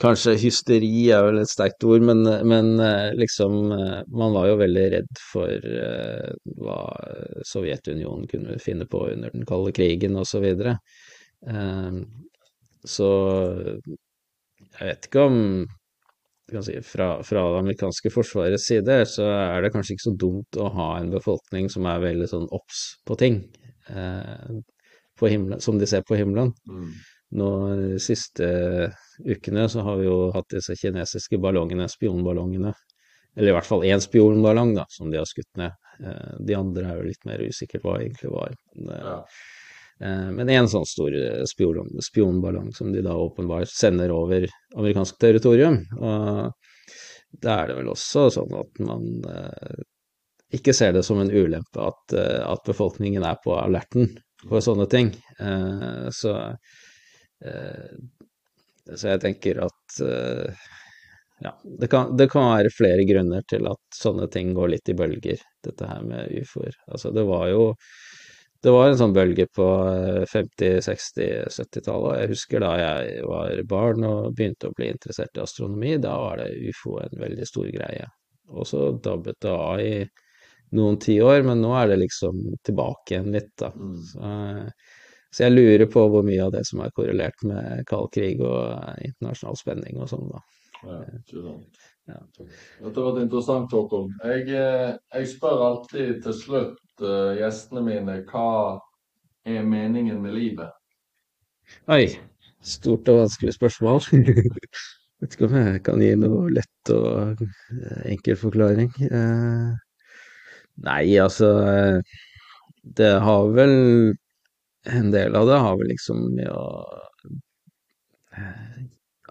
Kanskje 0.01 0.35
hysteri 0.37 0.89
er 1.13 1.23
vel 1.25 1.39
et 1.41 1.49
sterkt 1.49 1.83
ord, 1.87 2.03
men, 2.05 2.21
men, 2.45 2.73
eh, 2.83 3.13
liksom 3.17 3.71
eh, 3.73 4.01
Man 4.13 4.35
var 4.35 4.49
jo 4.51 4.59
veldig 4.59 4.83
redd 4.93 5.21
for 5.31 5.49
eh, 5.49 6.27
hva 6.61 6.79
Sovjetunionen 7.47 8.27
kunne 8.29 8.59
finne 8.61 8.85
på 8.89 9.05
under 9.09 9.33
den 9.33 9.47
kalde 9.49 9.73
krigen 9.75 10.19
osv. 10.19 10.45
Så, 10.53 10.75
uh, 11.49 11.97
så 12.85 13.09
jeg 14.73 14.87
vet 14.89 15.09
ikke 15.09 15.25
om 15.29 15.39
si, 16.61 16.75
fra, 16.85 17.07
fra, 17.25 17.43
det 17.53 17.61
amerikanske 17.63 18.11
forsvarets 18.13 18.67
side 18.69 18.99
så 19.09 19.25
er 19.31 19.63
det 19.63 19.71
kanskje 19.73 19.95
ikke 19.95 20.07
så 20.09 20.15
dumt 20.19 20.59
å 20.59 20.69
ha 20.75 20.89
en 20.99 21.09
befolkning 21.13 21.69
som 21.71 21.87
er 21.89 22.03
veldig 22.03 22.29
sånn 22.29 22.45
obs 22.53 22.83
på 23.07 23.17
ting, 23.19 23.41
eh, 23.89 24.61
på 25.19 25.31
himmelen, 25.31 25.63
som 25.63 25.79
de 25.79 25.89
ser 25.89 26.05
på 26.07 26.19
himmelen. 26.19 26.53
Mm. 26.69 26.91
Nå 27.39 27.49
de 27.79 27.99
siste 28.03 28.47
ukene 29.25 29.65
så 29.69 29.81
har 29.85 29.97
vi 29.97 30.05
jo 30.05 30.17
hatt 30.35 30.53
disse 30.53 30.75
kinesiske 30.77 31.39
ballongene, 31.41 31.87
spionballongene. 31.89 32.73
Eller 33.33 33.49
i 33.49 33.55
hvert 33.55 33.65
fall 33.65 33.85
én 33.87 34.01
spionballong, 34.01 34.75
da, 34.77 34.85
som 34.93 35.09
de 35.09 35.17
har 35.17 35.25
skutt 35.25 35.49
ned. 35.57 35.73
Eh, 36.05 36.37
de 36.45 36.57
andre 36.57 36.85
er 36.89 36.99
jo 36.99 37.07
litt 37.07 37.25
mer 37.25 37.41
usikkert 37.41 37.85
hva 37.85 37.97
egentlig 38.01 38.29
var. 38.33 38.53
Men, 38.75 38.93
eh, 38.93 39.07
ja. 39.07 39.17
Eh, 40.01 40.29
men 40.35 40.49
en 40.49 40.69
sånn 40.71 40.87
stor 40.89 41.15
spion, 41.49 41.89
spionballong 42.01 42.71
som 42.77 42.93
de 42.93 43.03
da 43.05 43.15
åpenbart 43.19 43.71
sender 43.71 44.13
over 44.15 44.47
amerikansk 44.75 45.19
territorium. 45.21 45.81
Og 45.99 47.41
da 47.43 47.59
er 47.59 47.71
det 47.71 47.79
vel 47.81 47.91
også 47.93 48.27
sånn 48.33 48.53
at 48.59 48.81
man 48.85 49.07
ikke 50.53 50.73
ser 50.77 50.91
det 50.93 51.01
som 51.07 51.17
en 51.17 51.31
ulempe 51.33 51.81
at, 51.81 52.13
at 52.45 52.61
befolkningen 52.67 53.25
er 53.25 53.39
på 53.41 53.55
alerten 53.57 54.11
for 54.43 54.61
sånne 54.61 54.85
ting. 54.91 55.09
Så 56.13 56.35
Eh, 57.45 58.95
så 58.95 59.13
jeg 59.13 59.21
tenker 59.23 59.59
at 59.63 59.99
eh, 60.03 60.63
ja, 61.43 61.51
det 61.79 61.89
kan, 61.91 62.15
det 62.17 62.29
kan, 62.31 62.51
være 62.53 62.71
flere 62.75 63.05
grunner 63.07 63.43
til 63.49 63.67
at 63.67 63.97
sånne 63.97 64.29
ting 64.31 64.53
går 64.55 64.75
litt 64.75 64.91
i 64.91 64.97
bølger, 64.97 65.41
dette 65.65 65.89
her 65.89 66.03
med 66.07 66.31
ufoer. 66.43 66.75
Altså, 66.87 67.11
det 67.15 67.25
var 67.27 67.49
jo 67.51 67.65
det 68.63 68.71
var 68.71 68.87
en 68.87 68.97
sånn 68.99 69.13
bølge 69.15 69.45
på 69.51 69.65
50-, 70.31 70.77
60-, 70.85 71.49
70-tallet. 71.51 72.19
Jeg 72.21 72.31
husker 72.31 72.63
da 72.63 72.71
jeg 72.79 73.23
var 73.27 73.63
barn 73.67 74.05
og 74.07 74.35
begynte 74.37 74.69
å 74.69 74.75
bli 74.77 74.87
interessert 74.93 75.35
i 75.35 75.43
astronomi, 75.43 75.97
da 75.99 76.13
var 76.21 76.39
det 76.39 76.71
ufo 76.71 76.95
en 77.03 77.17
veldig 77.19 77.47
stor 77.49 77.67
greie. 77.73 78.07
Og 78.53 78.67
så 78.69 78.85
dabbet 79.03 79.41
det 79.43 79.51
av 79.51 79.83
i 79.83 79.97
noen 80.79 80.99
tiår, 81.03 81.43
men 81.45 81.59
nå 81.61 81.73
er 81.75 81.91
det 81.91 81.99
liksom 82.05 82.39
tilbake 82.65 83.17
igjen 83.17 83.31
litt, 83.35 83.51
da. 83.59 83.73
Mm. 83.75 83.97
Så, 84.07 84.31
så 85.33 85.45
jeg 85.45 85.55
lurer 85.57 85.89
på 85.91 86.07
hvor 86.13 86.23
mye 86.25 86.47
av 86.47 86.55
det 86.55 86.63
som 86.69 86.81
er 86.85 86.93
korrelert 86.95 87.43
med 87.49 87.83
kald 87.89 88.13
krig 88.15 88.41
og 88.45 89.03
internasjonal 89.03 89.59
spenning 89.59 89.99
og 89.99 90.07
sånn, 90.13 90.29
da. 90.31 90.43
Ja, 90.83 91.01
ja. 92.09 92.19
Dette 92.83 92.93
har 92.93 93.07
vært 93.09 93.23
interessant, 93.23 93.73
Håkon. 93.73 94.09
Jeg, 94.23 94.47
eh, 94.51 94.95
jeg, 95.15 95.29
spør 95.31 95.63
alltid 95.67 96.23
til 96.25 96.35
slutt 96.37 97.03
uh, 97.05 97.33
gjestene 97.37 97.83
mine 97.85 98.17
hva 98.29 98.49
er 99.47 99.63
meningen 99.67 100.19
med 100.23 100.35
livet? 100.35 100.71
Oi, 101.91 102.07
stort 102.63 103.07
og 103.11 103.23
vanskelig 103.23 103.55
spørsmål. 103.55 104.03
Vet 105.23 105.37
ikke 105.37 105.47
om 105.47 105.55
jeg 105.55 105.79
kan 105.85 106.03
gi 106.03 106.11
noe 106.19 106.49
lett 106.51 106.91
og 106.91 107.43
eh, 107.45 108.03
enkel 108.11 108.35
forklaring. 108.39 108.91
Uh, 109.07 109.71
nei, 110.83 111.05
altså 111.21 111.53
Det 112.83 113.13
har 113.23 113.51
vel 113.55 113.77
en 114.83 115.11
del 115.11 115.35
av 115.35 115.47
det 115.47 115.59
har 115.63 115.77
vel 115.79 115.87
liksom 115.93 116.25
med 116.35 116.49
å 116.51 116.65
eh, 118.35 118.81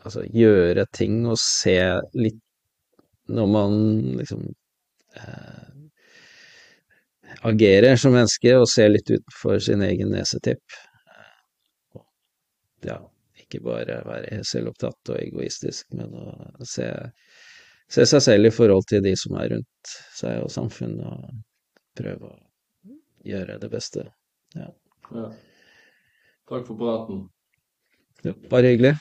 Altså 0.03 0.25
gjøre 0.35 0.87
ting 0.97 1.21
og 1.31 1.37
se 1.39 1.77
litt 2.19 2.41
Når 3.33 3.49
man 3.49 3.79
liksom 4.19 4.45
eh, 5.17 5.73
agerer 7.41 7.97
som 7.97 8.15
menneske 8.15 8.55
og 8.59 8.69
ser 8.71 8.93
litt 8.93 9.11
utenfor 9.11 9.59
sin 9.63 9.83
egen 9.87 10.13
nesetipp. 10.15 10.79
Ja, 12.87 12.99
ikke 13.39 13.63
bare 13.65 14.01
være 14.07 14.43
selvopptatt 14.47 15.13
og 15.15 15.21
egoistisk, 15.21 15.87
men 15.97 16.15
å 16.19 16.67
se, 16.67 16.89
se 17.91 18.07
seg 18.11 18.25
selv 18.25 18.51
i 18.51 18.55
forhold 18.55 18.89
til 18.91 19.05
de 19.05 19.15
som 19.19 19.37
er 19.39 19.55
rundt 19.55 19.95
seg 20.19 20.43
og 20.43 20.51
samfunnet, 20.53 21.07
og 21.07 21.99
prøve 21.99 22.33
å 22.33 22.93
gjøre 23.29 23.61
det 23.63 23.71
beste. 23.73 24.09
Ja. 24.59 24.69
Ja. 25.13 25.31
Takk 26.51 26.67
for 26.67 26.77
praten. 26.77 27.27
Ja, 28.27 28.35
bare 28.51 28.75
hyggelig. 28.75 28.97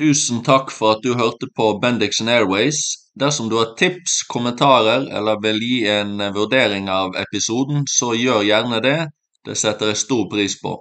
Tusen 0.00 0.44
takk 0.44 0.70
for 0.72 0.96
at 0.96 1.02
du 1.04 1.14
hørte 1.18 1.48
på 1.56 1.72
Bendixen 1.80 2.28
Airways. 2.32 2.99
Dersom 3.18 3.48
du 3.48 3.56
har 3.56 3.74
tips, 3.78 4.22
kommentarer 4.28 5.08
eller 5.18 5.40
vil 5.42 5.58
gi 5.62 5.80
en 5.88 6.18
vurdering 6.34 6.88
av 6.90 7.16
episoden, 7.18 7.82
så 7.90 8.14
gjør 8.14 8.46
gjerne 8.46 8.80
det. 8.84 8.98
Det 9.44 9.56
setter 9.58 9.90
jeg 9.90 10.02
stor 10.04 10.28
pris 10.30 10.60
på. 10.62 10.76